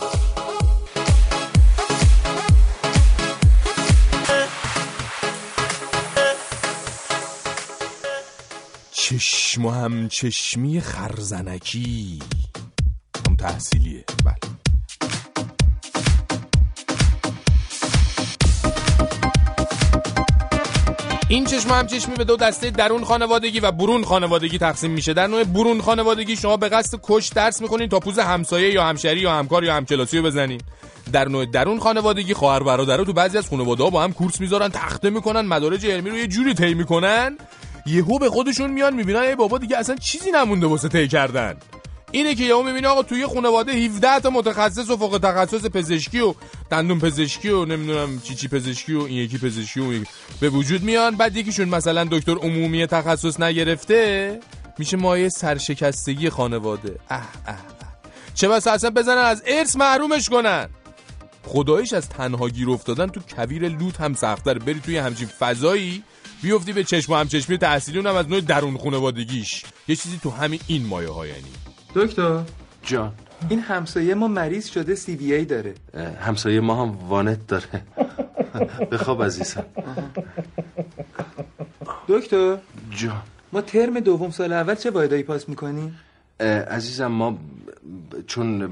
چشم 8.92 9.66
و 9.66 9.70
هم 9.70 10.08
چشمی 10.08 10.82
خرزنکی. 10.82 12.20
هم 13.28 13.36
تحصیلیه. 13.36 14.06
بله. 14.26 14.65
این 21.30 21.46
چشم 21.46 21.70
هم 21.70 21.88
چشمی 21.88 22.16
به 22.16 22.24
دو 22.24 22.36
دسته 22.36 22.70
درون 22.70 23.04
خانوادگی 23.04 23.60
و 23.60 23.72
برون 23.72 24.04
خانوادگی 24.04 24.58
تقسیم 24.58 24.92
میشه. 24.92 25.14
در 25.14 25.28
نوع 25.28 25.44
برون 25.44 25.82
خانوادگی 25.82 26.36
شما 26.36 26.58
به 26.58 26.70
قصد 26.70 27.00
کش 27.04 27.28
درس 27.28 27.62
می‌کنین 27.62 27.90
تا 27.90 28.00
پوز 28.00 28.20
همسایه 28.20 28.74
یا 28.74 28.84
همشری 28.84 29.20
یا 29.20 29.32
همکار 29.32 29.64
یا 29.64 29.76
همکلاسی 29.76 30.18
رو 30.18 30.24
بزنین 30.24 30.62
در 31.14 31.28
نوع 31.28 31.46
درون 31.46 31.80
خانوادگی 31.80 32.34
خواهر 32.34 32.64
برادرها 32.64 33.04
تو 33.04 33.14
بعضی 33.14 33.38
از 33.38 33.50
خانواده 33.50 33.84
ها 33.84 33.90
با 33.90 34.04
هم 34.04 34.14
کورس 34.14 34.42
می‌ذارن 34.42 34.70
تخته 34.70 35.10
می‌کنن 35.10 35.42
مدارج 35.42 35.86
علمی 35.86 36.10
رو 36.10 36.18
یه 36.18 36.28
جوری 36.28 36.54
طی 36.54 36.74
می‌کنن. 36.74 37.38
یهو 37.86 38.20
به 38.20 38.30
خودشون 38.30 38.72
میان 38.72 38.94
می‌بینن 38.94 39.20
ای 39.20 39.36
بابا 39.36 39.58
دیگه 39.58 39.78
اصلا 39.78 39.96
چیزی 39.96 40.32
نمونده 40.32 40.68
واسه 40.68 40.90
طی 40.90 41.08
کردن. 41.08 41.56
اینه 42.16 42.36
که 42.36 42.44
یهو 42.44 42.64
می‌بینه 42.64 42.88
آقا 42.88 43.04
توی 43.04 43.26
خانواده 43.28 43.72
17 43.72 44.20
تا 44.20 44.30
متخصص 44.30 44.90
و 44.90 44.98
فوق 44.98 45.20
تخصص 45.24 45.66
پزشکی 45.66 46.20
و 46.20 46.34
دندون 46.72 47.00
پزشکی 47.00 47.50
و 47.50 47.66
نمی‌دونم 47.66 48.22
چی 48.22 48.36
چی 48.36 48.48
پزشکی 48.48 48.94
و 48.94 49.02
این 49.02 49.18
یکی 49.18 49.38
پزشکی 49.38 49.80
و 49.80 49.94
یکی. 49.94 50.06
به 50.40 50.50
وجود 50.50 50.84
میان 50.84 51.16
بعد 51.16 51.36
یکیشون 51.36 51.70
مثلا 51.70 52.04
دکتر 52.12 52.36
عمومی 52.36 52.88
تخصص 52.88 53.40
نگرفته 53.40 54.40
میشه 54.78 54.98
مایه 54.98 55.30
سرشکستگی 55.30 56.30
خانواده. 56.30 57.00
اه 57.10 57.22
اه. 57.48 57.58
چه 58.34 58.48
بسا 58.48 58.72
اصلا 58.72 58.90
بزنن 58.90 59.18
از 59.18 59.44
ارث 59.46 59.76
محرومش 59.76 60.30
کنن. 60.30 60.70
خدایش 61.44 61.94
از 61.94 62.10
تنها 62.10 62.50
گیر 62.50 62.70
افتادن 62.70 63.08
تو 63.08 63.20
کویر 63.36 63.70
لوت 63.70 64.02
هم 64.02 64.14
سختره 64.14 64.60
بری 64.60 64.80
توی 64.80 64.98
همچین 64.98 65.28
فضایی 65.28 66.04
بیفتی 66.42 66.74
به 66.74 66.84
چشم 66.84 67.14
و 67.14 67.16
همچشمی 67.16 67.58
تحصیلی 67.58 67.98
اونم 67.98 68.16
از 68.16 68.30
نوع 68.30 68.42
درون 68.42 68.78
خانوادگیش. 68.78 69.64
یه 69.88 69.96
چیزی 69.96 70.20
تو 70.24 70.30
همین 70.30 70.60
این 70.68 70.86
مایه 70.86 71.10
ها 71.10 71.28
یعنی. 71.28 71.75
دکتر؟ 71.96 72.42
جان. 72.84 73.12
این 73.50 73.60
همسایه 73.60 74.14
ما 74.16 74.28
مریض 74.28 74.66
شده 74.68 74.96
سی 74.96 75.16
بی 75.16 75.34
ای 75.34 75.46
داره. 75.46 75.74
همسایه 76.22 76.60
ما 76.60 76.86
هم 76.86 76.98
وانت 77.10 77.48
داره. 77.48 77.82
بخواب 78.92 79.24
عزیزم. 79.24 79.66
دکتر؟ 82.08 82.58
جان. 82.92 83.22
ما 83.54 83.62
ترم 83.62 84.00
دوم 84.00 84.32
سال 84.32 84.54
اول 84.54 84.76
چه 84.76 84.92
واحدایی 84.92 85.24
پاس 85.24 85.50
می‌کنیم؟ 85.50 86.00
عزیزم 86.70 87.08
ما 87.08 87.38
چون 88.28 88.70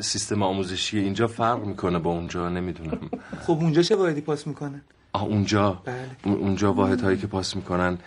سیستم 0.00 0.42
آموزشی 0.42 0.98
اینجا 0.98 1.26
فرق 1.26 1.64
می‌کنه 1.64 1.98
با 1.98 2.10
اونجا 2.10 2.48
نمی‌دونم. 2.48 3.00
خب 3.46 3.52
اونجا 3.52 3.82
چه 3.82 3.96
واحدی 3.96 4.20
پاس 4.20 4.46
می‌کنن؟ 4.46 4.80
آه 5.12 5.24
اونجا. 5.24 5.82
بله. 5.84 5.94
اون- 6.24 6.34
اونجا 6.38 6.72
واحد 6.72 7.00
هایی 7.00 7.16
که 7.18 7.26
پاس 7.26 7.56
می‌کنن. 7.56 7.98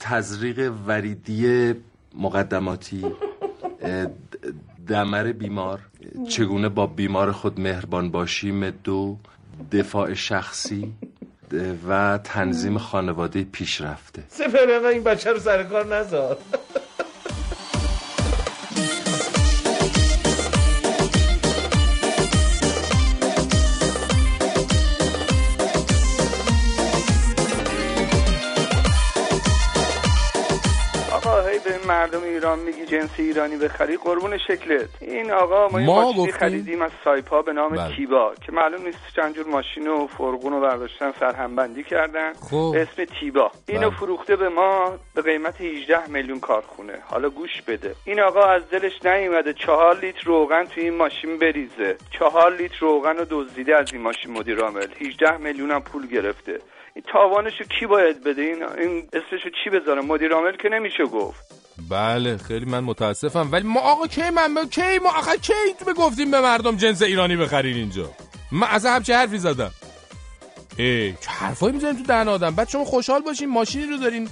تزریق 0.00 0.72
وریدی 0.86 1.74
مقدماتی 2.16 3.04
دمر 4.88 5.32
بیمار 5.32 5.80
چگونه 6.28 6.68
با 6.68 6.86
بیمار 6.86 7.32
خود 7.32 7.60
مهربان 7.60 8.10
باشیم 8.10 8.70
دو 8.70 9.16
دفاع 9.72 10.14
شخصی 10.14 10.92
و 11.88 12.18
تنظیم 12.24 12.78
خانواده 12.78 13.44
پیشرفته. 13.44 14.22
آقا 14.78 14.88
این 14.88 15.02
بچه 15.02 15.32
رو 15.32 15.38
سر 15.38 15.62
کار 15.62 15.96
نذار. 15.96 16.38
مردم 31.86 32.22
ایران 32.22 32.58
میگی 32.58 32.86
جنس 32.86 33.10
ایرانی 33.18 33.56
بخری 33.56 33.96
قربون 33.96 34.38
شکلت. 34.38 34.88
این 35.00 35.32
آقا 35.32 35.68
ما 35.68 35.80
یه 35.80 35.86
ما 35.86 36.02
ماشینی 36.02 36.20
گفتیم- 36.26 36.38
خریدیم 36.40 36.82
از 36.82 36.90
سایپا 37.04 37.42
به 37.42 37.52
نام 37.52 37.68
بله. 37.72 37.96
تیبا 37.96 38.34
که 38.46 38.52
معلوم 38.52 38.82
نیست 38.86 38.98
چند 39.16 39.34
جور 39.34 39.46
ماشین 39.46 39.88
و 39.88 40.06
فرقون 40.06 40.52
رو 40.52 40.60
برداشتن 40.60 41.12
سرهمبندی 41.20 41.82
کردن. 41.84 42.32
به 42.72 42.82
اسم 42.82 43.04
تیبا 43.20 43.50
اینو 43.68 43.90
بله. 43.90 43.98
فروخته 43.98 44.36
به 44.36 44.48
ما 44.48 44.92
به 45.14 45.22
قیمت 45.22 45.60
18 45.60 46.10
میلیون 46.10 46.40
کارخونه. 46.40 46.98
حالا 47.10 47.28
گوش 47.30 47.62
بده. 47.62 47.94
این 48.04 48.20
آقا 48.20 48.42
از 48.44 48.62
دلش 48.70 49.04
نیومده 49.04 49.52
چهار 49.52 49.98
لیتر 49.98 50.22
روغن 50.24 50.64
توی 50.64 50.82
این 50.82 50.94
ماشین 50.96 51.38
بریزه. 51.38 51.96
چهار 52.10 52.56
لیتر 52.56 52.76
روغن 52.80 53.16
رو 53.16 53.26
دزدیده 53.30 53.76
از 53.76 53.92
این 53.92 54.02
ماشین 54.02 54.32
مدیر 54.32 54.60
عامل. 54.60 54.86
18 55.00 55.36
میلیون 55.36 55.70
هم 55.70 55.82
پول 55.82 56.06
گرفته. 56.06 56.60
این 56.94 57.04
تاوانشو 57.12 57.64
کی 57.64 57.86
باید 57.86 58.24
بده؟ 58.24 58.42
این 58.42 58.62
این 58.78 59.08
اسمشو 59.12 59.48
چی 59.64 59.70
بذاره؟ 59.70 60.00
مدیر 60.02 60.32
عامل 60.32 60.56
که 60.56 60.68
نمیشه 60.68 61.04
گفت. 61.04 61.55
بله 61.90 62.36
خیلی 62.36 62.64
من 62.64 62.80
متاسفم. 62.80 63.48
ولی 63.52 63.68
ما 63.68 63.80
آقا 63.80 64.06
کی 64.06 64.30
من 64.30 64.68
کی 64.70 64.98
ما 65.02 65.10
آقا 65.10 65.36
کی 65.36 65.52
تو 65.84 65.92
گفتیم 65.92 66.30
به 66.30 66.40
مردم 66.40 66.76
جنس 66.76 67.02
ایرانی 67.02 67.36
بخرین 67.36 67.76
اینجا؟ 67.76 68.10
من 68.52 68.66
اصلا 68.66 68.94
همچه 68.94 69.16
حرفی 69.16 69.38
زدم. 69.38 69.70
ای 70.76 71.12
چه 71.12 71.30
حرفایی 71.30 71.72
می‌زنیم 71.72 71.96
تو 71.96 72.02
دهن 72.02 72.28
آدم؟ 72.28 72.54
بعد 72.54 72.68
شما 72.68 72.84
خوشحال 72.84 73.20
باشین 73.20 73.50
ماشینی 73.50 73.86
رو 73.86 73.96
دارین 73.96 74.28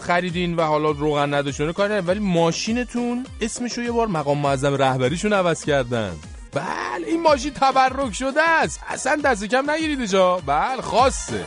خریدین 0.00 0.56
و 0.56 0.62
حالا 0.62 0.90
روغن 0.90 1.34
نداشتونه 1.34 1.72
کار. 1.72 2.00
ولی 2.00 2.20
ماشینتون 2.20 3.26
اسمش 3.40 3.78
رو 3.78 3.84
یه 3.84 3.90
بار 3.90 4.06
مقام 4.06 4.38
معظم 4.38 4.74
رهبریشون 4.74 5.32
عوض 5.32 5.64
کردن. 5.64 6.12
بله 6.52 7.06
این 7.06 7.22
ماشین 7.22 7.52
تبرک 7.52 8.12
شده 8.12 8.42
است. 8.42 8.80
اصلا 8.88 9.16
دست 9.24 9.44
کم 9.44 9.70
نگیرید 9.70 10.04
جا. 10.04 10.36
بله 10.46 10.82
خاصه. 10.82 11.44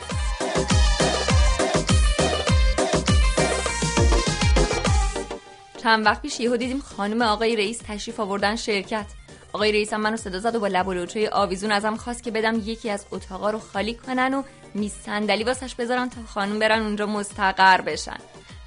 چند 5.84 6.06
وقت 6.06 6.22
پیش 6.22 6.40
یهو 6.40 6.58
دیدیم 6.58 6.80
خانم 6.80 7.22
آقای 7.22 7.56
رئیس 7.56 7.82
تشریف 7.88 8.20
آوردن 8.20 8.56
شرکت. 8.56 9.06
آقای 9.54 9.72
رئیس 9.72 9.94
هم 9.94 10.02
منو 10.02 10.18
صدا 10.18 10.40
زد 10.40 10.56
و 10.56 10.60
با 10.60 10.68
لب 10.68 10.88
و 10.88 11.06
آویزون 11.32 11.72
ازم 11.72 11.96
خواست 11.96 12.24
که 12.24 12.32
بدم 12.32 12.62
یکی 12.66 12.90
از 12.90 13.06
اتاقا 13.12 13.50
رو 13.50 13.60
خالی 13.60 13.94
کنن 13.94 14.34
و 14.34 14.44
میز 14.74 14.94
صندلی 14.94 15.44
واسش 15.44 15.76
بذارن 15.76 16.10
تا 16.10 16.24
خانم 16.28 16.60
برن 16.60 16.82
اونجا 16.82 17.06
مستقر 17.06 17.82
بشن. 17.82 18.18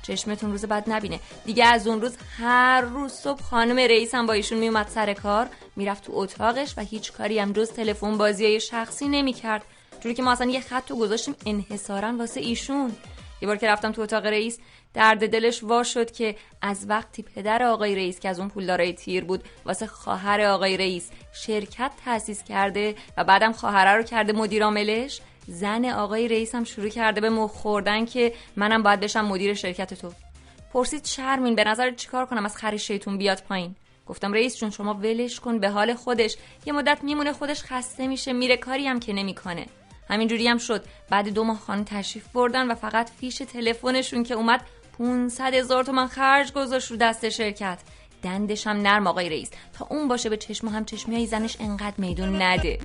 چشمتون 0.03 0.51
روز 0.51 0.65
بعد 0.65 0.85
نبینه. 0.87 1.21
دیگه 1.45 1.65
از 1.65 1.87
اون 1.87 2.01
روز 2.01 2.17
هر 2.39 2.81
روز 2.81 3.13
صبح 3.13 3.43
خانم 3.43 3.77
رئیسم 3.77 4.27
با 4.27 4.33
ایشون 4.33 4.59
میومد 4.59 4.89
سر 4.89 5.13
کار 5.13 5.49
می‌رفت 5.77 6.05
تو 6.05 6.13
اتاقش 6.15 6.75
و 6.77 6.81
هیچ 6.81 7.13
کاری 7.13 7.39
هم 7.39 7.53
جز 7.53 7.71
تلفن 7.71 8.19
بازی 8.19 8.45
های 8.45 8.61
شخصی 8.61 9.09
نمی‌کرد. 9.09 9.63
جوری 10.01 10.15
که 10.15 10.23
ما 10.23 10.33
اصلا 10.33 10.51
یه 10.51 10.61
خط 10.61 10.91
رو 10.91 10.97
گذاشتیم 10.97 11.35
انحصارا 11.47 12.17
واسه 12.19 12.41
ایشون. 12.41 12.97
یه 13.43 13.49
بار 13.49 13.57
که 13.57 13.69
رفتم 13.69 13.93
تو 13.93 14.03
اتاق 14.03 14.27
رئیس 14.27 14.59
درد 14.97 15.31
دلش 15.31 15.63
وا 15.63 15.83
شد 15.83 16.11
که 16.11 16.37
از 16.63 16.87
وقتی 16.89 17.23
پدر 17.23 17.63
آقای 17.63 17.95
رئیس 17.95 18.21
که 18.21 18.29
از 18.29 18.41
اون 18.41 18.49
پولدارای 18.49 18.93
تیر 18.93 19.25
بود 19.25 19.45
واسه 19.65 19.87
خواهر 19.87 20.41
آقای 20.41 20.77
رئیس 20.77 21.11
شرکت 21.33 21.91
تأسیس 22.05 22.45
کرده 22.45 22.95
و 23.17 23.25
بعدم 23.25 23.53
خواهره 23.53 23.91
رو 23.91 24.03
کرده 24.03 24.33
مدیر 24.33 24.65
عاملش 24.65 25.21
زن 25.47 25.85
آقای 25.85 26.29
رئیس 26.29 26.55
هم 26.55 26.65
شروع 26.65 26.89
کرده 26.89 27.21
به 27.21 27.31
مخ 27.31 27.51
خوردن 27.51 28.05
که 28.05 28.33
منم 28.57 28.83
باید 28.83 29.01
بشم 29.01 29.25
مدیر 29.25 29.55
شرکت 29.55 29.95
تو. 29.95 30.13
پرسید 30.73 31.07
شرمین 31.07 31.55
به 31.55 31.65
نظر 31.65 31.91
چیکار 31.91 32.27
کنم 32.27 32.45
از 32.45 32.57
خری 32.57 32.79
شیطون 32.79 33.19
بیاد 33.19 33.43
پایین؟ 33.49 33.75
گفتم 34.07 34.33
رئیس 34.33 34.57
جون 34.57 34.71
شما 34.71 34.95
ولش 34.95 35.41
کن 35.41 35.59
به 35.59 35.71
حال 35.71 35.95
خودش. 35.95 36.37
یه 36.67 36.73
مدت 36.73 37.05
میمونه 37.05 37.33
خودش 37.33 37.63
خسته 37.63 38.07
میشه 38.07 38.33
میره 38.33 38.57
کاری 38.57 38.87
هم 38.87 39.01
که 39.01 39.13
نمی‌کنه. 39.13 39.67
همینجوری 40.11 40.49
هم 40.49 40.59
شد. 40.59 40.85
بعد 41.11 41.29
دو 41.29 41.45
ماه 41.45 41.59
خانه 41.59 41.85
تشریف 41.85 42.29
بردن 42.29 42.71
و 42.71 42.75
فقط 42.75 43.11
فیش 43.21 43.39
تلفنشون 43.39 44.23
که 44.23 44.35
اومد 44.35 44.61
500 44.99 45.55
هزار 45.55 45.85
تومن 45.85 46.07
خرج 46.07 46.53
گذاشت 46.53 46.91
رو 46.91 46.97
دست 46.97 47.29
شرکت. 47.29 47.79
دندش 48.23 48.67
هم 48.67 48.77
نرم 48.77 49.07
آقای 49.07 49.29
رئیس. 49.29 49.51
تا 49.79 49.87
اون 49.91 50.09
باشه 50.09 50.29
به 50.29 50.37
چشم 50.37 50.69
هم 50.69 50.85
چشمی 50.85 51.15
های 51.15 51.27
زنش 51.27 51.57
انقدر 51.61 51.95
میدون 51.99 52.43
نده. 52.43 52.79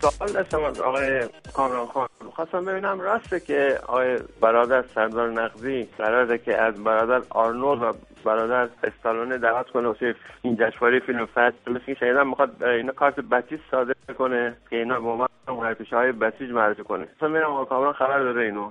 سوال 0.00 0.32
داشتم 0.32 0.64
از 0.64 0.80
آقای 0.80 1.28
کامران 1.52 1.86
خان. 1.86 2.08
خواستم 2.34 2.64
ببینم 2.64 3.00
راسته 3.00 3.40
که 3.40 3.80
آقای 3.86 4.18
برادر 4.40 4.84
سردار 4.94 5.30
نقضی 5.30 5.88
قراره 5.98 6.38
که 6.38 6.56
از 6.56 6.74
برادر 6.74 7.22
آرنولد 7.30 7.82
و 7.82 7.92
برادر 8.24 8.68
استالونه 8.84 9.38
دعوت 9.38 9.70
کنه 9.70 9.88
واسه 9.88 10.14
این 10.42 10.56
جشنواره 10.56 11.00
فیلم 11.00 11.26
فست. 11.26 11.56
که 11.86 11.94
شنیدم 11.94 12.28
می‌خواد 12.28 12.62
اینا 12.62 12.92
کارت 12.92 13.20
بسیج 13.20 13.60
صادر 13.70 13.94
کنه 14.18 14.56
که 14.70 14.76
اینا 14.76 15.00
به 15.00 15.08
عنوان 15.08 15.28
هنرپیشه 15.48 15.96
های 15.96 16.12
بسیج 16.12 16.50
معرفی 16.50 16.82
کنه. 16.82 17.08
ببینم 17.22 17.42
آقای 17.42 17.66
کامران 17.66 17.92
خبر 17.92 18.18
داره 18.18 18.44
اینو. 18.44 18.70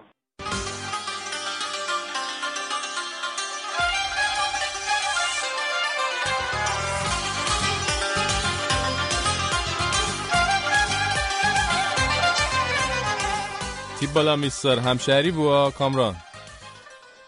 تیپ 14.00 14.14
بالا 14.16 14.36
میستر 14.36 14.80
همشهری 14.80 15.32
بوا 15.32 15.72
کامران. 15.72 16.14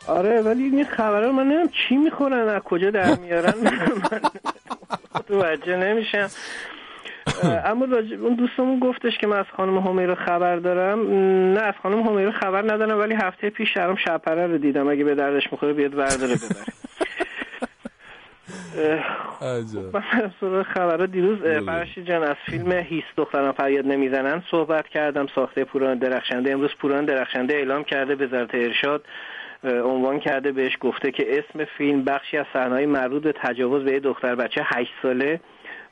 آره 0.10 0.41
ولی 0.41 0.64
این 0.64 0.86
خبرها 0.86 1.28
رو 1.28 1.32
من 1.32 1.43
نمی‌دونم 1.43 1.70
چی 1.70 1.97
می‌خورن 1.97 2.47
از 2.47 2.62
کجا 2.62 2.91
در 2.91 3.16
میارن. 3.16 3.53
من 3.62 4.22
متوجه 5.16 5.78
نمیشم. 5.78 6.30
اما 7.66 7.88
اون 8.22 8.34
دوستمون 8.34 8.80
گفتش 8.80 9.18
که 9.18 9.28
من 9.28 9.39
از 9.39 9.45
خانم 9.57 9.78
همیرا 9.78 10.16
خبر 10.16 10.55
دارم. 10.55 11.14
نه 11.53 11.60
از 11.60 11.74
خانم 11.84 12.01
همیرا 12.01 12.32
خبر 12.32 12.74
ندارم 12.74 12.99
ولی 12.99 13.14
هفته 13.14 13.49
پیش 13.49 13.74
شرم 13.74 13.95
شبپره 13.95 14.47
رو 14.47 14.57
دیدم. 14.57 14.88
اگه 14.89 15.03
به 15.03 15.16
دردش 15.16 15.51
می‌خوره 15.51 15.74
بیاد 15.74 15.91
برداره 15.91 16.36
ببره. 16.36 16.74
اه، 18.78 18.99
من 20.41 20.64
خبرها 20.64 21.05
دیروز 21.05 21.43
اه، 21.45 21.60
فرشی 21.60 22.03
جان 22.03 22.24
از 22.24 22.36
فیلم 22.45 22.72
هیس 22.72 23.03
دختران 23.18 23.51
فریاد 23.51 23.86
نمی‌زنن 23.86 24.43
صحبت 24.51 24.88
کردم 24.88 25.28
ساخته 25.36 25.64
پوران 25.64 25.97
درخشنده 25.97 26.51
امروز 26.51 26.72
پوران 26.80 27.05
درخشنده 27.05 27.53
اعلام 27.53 27.84
کرده 27.84 28.26
وزارت 28.26 28.55
ارشاد 28.55 29.05
عنوان 29.64 30.20
کرده 30.20 30.51
بهش 30.51 30.78
گفته 30.80 31.12
که 31.12 31.26
اسم 31.39 31.66
فیلم 31.78 32.03
بخشی 32.03 32.38
از 32.38 32.45
صحنه‌های 32.53 32.86
مربوط 32.86 33.24
به 33.24 33.34
تجاوز 33.43 33.84
به 33.84 33.91
یه 33.91 33.99
دختر 33.99 34.36
بچه 34.36 34.62
8 34.66 34.91
ساله 35.01 35.39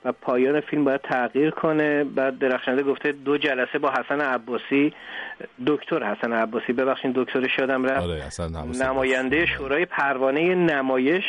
و 0.05 0.11
پایان 0.11 0.59
فیلم 0.59 0.83
باید 0.83 1.01
تغییر 1.01 1.49
کنه. 1.49 2.03
بعد 2.03 2.39
درخشنده 2.39 2.83
گفته 2.83 3.11
دو 3.11 3.37
جلسه 3.37 3.79
با 3.79 3.91
حسن 3.91 4.21
عباسی 4.21 4.93
دکتر 5.67 6.03
حسن 6.03 6.33
عباسی. 6.33 6.73
ببخشید 6.73 7.13
دکترش 7.15 7.59
یادم 7.59 7.85
رفت. 7.85 8.03
آره 8.03 8.23
نماینده 8.81 9.45
شورای 9.45 9.85
پروانه 9.85 10.55
نمایش. 10.55 11.25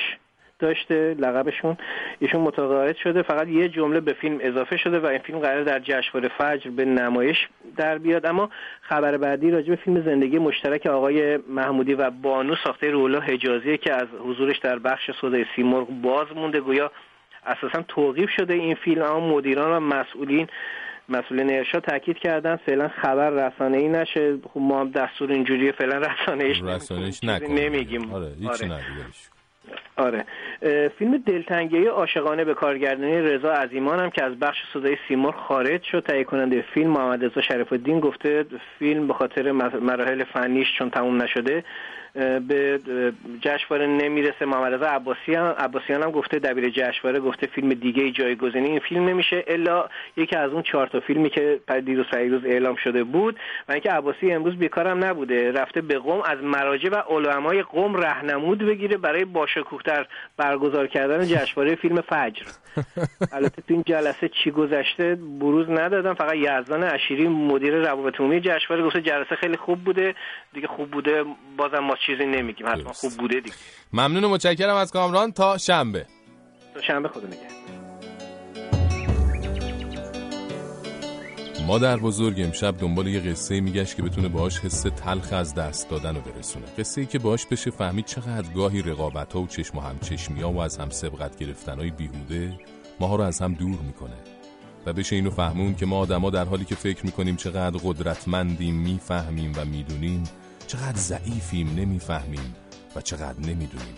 داشته 0.58 1.16
لقبشون. 1.18 1.76
ایشون 2.18 2.40
متقاعد 2.40 2.96
شده 2.96 3.22
فقط 3.22 3.48
یه 3.48 3.68
جمله 3.68 4.00
به 4.00 4.12
فیلم 4.12 4.38
اضافه 4.40 4.76
شده 4.76 4.98
و 4.98 5.06
این 5.06 5.18
فیلم 5.18 5.38
قرار 5.38 5.62
در 5.62 5.78
جشنواره 5.78 6.28
فجر 6.38 6.70
به 6.70 6.84
نمایش 6.84 7.36
در 7.76 7.98
بیاد. 7.98 8.26
اما 8.26 8.50
خبر 8.80 9.16
بعدی 9.16 9.50
راجع 9.50 9.68
به 9.68 9.76
فیلم 9.76 10.04
زندگی 10.04 10.38
مشترک 10.38 10.86
آقای 10.86 11.36
محمودی 11.36 11.94
و 11.94 12.10
بانو 12.10 12.54
ساخته 12.64 12.90
رولا 12.90 13.20
حجازیه 13.20 13.76
که 13.76 13.94
از 13.94 14.06
حضورش 14.24 14.58
در 14.58 14.78
بخش 14.78 15.10
صدای 15.20 15.44
سیمرغ 15.56 15.88
باز 15.88 16.26
مونده. 16.36 16.60
گویا 16.60 16.90
اساسا 17.46 17.84
توقیف 17.88 18.30
شده 18.30 18.54
این 18.54 18.74
فیلم 18.74 19.02
اما 19.02 19.36
مدیران 19.36 19.76
و 19.76 19.80
مسئولین 19.80 20.46
مسئولین 21.08 21.52
ارشاد 21.52 21.82
تاکید 21.82 22.18
کردن 22.18 22.56
فعلا 22.56 22.88
خبر 22.88 23.30
رسانه 23.30 23.76
ای 23.76 23.88
نشه. 23.88 24.38
خب 24.54 24.60
ما 24.60 24.80
هم 24.80 24.90
دستور 24.90 25.32
اینجوری 25.32 25.72
فعلا 25.72 25.98
رسانه 25.98 26.44
ایش 26.44 27.24
نمیگیم. 27.48 28.14
آره 28.14 28.32
آره. 28.48 28.82
آره. 29.98 30.24
فیلم 30.98 31.16
دلتنگی 31.26 31.84
عاشقانه 31.86 32.44
به 32.44 32.54
کارگردانی 32.54 33.20
رضا 33.20 33.52
عزیمان 33.52 34.00
هم 34.00 34.10
که 34.10 34.24
از 34.24 34.38
بخش 34.38 34.58
صدای 34.72 34.96
سیمور 35.08 35.32
خارج 35.32 35.82
شد 35.82 36.00
تهیه 36.08 36.24
کننده 36.24 36.62
فیلم 36.74 36.90
محمد 36.90 37.24
رضا 37.24 37.40
شریف 37.40 37.72
الدین 37.72 38.00
گفته 38.00 38.44
فیلم 38.78 39.06
به 39.06 39.14
خاطر 39.14 39.52
مر- 39.52 39.78
مراحل 39.80 40.24
فنیش 40.24 40.68
چون 40.78 40.90
تموم 40.90 41.22
نشده 41.22 41.64
به 42.48 42.80
جشنواره 43.40 43.86
نمی‌رسه 43.86 44.44
محمد 44.44 44.74
رضا 44.74 44.86
عباسی 44.86 45.34
هم 45.34 45.44
عباسیان 45.58 46.02
هم 46.02 46.10
گفته 46.10 46.38
دبیر 46.38 46.70
جشنواره 46.70 47.20
گفته 47.20 47.46
فیلم 47.46 47.74
دیگه 47.74 48.10
جایگزینی 48.10 48.68
این 48.68 48.78
فیلم 48.78 49.08
نمیشه 49.08 49.44
الا 49.46 49.84
یکی 50.16 50.36
از 50.36 50.52
اون 50.52 50.62
چهار 50.62 50.86
تا 50.86 51.00
فیلمی 51.00 51.30
که 51.30 51.60
پر- 51.68 51.80
دیروز 51.80 52.06
پیروز 52.06 52.44
اعلام 52.44 52.76
شده 52.76 53.04
بود 53.04 53.36
و 53.68 53.72
اینکه 53.72 53.90
عباسی 53.90 54.32
امروز 54.32 54.56
بیکارم 54.56 55.04
نبوده. 55.04 55.52
رفته 55.52 55.80
به 55.80 55.98
قم 55.98 56.20
از 56.20 56.38
مراجع 56.42 56.88
و 56.90 56.94
علمای 56.94 57.62
قم 57.62 57.94
رهنمود 57.96 58.58
بگیره 58.58 58.96
برای 58.96 59.24
باشکوهتر 59.24 60.06
برگزار 60.36 60.86
کردن 60.86 61.26
جشنواره 61.26 61.74
فیلم 61.74 62.00
فجر. 62.00 62.42
البته 63.32 63.62
تو 63.62 63.74
این 63.74 63.82
جلسه 63.86 64.28
چی 64.28 64.50
گذشته 64.50 65.18
بروز 65.40 65.70
ندادم 65.70 66.14
فقط 66.14 66.34
یزدان 66.34 66.82
اشیری 66.84 67.28
مدیر 67.28 67.74
روابط 67.74 68.20
عمومی 68.20 68.40
جشنواره 68.40 68.86
گفته 68.86 69.00
جلسه 69.00 69.34
خیلی 69.34 69.56
خوب 69.56 69.84
بوده. 69.84 70.14
دیگه 70.52 70.66
خوب 70.66 70.90
بوده 70.90 71.24
بازم 71.56 71.78
ما 71.78 71.96
چیزی 72.08 72.26
نمیگیم 72.26 72.66
حتما 72.66 72.92
خوب 72.92 73.12
بوده 73.12 73.40
دیگه. 73.40 73.56
ممنون 73.92 74.24
و 74.24 74.28
متشکرم 74.28 74.76
از 74.76 74.92
کامران. 74.92 75.32
تا 75.32 75.58
شنبه. 75.58 76.06
تا 76.74 76.82
شنبه 76.82 77.08
خدا 77.08 77.26
نگهدار. 77.26 77.48
مادر 81.66 81.96
بزرگ 81.96 82.40
امشب 82.40 82.78
دنبال 82.78 83.06
یه 83.06 83.20
قصه 83.20 83.60
میگشت 83.60 83.96
که 83.96 84.02
بتونه 84.02 84.28
باهاش 84.28 84.58
حس 84.58 84.82
تلخ 84.82 85.32
از 85.32 85.54
دست 85.54 85.90
دادن 85.90 86.14
رو 86.14 86.20
برسونه. 86.20 86.66
قصه 86.78 87.00
ای 87.00 87.06
که 87.06 87.18
باهاش 87.18 87.46
بشه 87.46 87.70
فهمید 87.70 88.04
چقدر 88.04 88.52
گاهی 88.52 88.82
رقابت 88.82 89.32
ها 89.32 89.40
و 89.40 89.46
چشم 89.46 89.78
و 89.78 89.80
همچشمی 89.80 90.42
ها 90.42 90.52
و 90.52 90.58
از 90.58 90.78
هم 90.78 90.90
سبقت 90.90 91.38
گرفتن 91.38 91.78
های 91.78 91.90
بیهوده 91.90 92.58
ماها 93.00 93.16
رو 93.16 93.22
از 93.22 93.40
هم 93.40 93.54
دور 93.54 93.78
می‌کنه 93.86 94.16
و 94.86 94.92
بشه 94.92 95.16
اینو 95.16 95.30
فهمون 95.30 95.74
که 95.74 95.86
ما 95.86 95.98
آدما 95.98 96.30
در 96.30 96.44
حالی 96.44 96.64
که 96.64 96.74
فکر 96.74 97.06
می‌کنیم 97.06 97.36
چقدر 97.36 97.78
قدرتمندیم 97.84 98.74
می‌فهمیم 98.74 99.52
و 99.56 99.64
می‌دونیم 99.64 100.24
چقدر 100.68 100.98
ضعیفیم 100.98 101.74
نمی‌فهمیم 101.74 102.54
و 102.96 103.00
چقدر 103.00 103.40
نمی‌دونیم. 103.40 103.94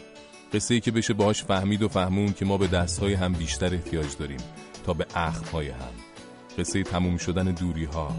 قصه 0.52 0.74
ای 0.74 0.80
که 0.80 0.90
بشه 0.90 1.14
باهاش 1.14 1.44
فهمید 1.44 1.82
و 1.82 1.88
فهمون 1.88 2.32
که 2.32 2.44
ما 2.44 2.56
به 2.56 2.66
دستهای 2.66 3.14
هم 3.14 3.32
بیشتر 3.32 3.74
احتیاج 3.74 4.16
داریم 4.18 4.40
تا 4.84 4.92
به 4.92 5.06
اخمهای 5.14 5.68
هم. 5.68 5.92
قصه 6.58 6.82
تموم 6.82 7.16
شدن 7.16 7.44
دوری 7.44 7.84
ها 7.84 8.16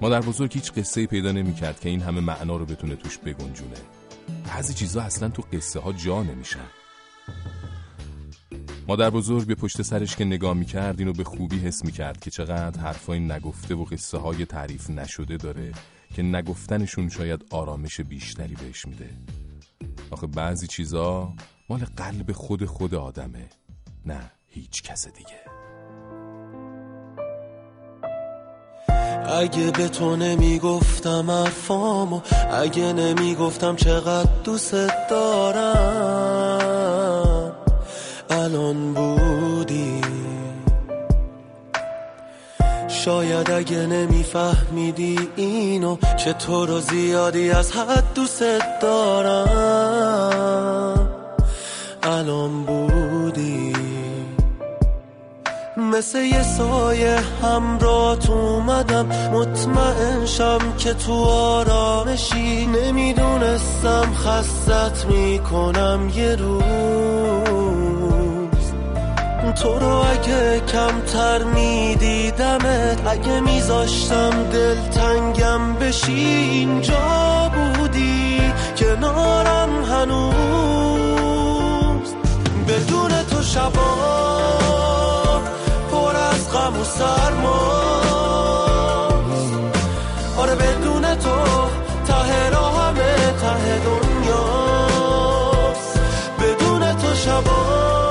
مادر 0.00 0.20
بزرگ 0.20 0.52
هیچ 0.54 0.72
قصه 0.72 1.06
پیدا 1.06 1.32
نمی 1.32 1.54
کرد 1.54 1.80
که 1.80 1.88
این 1.88 2.02
همه 2.02 2.20
معنا 2.20 2.56
رو 2.56 2.66
بتونه 2.66 2.96
توش 2.96 3.18
بگنجونه. 3.18 3.76
بعضی 4.48 4.74
چیزا 4.74 5.02
اصلا 5.02 5.28
تو 5.28 5.42
قصه 5.52 5.80
ها 5.80 5.92
جا 5.92 6.22
نمیشن. 6.22 6.66
مادر 8.88 9.10
بزرگ 9.10 9.46
به 9.46 9.54
پشت 9.54 9.82
سرش 9.82 10.16
که 10.16 10.24
نگاه 10.24 10.54
می 10.54 10.66
کرد 10.66 10.98
اینو 10.98 11.12
به 11.12 11.24
خوبی 11.24 11.58
حس 11.58 11.84
می 11.84 11.92
کرد 11.92 12.20
که 12.20 12.30
چقدر 12.30 12.80
حرفای 12.80 13.20
نگفته 13.20 13.74
و 13.74 13.84
قصه 13.84 14.18
های 14.18 14.44
تعریف 14.44 14.90
نشده 14.90 15.36
داره. 15.36 15.72
که 16.14 16.22
نگفتنشون 16.22 17.08
شاید 17.08 17.44
آرامش 17.50 18.00
بیشتری 18.00 18.54
بهش 18.54 18.86
میده. 18.86 19.10
آخه 20.10 20.26
بعضی 20.26 20.66
چیزا 20.66 21.32
مال 21.68 21.84
قلب 21.96 22.32
خود 22.32 22.64
خود 22.64 22.94
آدمه 22.94 23.48
نه 24.06 24.30
هیچ 24.46 24.82
کس 24.82 25.08
دیگه. 25.08 25.40
اگه 29.26 29.70
به 29.70 29.88
تو 29.88 30.16
نمی‌گفتم 30.16 31.30
حرفامو 31.30 32.20
اگه 32.52 32.92
نمی‌گفتم 32.92 33.76
چقدر 33.76 34.30
دوست 34.44 34.74
دارم 35.10 36.44
الان 38.30 38.94
بودی 38.94 39.23
شاید 43.04 43.50
اگه 43.50 43.86
نمیفهمیدی 43.86 45.18
اینو 45.36 45.96
تو 46.32 46.66
رو 46.66 46.80
زیادی 46.80 47.50
از 47.50 47.72
حد 47.72 48.04
دوست 48.14 48.42
دارم. 48.82 49.48
الان 52.02 52.62
بودی. 52.62 53.72
مثل 55.76 56.18
یه 56.18 56.42
سایه 56.42 57.16
همراه 57.42 58.30
اومدم. 58.30 59.06
مطمئن 59.06 60.26
شم 60.26 60.58
که 60.78 60.94
تو 60.94 61.24
آرامشی. 61.24 62.66
نمی‌دونستم 62.66 64.14
خستت 64.14 65.06
می‌کنم 65.06 66.12
یه 66.16 66.36
روز. 66.36 66.64
تو 69.62 69.78
رو 69.78 69.86
اگه 69.86 70.60
کمتر 70.60 71.44
میدیدمت 72.44 73.06
اگه 73.06 73.40
میذاشتم 73.40 74.30
دل 74.52 74.76
تنگم 74.88 75.74
بشی 75.74 76.12
اینجا 76.12 77.50
بودی. 77.54 78.40
کنارم 78.76 79.84
هنوز. 79.84 80.34
بدون 82.68 83.22
تو 83.30 83.42
شبا 83.42 83.94
پر 85.90 86.16
از 86.16 86.52
غم 86.52 86.80
و 86.80 86.84
سرماست 86.84 87.54
آره 90.38 90.54
بدون 90.54 91.14
تو 91.14 91.30
ته 92.06 92.50
راه 92.50 92.88
همه 92.88 93.16
ته 93.40 93.80
دنیاست. 93.84 95.20
بدون 96.40 96.92
تو 96.92 97.14
شبا 97.14 98.03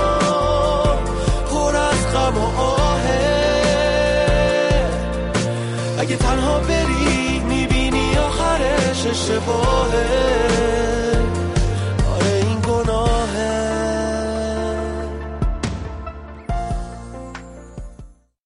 اگه 9.54 10.04
تنها 10.04 10.53